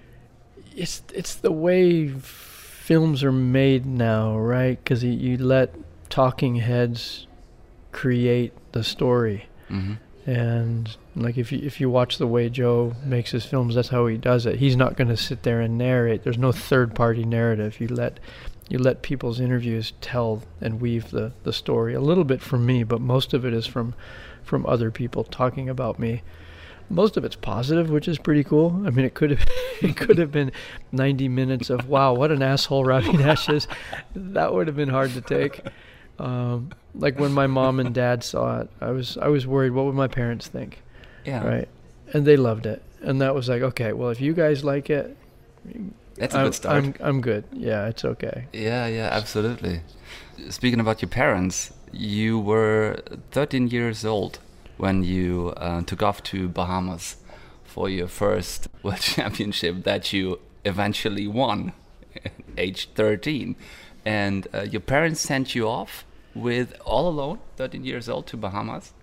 it's 0.75 1.03
it's 1.13 1.35
the 1.35 1.51
way 1.51 2.07
films 2.09 3.23
are 3.23 3.31
made 3.31 3.85
now, 3.85 4.35
right? 4.37 4.77
Because 4.83 5.03
you, 5.03 5.37
let 5.37 5.73
talking 6.09 6.55
heads 6.55 7.27
create 7.91 8.51
the 8.71 8.83
story, 8.83 9.45
Mhm. 9.69 9.97
And 10.25 10.95
like 11.15 11.38
if 11.38 11.51
you 11.51 11.59
if 11.59 11.79
you 11.81 11.89
watch 11.89 12.17
the 12.17 12.27
way 12.27 12.49
Joe 12.49 12.93
makes 13.03 13.31
his 13.31 13.45
films, 13.45 13.75
that's 13.75 13.89
how 13.89 14.07
he 14.07 14.17
does 14.17 14.45
it. 14.45 14.59
He's 14.59 14.75
not 14.75 14.95
going 14.95 15.09
to 15.09 15.17
sit 15.17 15.43
there 15.43 15.59
and 15.62 15.77
narrate. 15.77 16.23
There's 16.23 16.38
no 16.38 16.51
third 16.51 16.95
party 16.95 17.25
narrative. 17.25 17.79
You 17.79 17.88
let 17.88 18.19
you 18.69 18.79
let 18.79 19.01
people's 19.01 19.39
interviews 19.39 19.93
tell 20.01 20.43
and 20.62 20.81
weave 20.81 21.12
the 21.12 21.33
the 21.43 21.53
story 21.53 21.93
a 21.93 22.01
little 22.01 22.23
bit 22.23 22.41
from 22.41 22.65
me, 22.65 22.83
but 22.83 23.01
most 23.01 23.33
of 23.33 23.45
it 23.45 23.53
is 23.53 23.67
from 23.67 23.95
from 24.43 24.65
other 24.65 24.91
people 24.91 25.23
talking 25.23 25.69
about 25.69 25.99
me 25.99 26.21
most 26.89 27.17
of 27.17 27.25
it's 27.25 27.36
positive, 27.36 27.89
which 27.89 28.07
is 28.07 28.17
pretty 28.17 28.43
cool. 28.43 28.83
I 28.86 28.89
mean, 28.89 29.05
it 29.05 29.13
could 29.13 29.31
have 29.31 29.45
it 29.81 29.97
could 29.97 30.17
have 30.17 30.31
been 30.31 30.51
90 30.91 31.27
minutes 31.29 31.69
of 31.69 31.88
wow, 31.88 32.13
what 32.13 32.31
an 32.31 32.41
asshole 32.41 32.86
Robbie 32.86 33.13
Nash 33.13 33.49
is. 33.49 33.67
That 34.15 34.53
would 34.53 34.67
have 34.67 34.75
been 34.75 34.89
hard 34.89 35.12
to 35.13 35.21
take. 35.21 35.62
Um, 36.23 36.69
like 36.95 37.19
when 37.19 37.33
my 37.33 37.47
mom 37.47 37.81
and 37.81 37.93
dad 37.93 38.23
saw 38.23 38.62
it, 38.62 38.69
I 38.79 38.91
was 38.91 39.17
I 39.17 39.27
was 39.27 39.45
worried. 39.45 39.71
What 39.71 39.86
would 39.86 39.95
my 39.95 40.07
parents 40.07 40.47
think? 40.47 40.81
Yeah. 41.25 41.45
Right. 41.45 41.67
And 42.13 42.25
they 42.25 42.38
loved 42.38 42.65
it, 42.65 42.81
and 43.01 43.19
that 43.21 43.36
was 43.36 43.49
like 43.49 43.62
okay. 43.62 43.91
Well, 43.91 44.09
if 44.09 44.21
you 44.21 44.33
guys 44.33 44.63
like 44.63 44.89
it, 44.89 45.17
That's 46.15 46.33
a 46.33 46.37
I'm, 46.37 46.45
good 46.45 46.56
start. 46.56 46.83
I'm 46.83 46.95
I'm 47.02 47.21
good. 47.21 47.43
Yeah, 47.52 47.87
it's 47.87 48.06
okay. 48.06 48.45
Yeah, 48.54 48.87
yeah, 48.87 49.10
absolutely. 49.12 49.81
Speaking 50.50 50.79
about 50.79 51.02
your 51.02 51.10
parents, 51.10 51.73
you 51.91 52.39
were 52.39 53.02
13 53.31 53.67
years 53.67 54.06
old 54.06 54.39
when 54.77 55.04
you 55.04 55.54
uh, 55.58 55.81
took 55.81 56.02
off 56.02 56.23
to 56.23 56.48
Bahamas 56.48 57.17
for 57.65 57.89
your 57.89 58.08
first 58.08 58.69
world 58.83 59.02
championship 59.02 59.83
that 59.83 60.13
you 60.13 60.39
eventually 60.63 61.27
won 61.27 61.73
age 62.58 62.89
13 62.95 63.56
and 64.06 64.48
uh, 64.54 64.62
your 64.62 64.79
parents 64.79 65.19
sent 65.19 65.56
you 65.56 65.67
off 65.67 66.06
with 66.36 66.73
all 66.86 67.08
alone 67.08 67.40
13 67.58 67.84
years 67.86 68.10
old 68.10 68.25
to 68.27 68.38
bahamas 68.38 68.94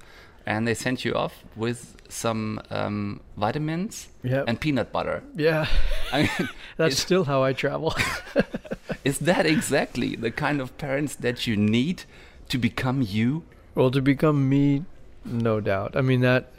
and 0.47 0.67
they 0.67 0.75
sent 0.75 1.05
you 1.05 1.15
off 1.15 1.45
with 1.55 1.97
some 2.09 2.61
um, 2.71 3.21
vitamins 3.37 4.09
Yep. 4.23 4.45
and 4.49 4.61
peanut 4.61 4.91
butter 4.93 5.23
Yeah. 5.37 5.67
I 6.13 6.23
mean, 6.23 6.49
That's 6.77 6.99
still 6.99 7.25
how 7.25 7.43
I 7.45 7.53
travel. 7.53 7.95
is 9.05 9.19
that 9.21 9.47
exactly 9.47 10.17
the 10.17 10.31
kind 10.31 10.61
of 10.61 10.77
parents 10.79 11.15
that 11.17 11.47
you 11.47 11.57
need 11.57 12.03
to 12.49 12.59
become 12.59 13.01
you 13.03 13.43
Well, 13.75 13.91
to 13.93 14.03
become 14.03 14.49
me, 14.49 14.85
no 15.25 15.61
doubt. 15.61 15.95
I 15.95 16.01
mean 16.01 16.21
that 16.23 16.51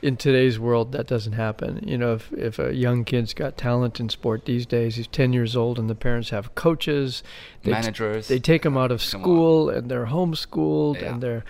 in 0.00 0.16
today's 0.16 0.58
world 0.58 0.92
that 0.92 1.06
doesn't 1.06 1.32
happen. 1.34 1.82
You 1.86 1.98
know, 1.98 2.14
if 2.14 2.32
if 2.32 2.58
a 2.58 2.74
young 2.74 3.04
kid's 3.04 3.34
got 3.34 3.56
talent 3.56 4.00
in 4.00 4.08
sport 4.08 4.44
these 4.44 4.66
days, 4.66 4.96
he's 4.96 5.06
10 5.06 5.32
years 5.32 5.54
old 5.56 5.78
and 5.78 5.88
the 5.90 5.94
parents 5.94 6.30
have 6.30 6.54
coaches, 6.54 7.22
they 7.62 7.70
t- 7.70 7.72
Managers. 7.72 8.28
they 8.28 8.38
take 8.38 8.64
him 8.64 8.76
out 8.76 8.90
of 8.90 9.02
school 9.02 9.68
and 9.70 9.90
they're 9.90 10.06
homeschooled 10.06 11.00
Yeah. 11.00 11.12
and 11.14 11.22
they're 11.22 11.44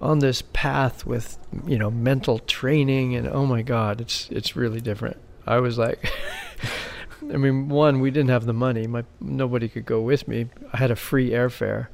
on 0.00 0.20
this 0.20 0.42
path 0.52 1.04
with, 1.04 1.38
you 1.66 1.76
know, 1.76 1.90
mental 1.90 2.38
training 2.38 3.14
and 3.16 3.26
oh 3.28 3.44
my 3.46 3.62
god, 3.62 4.00
it's 4.00 4.28
it's 4.30 4.54
really 4.56 4.80
different. 4.80 5.16
I 5.46 5.58
was 5.58 5.76
like 5.78 6.10
I 7.32 7.36
mean, 7.36 7.68
one, 7.68 8.00
we 8.00 8.10
didn't 8.10 8.30
have 8.30 8.46
the 8.46 8.52
money. 8.52 8.86
My 8.86 9.04
nobody 9.20 9.68
could 9.68 9.84
go 9.86 10.00
with 10.00 10.28
me. 10.28 10.46
I 10.72 10.76
had 10.78 10.90
a 10.90 10.96
free 10.96 11.30
airfare, 11.30 11.88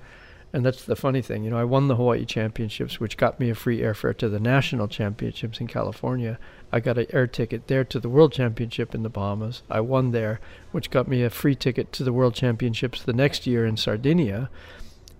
and 0.55 0.65
that's 0.65 0.85
the 0.85 0.95
funny 0.95 1.21
thing. 1.21 1.43
You 1.43 1.51
know, 1.51 1.59
I 1.59 1.65
won 1.65 1.89
the 1.89 1.97
Hawaii 1.97 2.25
Championships, 2.25 3.01
which 3.01 3.17
got 3.17 3.41
me 3.41 3.51
a 3.51 3.57
free 3.57 3.81
airfare 3.81 4.17
to 4.19 4.29
the 4.29 4.39
national 4.39 4.87
championships 4.87 5.59
in 5.59 5.67
California. 5.67 6.39
I 6.71 6.79
got 6.79 6.97
an 6.97 7.09
air 7.11 7.27
ticket 7.27 7.67
there 7.67 7.83
to 7.83 7.99
the 7.99 8.09
World 8.09 8.33
Championship 8.33 8.95
in 8.95 9.03
the 9.03 9.09
Bahamas. 9.09 9.65
I 9.69 9.81
won 9.81 10.13
there, 10.13 10.39
which 10.71 10.91
got 10.91 11.09
me 11.09 11.25
a 11.25 11.31
free 11.31 11.57
ticket 11.57 11.91
to 11.95 12.05
the 12.05 12.13
World 12.13 12.35
Championships 12.35 13.03
the 13.03 13.13
next 13.13 13.49
year 13.49 13.67
in 13.67 13.77
Sardinia. 13.77 14.49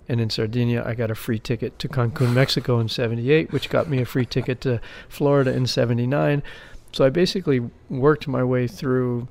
And 0.09 0.21
in 0.21 0.31
Sardinia, 0.31 0.85
I 0.87 0.95
got 0.95 1.11
a 1.11 1.17
free 1.17 1.41
ticket 1.41 1.81
to 1.81 1.89
Cancun, 1.89 2.33
Mexico 2.33 2.79
in 2.79 2.89
78, 2.89 3.53
which 3.53 3.71
got 3.71 3.89
me 3.89 4.01
a 4.01 4.07
free 4.07 4.27
ticket 4.27 4.61
to 4.61 4.81
Florida 5.09 5.53
in 5.53 5.67
79. 5.67 6.45
So 6.93 7.05
I 7.05 7.11
basically 7.11 7.61
worked 7.91 8.29
my 8.29 8.45
way 8.45 8.69
through 8.69 9.27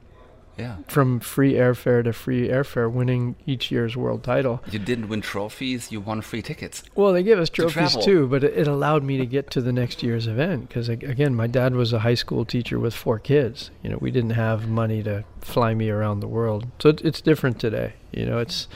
Yeah. 0.57 0.75
from 0.87 1.19
free 1.19 1.53
airfare 1.53 2.03
to 2.03 2.13
free 2.13 2.47
airfare, 2.47 2.91
winning 2.91 3.35
each 3.47 3.71
year's 3.71 3.97
world 3.97 4.23
title. 4.23 4.61
you 4.69 4.77
didn't 4.79 5.07
win 5.09 5.21
trophies 5.21 5.91
you 5.91 5.99
won 5.99 6.21
free 6.21 6.41
tickets 6.43 6.83
Well, 6.95 7.11
they 7.11 7.23
gave 7.23 7.39
us 7.39 7.49
trophies 7.49 7.73
travel. 7.93 8.01
too, 8.03 8.27
but 8.27 8.43
it, 8.43 8.53
it 8.55 8.67
allowed 8.67 9.03
me 9.03 9.17
to 9.17 9.25
get 9.25 9.49
to 9.51 9.61
the 9.61 9.71
next 9.73 10.03
year's 10.03 10.27
event 10.27 10.67
because 10.67 10.89
again, 10.89 11.33
my 11.35 11.47
dad 11.47 11.73
was 11.75 11.91
a 11.93 11.99
high 11.99 12.13
school 12.13 12.45
teacher 12.45 12.79
with 12.79 12.93
four 12.93 13.17
kids. 13.17 13.71
You 13.81 13.89
know, 13.89 13.97
we 13.99 14.11
didn't 14.11 14.31
have 14.31 14.67
money 14.69 15.01
to 15.03 15.23
fly 15.41 15.73
me 15.73 15.89
around 15.89 16.19
the 16.19 16.27
world, 16.27 16.67
so 16.79 16.89
it, 16.89 17.01
it's 17.01 17.19
different 17.21 17.59
today. 17.59 17.93
You 18.11 18.25
know, 18.27 18.37
it's 18.37 18.67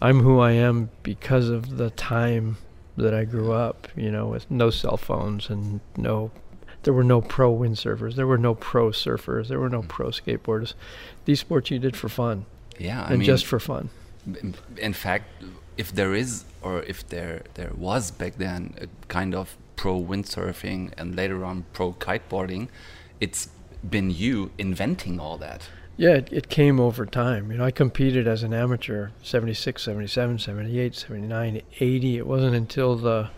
I'm 0.00 0.20
who 0.20 0.38
I 0.38 0.52
am 0.52 0.90
because 1.02 1.48
of 1.48 1.76
the 1.76 1.90
time 1.90 2.56
that 2.96 3.12
I 3.14 3.24
grew 3.24 3.52
up. 3.52 3.88
You 3.96 4.10
know, 4.12 4.28
with 4.28 4.48
no 4.50 4.70
cell 4.70 4.96
phones 4.96 5.50
and 5.50 5.80
no. 5.96 6.30
There 6.82 6.94
were 6.94 7.04
no 7.04 7.20
pro 7.20 7.54
windsurfers. 7.54 8.14
There 8.14 8.26
were 8.26 8.38
no 8.38 8.54
pro 8.54 8.90
surfers. 8.90 9.48
There 9.48 9.60
were 9.60 9.68
no 9.68 9.82
hmm. 9.82 9.88
pro 9.88 10.08
skateboarders. 10.08 10.74
These 11.24 11.40
sports 11.40 11.70
you 11.70 11.78
did 11.78 11.96
for 11.96 12.08
fun. 12.08 12.46
Yeah, 12.78 13.02
I 13.02 13.10
and 13.10 13.18
mean- 13.18 13.26
just 13.26 13.46
for 13.46 13.60
fun. 13.60 13.90
in- 14.26 14.54
in 14.76 14.92
fact 14.92 15.26
if 15.76 15.92
there 15.92 16.14
is 16.14 16.44
or 16.60 16.82
if 16.82 17.08
there 17.08 17.42
there 17.54 17.72
was 17.74 18.10
back 18.10 18.34
then 18.36 18.74
a 18.80 18.86
kind 19.08 19.34
of 19.34 19.56
pro 19.76 19.98
windsurfing 19.98 20.92
and 20.98 21.16
later 21.16 21.42
on 21.42 21.64
pro 21.72 21.92
kiteboarding 21.94 22.68
it's 23.18 23.48
been 23.88 24.10
you 24.10 24.50
inventing 24.58 25.18
all 25.18 25.38
that 25.38 25.70
Yeah, 25.96 26.16
it, 26.20 26.28
it 26.32 26.48
came 26.48 26.80
over 26.80 27.04
time. 27.04 27.50
You 27.50 27.58
know, 27.58 27.64
I 27.64 27.70
competed 27.70 28.26
as 28.26 28.42
an 28.42 28.54
amateur 28.54 29.10
76, 29.22 29.82
77, 29.82 30.38
78, 30.38 30.94
79, 30.94 31.62
80. 31.78 32.16
It 32.16 32.26
wasn't 32.26 32.54
until 32.54 32.96
the 32.96 33.28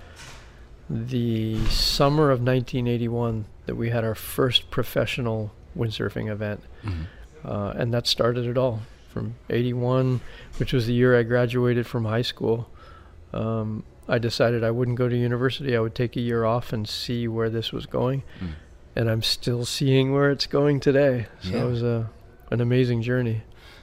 the 0.93 1.65
summer 1.67 2.25
of 2.31 2.41
1981 2.41 3.47
that 3.67 3.77
we 3.77 3.91
had 3.91 4.05
our 4.05 4.15
first 4.15 4.71
professional 4.71 5.53
windsurfing 5.77 6.31
event. 6.31 6.63
Mhm. 6.85 7.07
Uh, 7.45 7.73
and 7.77 7.93
that 7.95 8.07
started 8.07 8.47
it 8.47 8.59
all 8.59 8.83
from 9.09 9.35
81, 9.51 10.21
which 10.59 10.73
was 10.73 10.87
the 10.87 10.93
year 10.93 11.19
I 11.19 11.23
graduated 11.23 11.87
from 11.87 12.05
high 12.05 12.23
school. 12.23 12.69
Um, 13.33 13.85
I 14.09 14.19
decided 14.19 14.63
I 14.65 14.71
wouldn't 14.71 14.99
go 14.99 15.09
to 15.09 15.17
university. 15.17 15.77
I 15.77 15.81
would 15.81 15.95
take 15.95 16.17
a 16.17 16.21
year 16.21 16.45
off 16.45 16.73
and 16.73 16.89
see 16.89 17.27
where 17.29 17.49
this 17.49 17.73
was 17.73 17.87
going. 17.87 18.23
Mm. 18.41 18.49
And 18.95 19.11
I'm 19.11 19.23
still 19.23 19.65
seeing 19.65 20.13
where 20.13 20.31
it's 20.31 20.47
going 20.47 20.81
today. 20.81 21.27
So 21.41 21.51
Yeah. 21.51 21.65
it 21.65 21.67
was 21.69 21.83
a, 21.83 22.11
an 22.51 22.61
amazing 22.61 23.01
journey. 23.03 23.43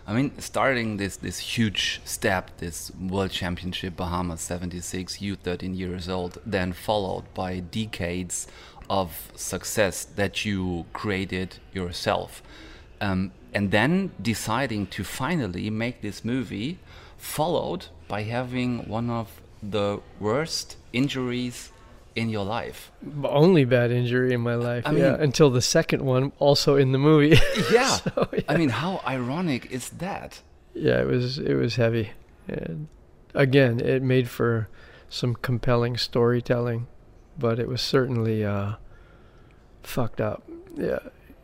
I 0.10 0.14
mean, 0.14 0.32
starting 0.39 0.97
this 0.97 1.18
this 1.18 1.38
huge 1.38 2.01
step, 2.03 2.57
this 2.57 2.91
World 2.99 3.30
Championship 3.30 3.95
Bahamas 3.95 4.41
76, 4.41 5.22
you 5.22 5.36
13 5.36 5.76
years 5.76 6.10
old, 6.10 6.39
then 6.43 6.74
followed 6.74 7.32
by 7.36 7.60
decades 7.60 8.47
of 8.89 9.32
success 9.36 10.05
that 10.05 10.43
you 10.45 10.88
created 10.93 11.57
yourself, 11.74 12.41
um, 12.99 13.32
and 13.53 13.70
then 13.70 14.12
deciding 14.20 14.88
to 14.88 15.03
finally 15.03 15.70
make 15.70 16.01
this 16.01 16.26
movie, 16.26 16.80
followed 17.20 17.86
by 18.07 18.24
having 18.24 18.89
one 18.89 19.12
of 19.12 19.39
the 19.62 19.99
worst 20.20 20.76
injuries 20.91 21.72
in 22.16 22.30
your 22.30 22.43
life. 22.45 22.91
Only 23.24 23.66
bad 23.66 23.91
injury 23.91 24.34
in 24.34 24.41
my 24.41 24.55
life. 24.55 24.84
I 24.86 24.91
yeah, 24.91 25.12
mean- 25.12 25.22
until 25.22 25.49
the 25.49 25.62
second 25.62 26.03
one, 26.03 26.32
also 26.39 26.76
in 26.76 26.91
the 26.91 26.97
movie. 26.97 27.38
Yeah, 27.72 27.88
So, 27.97 28.28
I 28.47 28.57
mean, 28.57 28.70
how 28.70 29.01
ironic 29.05 29.72
is 29.72 29.89
that? 29.89 30.41
yeah, 30.74 31.01
it 31.01 31.07
was 31.07 31.38
it 31.39 31.55
was 31.55 31.76
heavy. 31.76 32.12
And 32.47 32.88
again, 33.34 33.80
it 33.80 34.01
made 34.01 34.30
for 34.30 34.68
some 35.10 35.36
compelling 35.36 35.97
storytelling, 35.97 36.88
but 37.38 37.60
it 37.60 37.68
was 37.68 37.82
certainly 37.82 38.43
uh, 38.45 38.74
fucked 39.84 40.22
up. 40.22 40.43
Yeah, 40.76 40.99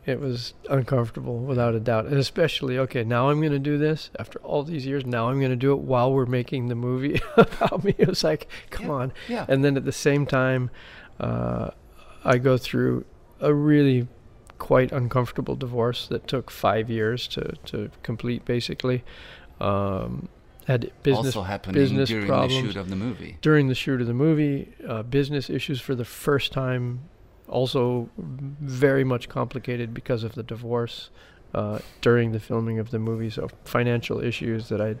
it 0.06 0.20
was 0.20 0.54
uncomfortable 0.70 1.38
without 1.38 1.74
a 1.74 1.80
doubt, 1.80 2.06
and 2.06 2.16
especially 2.16 2.78
okay. 2.78 3.02
Now 3.04 3.28
I'm 3.28 3.42
gonna 3.42 3.58
do 3.58 3.76
this 3.76 4.10
after 4.18 4.38
all 4.40 4.62
these 4.62 4.86
years. 4.86 5.04
Now 5.04 5.28
I'm 5.28 5.40
gonna 5.40 5.56
do 5.56 5.72
it 5.72 5.80
while 5.80 6.12
we're 6.12 6.26
making 6.26 6.68
the 6.68 6.74
movie 6.76 7.20
about 7.36 7.82
me. 7.84 7.94
It 7.98 8.08
was 8.08 8.22
like, 8.22 8.48
come 8.70 8.88
on. 8.90 9.12
yeah. 9.28 9.44
And 9.48 9.64
then 9.64 9.76
at 9.76 9.84
the 9.84 9.92
same 9.92 10.24
time, 10.24 10.70
uh, 11.18 11.70
I 12.24 12.38
go 12.38 12.56
through 12.56 13.04
a 13.40 13.52
really 13.52 14.08
quite 14.58 14.92
uncomfortable 14.92 15.56
divorce 15.56 16.06
that 16.08 16.26
took 16.26 16.50
five 16.50 16.88
years 16.88 17.26
to, 17.28 17.54
to 17.66 17.90
complete, 18.02 18.44
basically. 18.44 19.04
Um, 19.60 20.28
had 20.66 20.90
business 21.02 21.26
Also 21.36 21.42
happening 21.42 21.74
business 21.74 22.08
during 22.08 22.26
the 22.26 22.48
shoot 22.48 22.76
of 22.76 22.90
the 22.90 22.96
movie. 22.96 23.38
During 23.40 23.68
the 23.68 23.74
shoot 23.74 24.00
of 24.00 24.06
the 24.06 24.14
movie, 24.14 24.74
uh, 24.86 25.02
business 25.04 25.48
issues 25.48 25.80
for 25.80 25.94
the 25.94 26.04
first 26.04 26.52
time, 26.52 27.00
also 27.48 28.08
very 28.16 29.04
much 29.04 29.28
complicated 29.28 29.94
because 29.94 30.24
of 30.24 30.34
the 30.34 30.42
divorce. 30.42 31.10
Uh, 31.54 31.78
during 32.02 32.32
the 32.32 32.40
filming 32.40 32.78
of 32.78 32.90
the 32.90 32.98
movie, 32.98 33.30
so 33.30 33.48
financial 33.64 34.22
issues 34.22 34.68
that 34.68 34.78
I'd 34.78 34.98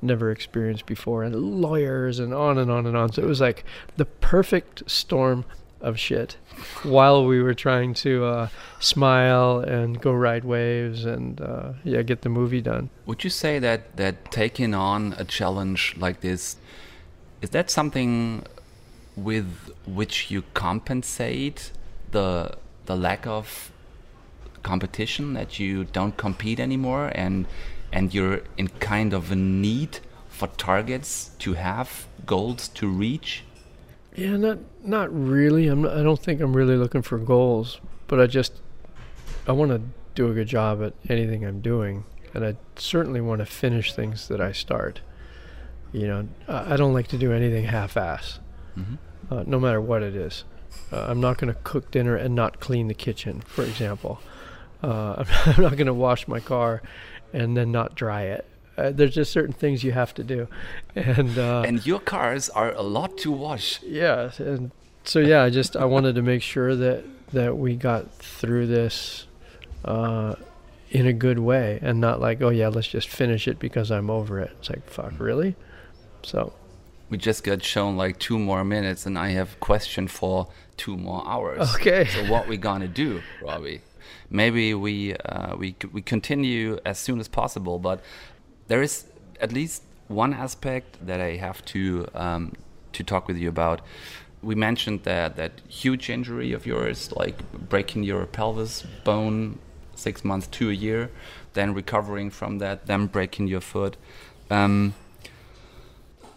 never 0.00 0.30
experienced 0.30 0.86
before, 0.86 1.22
and 1.22 1.60
lawyers, 1.60 2.18
and 2.18 2.32
on 2.32 2.56
and 2.56 2.70
on 2.70 2.86
and 2.86 2.96
on. 2.96 3.12
So 3.12 3.20
it 3.20 3.26
was 3.26 3.42
like 3.42 3.62
the 3.98 4.06
perfect 4.06 4.88
storm 4.88 5.44
of 5.80 5.98
shit 5.98 6.36
while 6.82 7.24
we 7.24 7.40
were 7.40 7.54
trying 7.54 7.94
to 7.94 8.24
uh, 8.24 8.48
smile 8.80 9.60
and 9.60 10.00
go 10.00 10.12
ride 10.12 10.44
waves 10.44 11.04
and 11.04 11.40
uh, 11.40 11.72
yeah, 11.84 12.02
get 12.02 12.22
the 12.22 12.28
movie 12.28 12.60
done. 12.60 12.90
Would 13.06 13.24
you 13.24 13.30
say 13.30 13.58
that 13.58 13.96
that 13.96 14.30
taking 14.30 14.74
on 14.74 15.14
a 15.18 15.24
challenge 15.24 15.94
like 15.98 16.20
this 16.20 16.56
is 17.40 17.50
that 17.50 17.70
something 17.70 18.44
with 19.16 19.70
which 19.86 20.30
you 20.30 20.42
compensate 20.54 21.72
the 22.12 22.52
the 22.86 22.96
lack 22.96 23.26
of 23.26 23.70
competition 24.62 25.34
that 25.34 25.58
you 25.58 25.84
don't 25.84 26.16
compete 26.16 26.58
anymore 26.60 27.10
and 27.14 27.46
and 27.92 28.12
you're 28.12 28.40
in 28.56 28.68
kind 28.80 29.12
of 29.14 29.30
a 29.30 29.36
need 29.36 30.00
for 30.28 30.48
targets 30.56 31.30
to 31.38 31.54
have 31.54 32.06
goals 32.26 32.68
to 32.68 32.86
reach 32.88 33.44
Yeah, 34.16 34.36
not 34.36 34.58
not 34.82 35.08
really. 35.12 35.68
I'm 35.68 35.82
not, 35.82 35.92
I 35.96 36.02
don't 36.02 36.18
think 36.20 36.40
I'm 36.40 36.54
really 36.56 36.76
looking 36.76 37.02
for 37.02 37.18
goals, 37.18 37.80
but 38.08 38.18
I 38.20 38.26
just 38.26 38.52
I 39.46 39.52
want 39.52 39.70
to 39.70 39.80
do 40.14 40.28
a 40.30 40.34
good 40.34 40.48
job 40.48 40.82
at 40.82 40.92
anything 41.08 41.44
I'm 41.44 41.60
doing, 41.60 42.04
and 42.34 42.44
I 42.44 42.56
certainly 42.76 43.20
want 43.20 43.38
to 43.40 43.46
finish 43.46 43.94
things 43.94 44.26
that 44.28 44.40
I 44.40 44.52
start. 44.52 45.00
You 45.92 46.06
know, 46.08 46.28
I 46.48 46.76
don't 46.76 46.92
like 46.92 47.08
to 47.08 47.18
do 47.18 47.32
anything 47.32 47.64
half-ass, 47.64 48.40
Mhm. 48.76 48.98
uh, 49.30 49.44
no 49.46 49.58
matter 49.60 49.80
what 49.80 50.02
it 50.02 50.14
is. 50.16 50.44
Uh, 50.92 51.06
I'm 51.08 51.20
not 51.20 51.38
going 51.38 51.52
to 51.52 51.58
cook 51.64 51.90
dinner 51.90 52.16
and 52.16 52.34
not 52.34 52.60
clean 52.60 52.88
the 52.88 52.94
kitchen, 52.94 53.42
for 53.46 53.62
example. 53.64 54.20
Uh, 54.82 55.16
I'm, 55.18 55.26
I'm 55.56 55.62
not 55.62 55.76
going 55.76 55.86
to 55.86 55.94
wash 55.94 56.26
my 56.28 56.40
car 56.40 56.82
and 57.32 57.56
then 57.56 57.70
not 57.72 57.94
dry 57.94 58.22
it. 58.22 58.46
Uh, 58.76 58.90
there's 58.92 59.14
just 59.14 59.32
certain 59.32 59.52
things 59.52 59.82
you 59.82 59.90
have 59.92 60.14
to 60.14 60.22
do, 60.22 60.46
and 60.94 61.36
uh, 61.36 61.62
And 61.66 61.84
your 61.84 61.98
cars 61.98 62.48
are 62.50 62.72
a 62.72 62.82
lot 62.82 63.18
to 63.18 63.32
wash. 63.32 63.82
yeah, 63.82 64.30
and 64.38 64.70
so 65.02 65.18
yeah, 65.18 65.42
I 65.42 65.50
just 65.50 65.74
I 65.74 65.84
wanted 65.84 66.14
to 66.14 66.22
make 66.22 66.42
sure 66.42 66.76
that 66.76 67.04
that 67.32 67.58
we 67.58 67.74
got 67.74 68.12
through 68.22 68.68
this 68.68 69.26
uh, 69.84 70.36
in 70.90 71.06
a 71.08 71.12
good 71.12 71.40
way, 71.40 71.80
and 71.82 72.00
not 72.00 72.20
like 72.20 72.40
oh 72.40 72.50
yeah, 72.50 72.68
let's 72.68 72.86
just 72.86 73.08
finish 73.08 73.48
it 73.48 73.58
because 73.58 73.90
I'm 73.90 74.10
over 74.10 74.38
it. 74.38 74.52
It's 74.60 74.70
like 74.70 74.88
fuck, 74.88 75.18
really? 75.18 75.56
So 76.22 76.52
We 77.10 77.16
just 77.16 77.42
got 77.42 77.62
shown 77.62 77.96
like 77.96 78.18
two 78.18 78.38
more 78.38 78.64
minutes, 78.64 79.06
and 79.06 79.18
I 79.18 79.30
have 79.30 79.58
question 79.60 80.08
for 80.08 80.48
two 80.76 80.96
more 80.96 81.22
hours. 81.26 81.74
Okay. 81.74 82.06
So 82.06 82.24
what 82.30 82.48
we 82.48 82.56
gonna 82.56 82.88
do, 82.88 83.22
Robbie? 83.42 83.80
Maybe 84.30 84.74
we 84.74 85.14
uh, 85.14 85.56
we 85.56 85.74
we 85.92 86.02
continue 86.02 86.78
as 86.84 86.98
soon 86.98 87.18
as 87.20 87.28
possible, 87.28 87.78
but 87.78 88.00
there 88.68 88.82
is 88.82 89.06
at 89.40 89.52
least 89.52 89.82
one 90.08 90.34
aspect 90.34 91.06
that 91.06 91.20
I 91.20 91.36
have 91.36 91.64
to 91.66 92.06
um, 92.14 92.52
to 92.92 93.02
talk 93.02 93.26
with 93.28 93.36
you 93.36 93.48
about. 93.48 93.80
We 94.42 94.54
mentioned 94.54 95.02
that 95.04 95.36
that 95.36 95.52
huge 95.68 96.10
injury 96.10 96.52
of 96.52 96.66
yours, 96.66 97.10
like 97.12 97.38
breaking 97.52 98.04
your 98.04 98.26
pelvis 98.26 98.82
bone, 99.04 99.58
six 99.94 100.24
months 100.24 100.46
to 100.46 100.70
a 100.70 100.72
year, 100.72 101.10
then 101.54 101.74
recovering 101.74 102.30
from 102.30 102.58
that, 102.58 102.86
then 102.86 103.06
breaking 103.06 103.48
your 103.48 103.60
foot. 103.60 103.96
Um, 104.50 104.94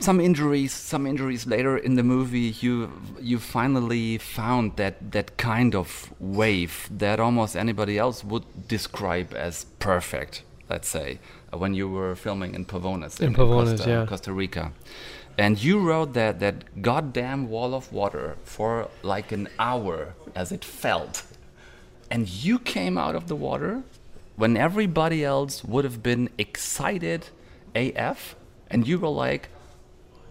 some 0.03 0.19
injuries 0.19 0.71
some 0.71 1.05
injuries 1.05 1.45
later 1.45 1.77
in 1.77 1.95
the 1.95 2.03
movie 2.03 2.55
you 2.61 2.91
you 3.19 3.39
finally 3.39 4.17
found 4.17 4.75
that 4.77 5.11
that 5.11 5.37
kind 5.37 5.75
of 5.75 6.11
wave 6.19 6.89
that 6.89 7.19
almost 7.19 7.55
anybody 7.55 7.97
else 7.97 8.23
would 8.23 8.43
describe 8.67 9.33
as 9.33 9.65
perfect 9.79 10.43
let's 10.69 10.87
say 10.87 11.19
uh, 11.53 11.57
when 11.57 11.73
you 11.73 11.87
were 11.89 12.15
filming 12.15 12.55
in 12.55 12.65
Pavones 12.65 13.19
In 13.19 13.33
Pavones, 13.33 13.71
Costa, 13.71 13.89
yeah. 13.89 14.05
Costa 14.05 14.33
Rica 14.33 14.71
and 15.37 15.61
you 15.61 15.79
rode 15.79 16.13
that 16.13 16.39
that 16.39 16.81
goddamn 16.81 17.49
wall 17.49 17.73
of 17.73 17.91
water 17.91 18.37
for 18.43 18.89
like 19.03 19.31
an 19.31 19.47
hour 19.59 20.13
as 20.35 20.51
it 20.51 20.63
felt 20.63 21.23
and 22.09 22.27
you 22.27 22.59
came 22.59 22.97
out 22.97 23.15
of 23.15 23.27
the 23.27 23.35
water 23.35 23.83
when 24.35 24.57
everybody 24.57 25.23
else 25.23 25.63
would 25.63 25.85
have 25.85 26.01
been 26.01 26.29
excited 26.37 27.27
AF 27.75 28.35
and 28.69 28.87
you 28.87 28.97
were 28.99 29.09
like 29.09 29.49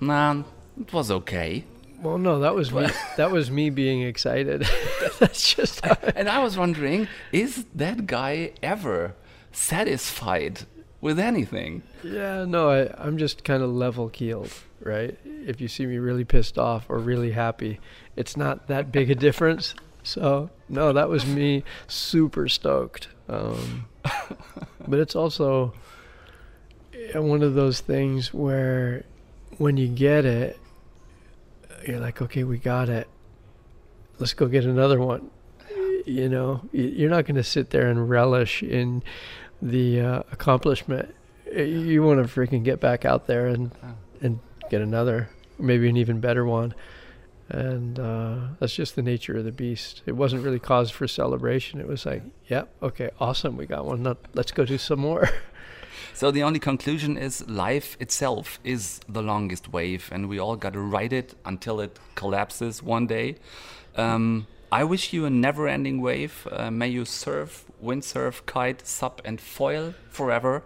nah 0.00 0.42
it 0.78 0.92
was 0.92 1.10
okay 1.10 1.64
well, 2.02 2.16
no, 2.16 2.40
that 2.40 2.54
was 2.54 2.72
me. 2.72 2.88
That 3.16 3.30
was 3.30 3.50
me 3.50 3.68
being 3.68 4.02
excited. 4.02 4.66
That's 5.18 5.54
just. 5.54 5.84
And 6.16 6.28
I 6.28 6.42
was 6.42 6.56
wondering, 6.56 7.08
is 7.32 7.66
that 7.74 8.06
guy 8.06 8.52
ever 8.62 9.14
satisfied 9.52 10.62
with 11.00 11.18
anything? 11.18 11.82
Yeah, 12.02 12.44
no, 12.46 12.70
I, 12.70 12.94
I'm 12.96 13.18
just 13.18 13.44
kind 13.44 13.62
of 13.62 13.70
level 13.70 14.08
keeled, 14.08 14.52
right? 14.80 15.18
If 15.24 15.60
you 15.60 15.68
see 15.68 15.84
me 15.84 15.98
really 15.98 16.24
pissed 16.24 16.58
off 16.58 16.86
or 16.88 16.98
really 16.98 17.32
happy, 17.32 17.80
it's 18.16 18.36
not 18.36 18.68
that 18.68 18.90
big 18.90 19.10
a 19.10 19.14
difference. 19.14 19.74
So, 20.02 20.48
no, 20.70 20.94
that 20.94 21.10
was 21.10 21.26
me 21.26 21.64
super 21.86 22.48
stoked. 22.48 23.08
Um, 23.28 23.86
but 24.88 24.98
it's 24.98 25.14
also 25.14 25.74
uh, 27.14 27.20
one 27.20 27.42
of 27.42 27.52
those 27.52 27.80
things 27.80 28.32
where 28.32 29.04
when 29.60 29.76
you 29.76 29.88
get 29.88 30.24
it, 30.24 30.58
you're 31.86 32.00
like, 32.00 32.22
okay, 32.22 32.44
we 32.44 32.56
got 32.56 32.88
it. 32.88 33.06
Let's 34.18 34.32
go 34.32 34.46
get 34.46 34.64
another 34.64 34.98
one. 34.98 35.30
You 36.06 36.30
know, 36.30 36.62
you're 36.72 37.10
not 37.10 37.26
going 37.26 37.34
to 37.34 37.44
sit 37.44 37.68
there 37.68 37.90
and 37.90 38.08
relish 38.08 38.62
in 38.62 39.02
the 39.60 40.00
uh, 40.00 40.22
accomplishment. 40.32 41.14
You 41.54 42.02
want 42.02 42.26
to 42.26 42.40
freaking 42.40 42.64
get 42.64 42.80
back 42.80 43.04
out 43.04 43.26
there 43.26 43.48
and 43.48 43.70
and 44.22 44.38
get 44.70 44.80
another, 44.80 45.28
maybe 45.58 45.90
an 45.90 45.98
even 45.98 46.20
better 46.20 46.46
one. 46.46 46.74
And 47.50 47.98
uh, 47.98 48.36
that's 48.60 48.74
just 48.74 48.96
the 48.96 49.02
nature 49.02 49.36
of 49.36 49.44
the 49.44 49.52
beast. 49.52 50.00
It 50.06 50.12
wasn't 50.12 50.42
really 50.42 50.58
cause 50.58 50.90
for 50.90 51.06
celebration. 51.06 51.80
It 51.80 51.86
was 51.86 52.06
like, 52.06 52.22
yep, 52.48 52.72
okay, 52.82 53.10
awesome, 53.20 53.58
we 53.58 53.66
got 53.66 53.84
one. 53.84 54.04
Now, 54.04 54.16
let's 54.32 54.52
go 54.52 54.64
do 54.64 54.78
some 54.78 55.00
more. 55.00 55.28
So 56.14 56.30
the 56.30 56.42
only 56.42 56.58
conclusion 56.58 57.16
is 57.16 57.48
life 57.48 57.96
itself 58.00 58.58
is 58.64 59.00
the 59.08 59.22
longest 59.22 59.72
wave, 59.72 60.08
and 60.12 60.28
we 60.28 60.38
all 60.38 60.56
got 60.56 60.72
to 60.72 60.80
ride 60.80 61.12
it 61.12 61.34
until 61.44 61.80
it 61.80 61.98
collapses 62.14 62.82
one 62.82 63.06
day. 63.06 63.36
Um, 63.96 64.46
I 64.72 64.84
wish 64.84 65.12
you 65.12 65.26
a 65.26 65.30
never-ending 65.30 66.00
wave. 66.00 66.46
Uh, 66.50 66.70
may 66.70 66.88
you 66.88 67.04
surf, 67.04 67.64
windsurf, 67.82 68.46
kite, 68.46 68.86
sup, 68.86 69.20
and 69.24 69.40
foil 69.40 69.94
forever. 70.10 70.62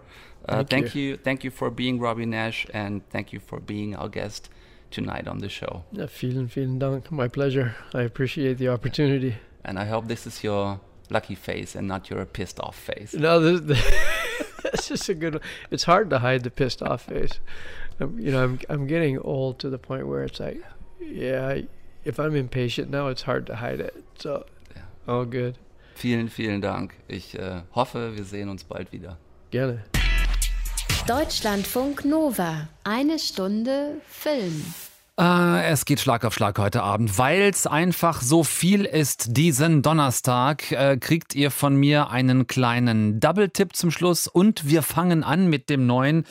Uh, 0.47 0.57
Thank 0.57 0.69
thank 0.69 0.95
you. 0.95 1.01
you, 1.01 1.17
thank 1.17 1.43
you 1.43 1.49
for 1.49 1.71
being 1.71 1.99
Robbie 1.99 2.27
Nash, 2.27 2.67
and 2.71 3.01
thank 3.09 3.33
you 3.33 3.39
for 3.39 3.59
being 3.59 3.95
our 3.95 4.07
guest 4.07 4.49
tonight 4.91 5.27
on 5.27 5.39
the 5.39 5.49
show. 5.49 5.83
Ja, 5.91 6.05
vielen, 6.05 6.47
vielen 6.47 6.77
Dank. 6.77 7.11
My 7.11 7.27
pleasure. 7.27 7.75
I 7.95 8.03
appreciate 8.03 8.59
the 8.59 8.69
opportunity. 8.69 9.35
And 9.63 9.79
I 9.79 9.85
hope 9.85 10.07
this 10.07 10.27
is 10.27 10.43
your 10.43 10.79
lucky 11.09 11.33
face 11.35 11.75
and 11.75 11.87
not 11.87 12.09
your 12.11 12.23
pissed 12.25 12.59
off 12.59 12.75
face. 12.75 13.13
No, 13.13 13.39
this, 13.39 13.61
that's 14.63 14.87
just 14.87 15.09
a 15.09 15.13
good 15.13 15.35
one. 15.35 15.43
It's 15.71 15.83
hard 15.83 16.09
to 16.09 16.19
hide 16.19 16.43
the 16.43 16.51
pissed 16.51 16.81
off 16.81 17.03
face. 17.03 17.39
Um, 17.99 18.19
you 18.19 18.31
know, 18.31 18.43
I'm 18.43 18.59
I'm 18.69 18.87
getting 18.87 19.19
old 19.19 19.59
to 19.59 19.69
the 19.69 19.77
point 19.77 20.07
where 20.07 20.23
it's 20.23 20.39
like, 20.39 20.61
yeah, 20.99 21.61
if 22.03 22.19
I'm 22.19 22.35
impatient 22.35 22.89
now, 22.89 23.07
it's 23.07 23.23
hard 23.23 23.45
to 23.47 23.55
hide 23.55 23.79
it. 23.79 24.03
So, 24.19 24.45
all 25.07 25.25
good. 25.25 25.57
Vielen, 25.95 26.29
vielen 26.29 26.61
Dank. 26.61 26.95
Ich 27.07 27.39
äh, 27.39 27.61
hoffe, 27.73 28.15
wir 28.15 28.25
sehen 28.25 28.49
uns 28.49 28.63
bald 28.65 28.91
wieder. 28.91 29.17
Gerne. 29.51 29.83
Deutschlandfunk 31.07 32.03
Nova. 32.03 32.67
Eine 32.83 33.19
Stunde 33.19 34.01
Film. 34.07 34.65
Äh, 35.17 35.67
es 35.67 35.85
geht 35.85 36.01
Schlag 36.01 36.25
auf 36.25 36.33
Schlag 36.33 36.59
heute 36.59 36.83
Abend, 36.83 37.17
weil 37.17 37.43
es 37.43 37.67
einfach 37.67 38.21
so 38.21 38.43
viel 38.43 38.83
ist 38.83 39.37
diesen 39.37 39.81
Donnerstag. 39.81 40.71
Äh, 40.71 40.97
kriegt 40.97 41.35
ihr 41.35 41.51
von 41.51 41.75
mir 41.75 42.09
einen 42.09 42.47
kleinen 42.47 43.21
Double-Tipp 43.21 43.75
zum 43.75 43.91
Schluss 43.91 44.27
und 44.27 44.67
wir 44.67 44.81
fangen 44.81 45.23
an 45.23 45.47
mit 45.47 45.69
dem 45.69 45.85
neuen. 45.85 46.25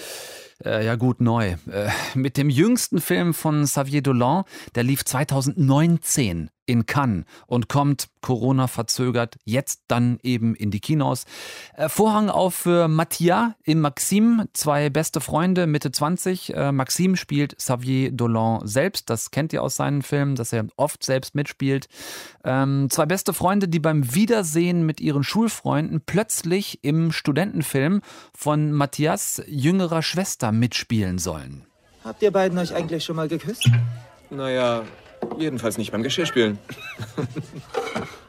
Äh, 0.65 0.85
ja 0.85 0.97
gut, 0.97 1.21
neu. 1.21 1.57
Äh, 1.71 1.91
mit 2.15 2.37
dem 2.37 2.51
jüngsten 2.51 3.01
Film 3.01 3.35
von 3.35 3.65
Xavier 3.65 4.03
Dolan, 4.03 4.45
der 4.75 4.85
lief 4.85 5.05
2019 5.05 6.51
in 6.67 6.87
Cannes 6.87 7.25
und 7.47 7.69
kommt 7.69 8.09
Corona 8.21 8.69
verzögert 8.69 9.37
jetzt 9.45 9.83
dann 9.89 10.19
eben 10.23 10.55
in 10.55 10.71
die 10.71 10.81
Kinos. 10.81 11.25
Äh, 11.77 11.89
Vorhang 11.89 12.31
auf 12.31 12.55
für 12.55 12.89
Mattia 12.89 13.55
im 13.65 13.81
Maxim, 13.81 14.45
zwei 14.55 14.89
beste 14.89 15.21
Freunde, 15.21 15.67
Mitte 15.67 15.93
20. 15.93 16.55
Äh, 16.55 16.73
Maxim 16.73 17.17
spielt 17.17 17.59
Xavier 17.59 18.13
Dolan 18.13 18.67
selbst, 18.67 19.11
das 19.11 19.31
kennt 19.31 19.53
ihr 19.53 19.63
aus 19.63 19.77
seinen 19.77 20.03
Filmen, 20.03 20.37
dass 20.37 20.53
er 20.53 20.67
oft 20.77 21.05
selbst 21.05 21.35
mitspielt. 21.35 21.89
Ähm, 22.45 22.89
zwei 22.91 23.05
beste 23.05 23.35
Freunde, 23.35 23.69
die 23.69 23.81
beim 23.81 24.15
Wiedersehen 24.15 24.87
mit 24.87 25.01
ihren 25.01 25.25
Schulfreunden 25.25 26.01
plötzlich 26.05 26.83
im 26.83 27.13
Studentenfilm 27.13 28.01
von 28.35 28.73
Matthias 28.73 29.43
jüngerer 29.47 30.03
Schwester 30.03 30.44
mitspielen 30.53 31.19
sollen. 31.19 31.65
Habt 32.05 32.23
ihr 32.23 32.31
beiden 32.31 32.59
euch 32.59 32.75
eigentlich 32.75 33.05
schon 33.05 33.17
mal 33.17 33.29
geküsst? 33.29 33.69
Naja, 34.31 34.85
jedenfalls 35.39 35.79
nicht 35.79 35.93
beim 35.93 36.03
Geschirrspülen. 36.03 36.59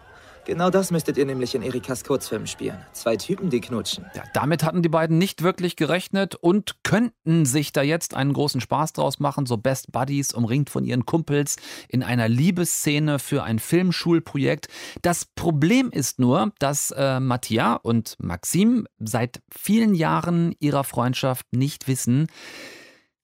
Genau 0.45 0.69
das 0.69 0.91
müsstet 0.91 1.17
ihr 1.17 1.25
nämlich 1.25 1.55
in 1.55 1.63
Erikas 1.63 2.03
Kurzfilm 2.03 2.45
spielen. 2.45 2.77
Zwei 2.93 3.15
Typen, 3.17 3.49
die 3.49 3.61
knutschen. 3.61 4.05
Ja, 4.13 4.23
damit 4.35 4.63
hatten 4.63 4.83
die 4.83 4.89
beiden 4.89 5.17
nicht 5.17 5.41
wirklich 5.41 5.75
gerechnet 5.75 6.35
und 6.35 6.83
könnten 6.83 7.47
sich 7.47 7.73
da 7.73 7.81
jetzt 7.81 8.13
einen 8.13 8.31
großen 8.31 8.61
Spaß 8.61 8.93
draus 8.93 9.19
machen, 9.19 9.47
so 9.47 9.57
Best 9.57 9.91
Buddies, 9.91 10.33
umringt 10.33 10.69
von 10.69 10.85
ihren 10.85 11.07
Kumpels 11.07 11.55
in 11.89 12.03
einer 12.03 12.29
Liebesszene 12.29 13.17
für 13.17 13.43
ein 13.43 13.57
Filmschulprojekt. 13.57 14.67
Das 15.01 15.25
Problem 15.25 15.89
ist 15.89 16.19
nur, 16.19 16.51
dass 16.59 16.91
äh, 16.91 17.19
Mattia 17.19 17.73
und 17.73 18.15
Maxim 18.19 18.87
seit 18.99 19.41
vielen 19.49 19.95
Jahren 19.95 20.53
ihrer 20.59 20.83
Freundschaft 20.83 21.47
nicht 21.53 21.87
wissen, 21.87 22.27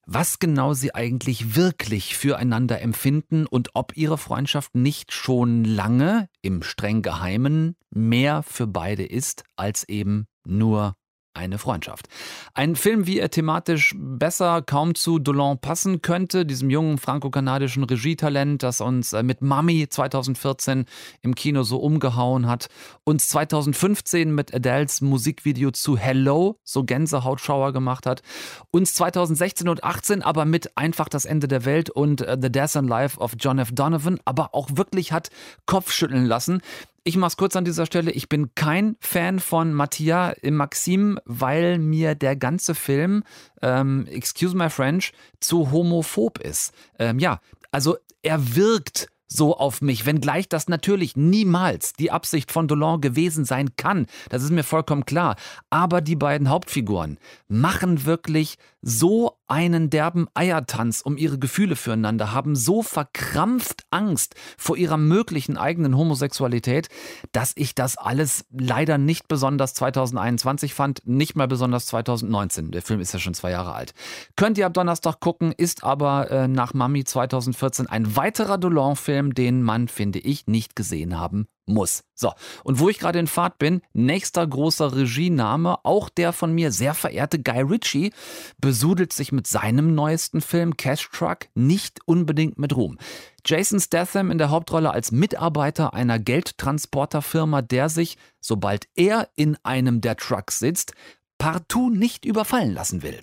was 0.06 0.38
genau 0.38 0.74
sie 0.74 0.94
eigentlich 0.94 1.56
wirklich 1.56 2.16
füreinander 2.16 2.80
empfinden 2.80 3.46
und 3.46 3.70
ob 3.74 3.96
ihre 3.96 4.18
Freundschaft 4.18 4.74
nicht 4.74 5.12
schon 5.12 5.64
lange 5.64 6.28
im 6.42 6.62
streng 6.62 7.02
geheimen 7.02 7.76
mehr 7.90 8.42
für 8.42 8.66
beide 8.66 9.04
ist 9.04 9.44
als 9.56 9.88
eben 9.88 10.26
nur 10.44 10.96
eine 11.34 11.58
Freundschaft. 11.58 12.08
Ein 12.54 12.76
Film, 12.76 13.06
wie 13.06 13.18
er 13.18 13.30
thematisch 13.30 13.94
besser 13.96 14.62
kaum 14.62 14.94
zu 14.94 15.18
Dolan 15.18 15.58
passen 15.58 16.02
könnte, 16.02 16.44
diesem 16.44 16.70
jungen 16.70 16.98
franco-kanadischen 16.98 17.84
Regietalent, 17.84 18.62
das 18.62 18.80
uns 18.80 19.12
äh, 19.12 19.22
mit 19.22 19.40
Mami 19.40 19.88
2014 19.88 20.84
im 21.22 21.34
Kino 21.34 21.62
so 21.62 21.78
umgehauen 21.78 22.46
hat, 22.46 22.68
uns 23.04 23.28
2015 23.28 24.34
mit 24.34 24.54
Adels 24.54 25.00
Musikvideo 25.00 25.70
zu 25.70 25.96
Hello 25.96 26.58
so 26.64 26.84
Gänsehautschauer 26.84 27.72
gemacht 27.72 28.06
hat, 28.06 28.22
uns 28.70 28.92
2016 28.94 29.68
und 29.68 29.84
18 29.84 30.22
aber 30.22 30.44
mit 30.44 30.76
Einfach 30.76 31.08
das 31.08 31.24
Ende 31.24 31.48
der 31.48 31.64
Welt 31.64 31.90
und 31.90 32.20
äh, 32.20 32.36
The 32.40 32.50
Death 32.50 32.76
and 32.76 32.88
Life 32.88 33.18
of 33.18 33.32
John 33.38 33.58
F. 33.58 33.70
Donovan 33.72 34.18
aber 34.24 34.54
auch 34.54 34.68
wirklich 34.74 35.12
hat 35.12 35.30
Kopfschütteln 35.66 36.26
lassen. 36.26 36.60
Ich 37.04 37.16
mach's 37.16 37.36
kurz 37.36 37.56
an 37.56 37.64
dieser 37.64 37.86
Stelle. 37.86 38.12
Ich 38.12 38.28
bin 38.28 38.54
kein 38.54 38.96
Fan 39.00 39.40
von 39.40 39.72
Mattia 39.72 40.34
Maxim, 40.48 41.18
weil 41.24 41.78
mir 41.78 42.14
der 42.14 42.36
ganze 42.36 42.74
Film, 42.74 43.24
ähm, 43.60 44.06
excuse 44.06 44.56
my 44.56 44.70
French, 44.70 45.12
zu 45.40 45.72
homophob 45.72 46.38
ist. 46.38 46.72
Ähm, 46.98 47.18
ja, 47.18 47.40
also 47.70 47.96
er 48.22 48.54
wirkt 48.54 49.08
so 49.26 49.56
auf 49.56 49.80
mich, 49.80 50.06
wenngleich 50.06 50.48
das 50.48 50.68
natürlich 50.68 51.16
niemals 51.16 51.94
die 51.94 52.10
Absicht 52.10 52.52
von 52.52 52.68
Dolan 52.68 53.00
gewesen 53.00 53.44
sein 53.44 53.70
kann. 53.76 54.06
Das 54.28 54.42
ist 54.42 54.50
mir 54.50 54.62
vollkommen 54.62 55.06
klar. 55.06 55.36
Aber 55.70 56.00
die 56.00 56.16
beiden 56.16 56.50
Hauptfiguren 56.50 57.18
machen 57.48 58.04
wirklich 58.04 58.58
so 58.82 59.38
einen 59.46 59.90
derben 59.90 60.26
Eiertanz 60.34 61.00
um 61.02 61.16
ihre 61.16 61.38
Gefühle 61.38 61.76
füreinander, 61.76 62.32
haben 62.32 62.56
so 62.56 62.82
verkrampft 62.82 63.84
Angst 63.90 64.34
vor 64.58 64.76
ihrer 64.76 64.96
möglichen 64.96 65.56
eigenen 65.56 65.96
Homosexualität, 65.96 66.88
dass 67.30 67.52
ich 67.54 67.74
das 67.74 67.96
alles 67.96 68.44
leider 68.50 68.98
nicht 68.98 69.28
besonders 69.28 69.74
2021 69.74 70.74
fand, 70.74 71.06
nicht 71.06 71.36
mal 71.36 71.46
besonders 71.46 71.86
2019. 71.86 72.72
Der 72.72 72.82
Film 72.82 73.00
ist 73.00 73.12
ja 73.14 73.20
schon 73.20 73.34
zwei 73.34 73.52
Jahre 73.52 73.74
alt. 73.74 73.94
Könnt 74.36 74.58
ihr 74.58 74.66
ab 74.66 74.74
Donnerstag 74.74 75.20
gucken, 75.20 75.52
ist 75.52 75.84
aber 75.84 76.30
äh, 76.30 76.48
nach 76.48 76.74
Mami 76.74 77.04
2014 77.04 77.86
ein 77.86 78.16
weiterer 78.16 78.58
Dolan-Film, 78.58 79.34
den 79.34 79.62
man, 79.62 79.86
finde 79.86 80.18
ich, 80.18 80.46
nicht 80.48 80.74
gesehen 80.74 81.18
haben 81.18 81.46
muss. 81.66 82.04
So, 82.14 82.32
und 82.64 82.78
wo 82.78 82.88
ich 82.88 82.98
gerade 82.98 83.18
in 83.18 83.26
Fahrt 83.26 83.58
bin, 83.58 83.82
nächster 83.92 84.46
großer 84.46 84.94
Regiename, 84.94 85.84
auch 85.84 86.08
der 86.08 86.32
von 86.32 86.52
mir 86.52 86.72
sehr 86.72 86.94
verehrte 86.94 87.42
Guy 87.42 87.62
Ritchie, 87.62 88.12
besudelt 88.58 89.12
sich 89.12 89.32
mit 89.32 89.46
seinem 89.46 89.94
neuesten 89.94 90.40
Film 90.40 90.76
Cash 90.76 91.08
Truck 91.12 91.48
nicht 91.54 92.00
unbedingt 92.04 92.58
mit 92.58 92.76
Ruhm. 92.76 92.98
Jason 93.44 93.80
Statham 93.80 94.30
in 94.30 94.38
der 94.38 94.50
Hauptrolle 94.50 94.92
als 94.92 95.10
Mitarbeiter 95.10 95.94
einer 95.94 96.18
Geldtransporterfirma, 96.18 97.62
der 97.62 97.88
sich, 97.88 98.16
sobald 98.40 98.86
er 98.94 99.28
in 99.34 99.56
einem 99.64 100.00
der 100.00 100.16
Trucks 100.16 100.58
sitzt, 100.58 100.92
partout 101.38 101.90
nicht 101.90 102.24
überfallen 102.24 102.72
lassen 102.72 103.02
will. 103.02 103.20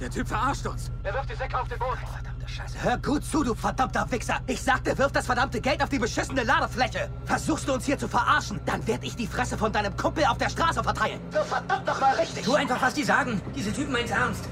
Der 0.00 0.08
Typ 0.08 0.26
verarscht 0.26 0.66
uns. 0.66 0.90
Er 1.02 1.12
wirft 1.12 1.30
die 1.30 1.36
Säcke 1.36 1.60
auf 1.60 1.68
den 1.68 1.78
Boden. 1.78 1.98
Verdammte 2.40 2.48
Scheiße. 2.48 2.82
Hör 2.82 2.98
gut 2.98 3.24
zu, 3.24 3.44
du 3.44 3.54
verdammter 3.54 4.10
Wichser. 4.10 4.40
Ich 4.46 4.62
sagte, 4.62 4.96
wirf 4.96 5.12
das 5.12 5.26
verdammte 5.26 5.60
Geld 5.60 5.82
auf 5.82 5.88
die 5.88 5.98
beschissene 5.98 6.42
Ladefläche. 6.42 7.10
Versuchst 7.24 7.68
du 7.68 7.74
uns 7.74 7.84
hier 7.84 7.98
zu 7.98 8.08
verarschen, 8.08 8.60
dann 8.66 8.86
werd 8.86 9.04
ich 9.04 9.16
die 9.16 9.26
Fresse 9.26 9.58
von 9.58 9.72
deinem 9.72 9.96
Kumpel 9.96 10.24
auf 10.24 10.38
der 10.38 10.48
Straße 10.48 10.82
verteilen. 10.82 11.20
Wirf 11.30 11.46
verdammt 11.46 11.86
noch 11.86 12.00
mal 12.00 12.14
richtig. 12.16 12.44
Tu 12.44 12.54
einfach, 12.54 12.80
was 12.80 12.94
die 12.94 13.04
sagen. 13.04 13.40
Diese 13.54 13.72
Typen 13.72 13.92
meinen's 13.92 14.10
ernst. 14.10 14.44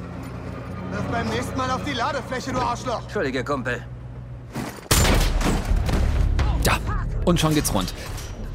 Wirf 0.91 1.05
beim 1.11 1.29
nächsten 1.29 1.57
Mal 1.57 1.71
auf 1.71 1.85
die 1.85 1.93
Ladefläche, 1.93 2.53
du 2.53 2.61
Arschloch. 2.61 3.03
Entschuldige, 3.03 3.45
Kumpel. 3.45 3.83
Ja, 6.65 6.79
und 7.25 7.39
schon 7.39 7.55
geht's 7.55 7.73
rund. 7.73 7.93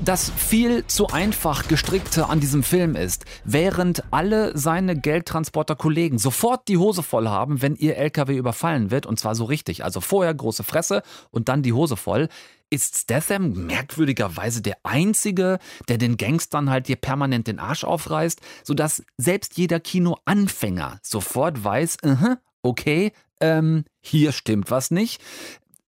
Das 0.06 0.30
viel 0.30 0.86
zu 0.88 1.08
einfach 1.08 1.70
gestrickte 1.70 2.28
an 2.28 2.42
diesem 2.42 2.62
Film 2.62 2.98
ist, 2.98 3.24
während 3.46 4.04
alle 4.12 4.58
seine 4.58 5.00
Geldtransporter-Kollegen 5.00 6.18
sofort 6.18 6.68
die 6.68 6.78
Hose 6.78 7.04
voll 7.04 7.30
haben, 7.30 7.62
wenn 7.62 7.78
ihr 7.78 7.96
LKW 7.96 8.36
überfallen 8.36 8.92
wird, 8.92 9.06
und 9.06 9.18
zwar 9.18 9.34
so 9.34 9.46
richtig, 9.46 9.86
also 9.86 10.02
vorher 10.02 10.34
große 10.34 10.66
Fresse 10.66 11.04
und 11.32 11.48
dann 11.48 11.64
die 11.64 11.72
Hose 11.72 11.96
voll, 11.96 12.28
ist 12.70 12.98
Statham 12.98 13.66
merkwürdigerweise 13.66 14.62
der 14.62 14.76
Einzige, 14.84 15.58
der 15.88 15.98
den 15.98 16.18
Gangstern 16.18 16.70
halt 16.70 16.88
hier 16.88 16.98
permanent 16.98 17.48
den 17.48 17.60
Arsch 17.60 17.86
aufreißt, 17.86 18.42
sodass 18.66 19.04
selbst 19.18 19.58
jeder 19.58 19.80
Kinoanfänger 19.80 21.00
sofort 21.02 21.64
weiß, 21.64 21.98
uh 22.04 22.10
-huh, 22.10 22.38
okay, 22.62 23.14
ähm, 23.40 23.86
hier 24.02 24.34
stimmt 24.34 24.70
was 24.70 24.92
nicht. 24.92 25.22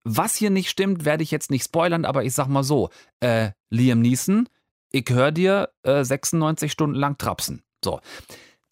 Was 0.05 0.35
hier 0.35 0.51
nicht 0.51 0.69
stimmt, 0.69 1.03
werde 1.03 1.23
ich 1.23 1.31
jetzt 1.31 1.51
nicht 1.51 1.65
spoilern, 1.65 2.05
aber 2.05 2.23
ich 2.23 2.33
sag 2.33 2.47
mal 2.47 2.63
so: 2.63 2.89
äh, 3.19 3.51
Liam 3.69 4.01
Neeson, 4.01 4.47
ich 4.91 5.09
höre 5.09 5.31
dir 5.31 5.69
äh, 5.83 6.03
96 6.03 6.71
Stunden 6.71 6.95
lang 6.95 7.17
trapsen. 7.17 7.63
So. 7.83 7.99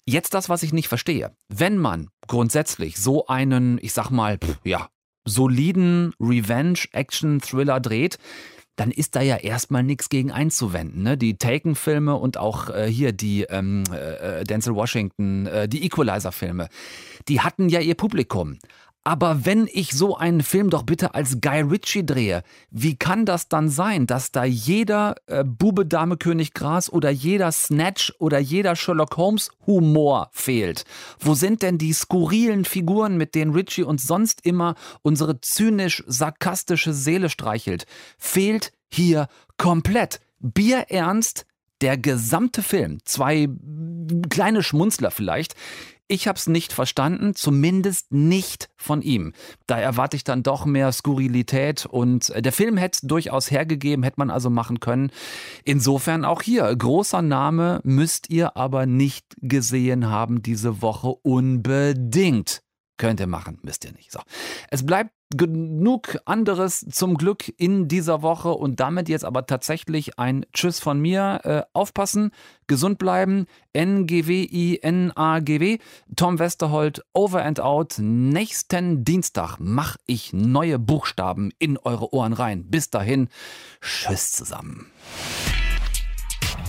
Jetzt 0.05 0.33
das, 0.33 0.47
was 0.47 0.63
ich 0.63 0.73
nicht 0.73 0.89
verstehe. 0.89 1.35
Wenn 1.49 1.77
man 1.77 2.09
grundsätzlich 2.27 2.97
so 2.97 3.27
einen, 3.27 3.79
ich 3.81 3.93
sag 3.93 4.09
mal, 4.09 4.37
pff, 4.37 4.59
ja, 4.63 4.89
soliden 5.25 6.13
Revenge-Action-Thriller 6.19 7.79
dreht, 7.79 8.17
dann 8.75 8.91
ist 8.91 9.15
da 9.15 9.21
ja 9.21 9.37
erstmal 9.37 9.83
nichts 9.83 10.09
gegen 10.09 10.31
einzuwenden. 10.31 11.03
Ne? 11.03 11.17
Die 11.17 11.37
Taken-Filme 11.37 12.15
und 12.15 12.37
auch 12.37 12.69
äh, 12.69 12.87
hier 12.87 13.11
die 13.11 13.43
ähm, 13.43 13.83
äh, 13.91 14.43
Denzel 14.43 14.75
Washington, 14.75 15.45
äh, 15.45 15.67
die 15.67 15.85
Equalizer-Filme, 15.85 16.69
die 17.27 17.41
hatten 17.41 17.69
ja 17.69 17.79
ihr 17.79 17.95
Publikum. 17.95 18.57
Aber 19.05 19.45
wenn 19.45 19.67
ich 19.71 19.91
so 19.91 20.15
einen 20.15 20.41
Film 20.43 20.69
doch 20.69 20.83
bitte 20.83 21.13
als 21.13 21.41
Guy 21.41 21.61
Ritchie 21.61 22.05
drehe, 22.05 22.41
wie 22.71 22.95
kann 22.95 23.25
das 23.25 23.49
dann 23.49 23.67
sein, 23.67 24.07
dass 24.07 24.31
da 24.31 24.45
jeder 24.45 25.15
äh, 25.27 25.43
Bube, 25.43 25.85
Dame, 25.85 26.15
König, 26.15 26.53
Gras 26.53 26.89
oder 26.91 27.09
jeder 27.09 27.51
Snatch 27.51 28.13
oder 28.19 28.39
jeder 28.39 28.77
Sherlock 28.77 29.17
Holmes 29.17 29.49
Humor 29.67 30.29
fehlt? 30.31 30.85
Wo 31.19 31.33
sind 31.33 31.63
denn 31.63 31.77
die 31.77 31.91
skurrilen 31.91 32.63
Figuren, 32.63 33.17
mit 33.17 33.35
denen 33.35 33.53
Ritchie 33.53 33.83
uns 33.83 34.07
sonst 34.07 34.45
immer 34.45 34.75
unsere 35.01 35.41
zynisch-sarkastische 35.41 36.93
Seele 36.93 37.29
streichelt? 37.29 37.85
Fehlt 38.17 38.71
hier 38.89 39.27
komplett. 39.57 40.21
Bierernst, 40.39 41.45
der 41.81 41.97
gesamte 41.97 42.63
Film, 42.63 42.99
zwei 43.03 43.49
kleine 44.29 44.63
Schmunzler 44.63 45.11
vielleicht, 45.11 45.55
ich 46.13 46.27
habe 46.27 46.37
es 46.37 46.45
nicht 46.45 46.73
verstanden, 46.73 47.33
zumindest 47.33 48.11
nicht 48.11 48.69
von 48.75 49.01
ihm. 49.01 49.33
Da 49.65 49.79
erwarte 49.79 50.15
ich 50.15 50.23
dann 50.23 50.43
doch 50.43 50.65
mehr 50.65 50.91
Skurrilität 50.91 51.87
und 51.87 52.29
äh, 52.29 52.43
der 52.43 52.53
Film 52.53 52.77
hätte 52.77 52.97
es 52.97 53.07
durchaus 53.07 53.49
hergegeben, 53.49 54.03
hätte 54.03 54.19
man 54.19 54.29
also 54.29 54.51
machen 54.51 54.79
können. 54.79 55.11
Insofern 55.65 56.23
auch 56.23 56.43
hier, 56.43 56.73
großer 56.75 57.23
Name 57.23 57.81
müsst 57.83 58.29
ihr 58.29 58.55
aber 58.55 58.85
nicht 58.85 59.25
gesehen 59.41 60.07
haben 60.07 60.43
diese 60.43 60.83
Woche 60.83 61.07
unbedingt. 61.07 62.61
Könnt 62.97 63.19
ihr 63.19 63.27
machen, 63.27 63.57
müsst 63.63 63.83
ihr 63.83 63.93
nicht. 63.93 64.11
So. 64.11 64.19
Es 64.69 64.85
bleibt 64.85 65.09
genug 65.37 66.17
anderes 66.25 66.85
zum 66.89 67.17
Glück 67.17 67.51
in 67.57 67.87
dieser 67.87 68.21
Woche 68.21 68.49
und 68.49 68.79
damit 68.79 69.09
jetzt 69.09 69.25
aber 69.25 69.45
tatsächlich 69.45 70.19
ein 70.19 70.45
Tschüss 70.53 70.79
von 70.79 70.99
mir. 70.99 71.41
Äh, 71.43 71.63
aufpassen, 71.73 72.31
gesund 72.67 72.97
bleiben. 72.97 73.45
N-G-W-I-N-A-G-W. 73.73 75.77
Tom 76.15 76.39
Westerholt, 76.39 77.03
over 77.13 77.43
and 77.43 77.59
out. 77.59 77.95
Nächsten 77.99 79.03
Dienstag 79.03 79.57
mache 79.59 79.99
ich 80.05 80.33
neue 80.33 80.79
Buchstaben 80.79 81.51
in 81.59 81.77
eure 81.77 82.13
Ohren 82.13 82.33
rein. 82.33 82.65
Bis 82.69 82.89
dahin, 82.89 83.29
Tschüss 83.81 84.31
zusammen. 84.31 84.87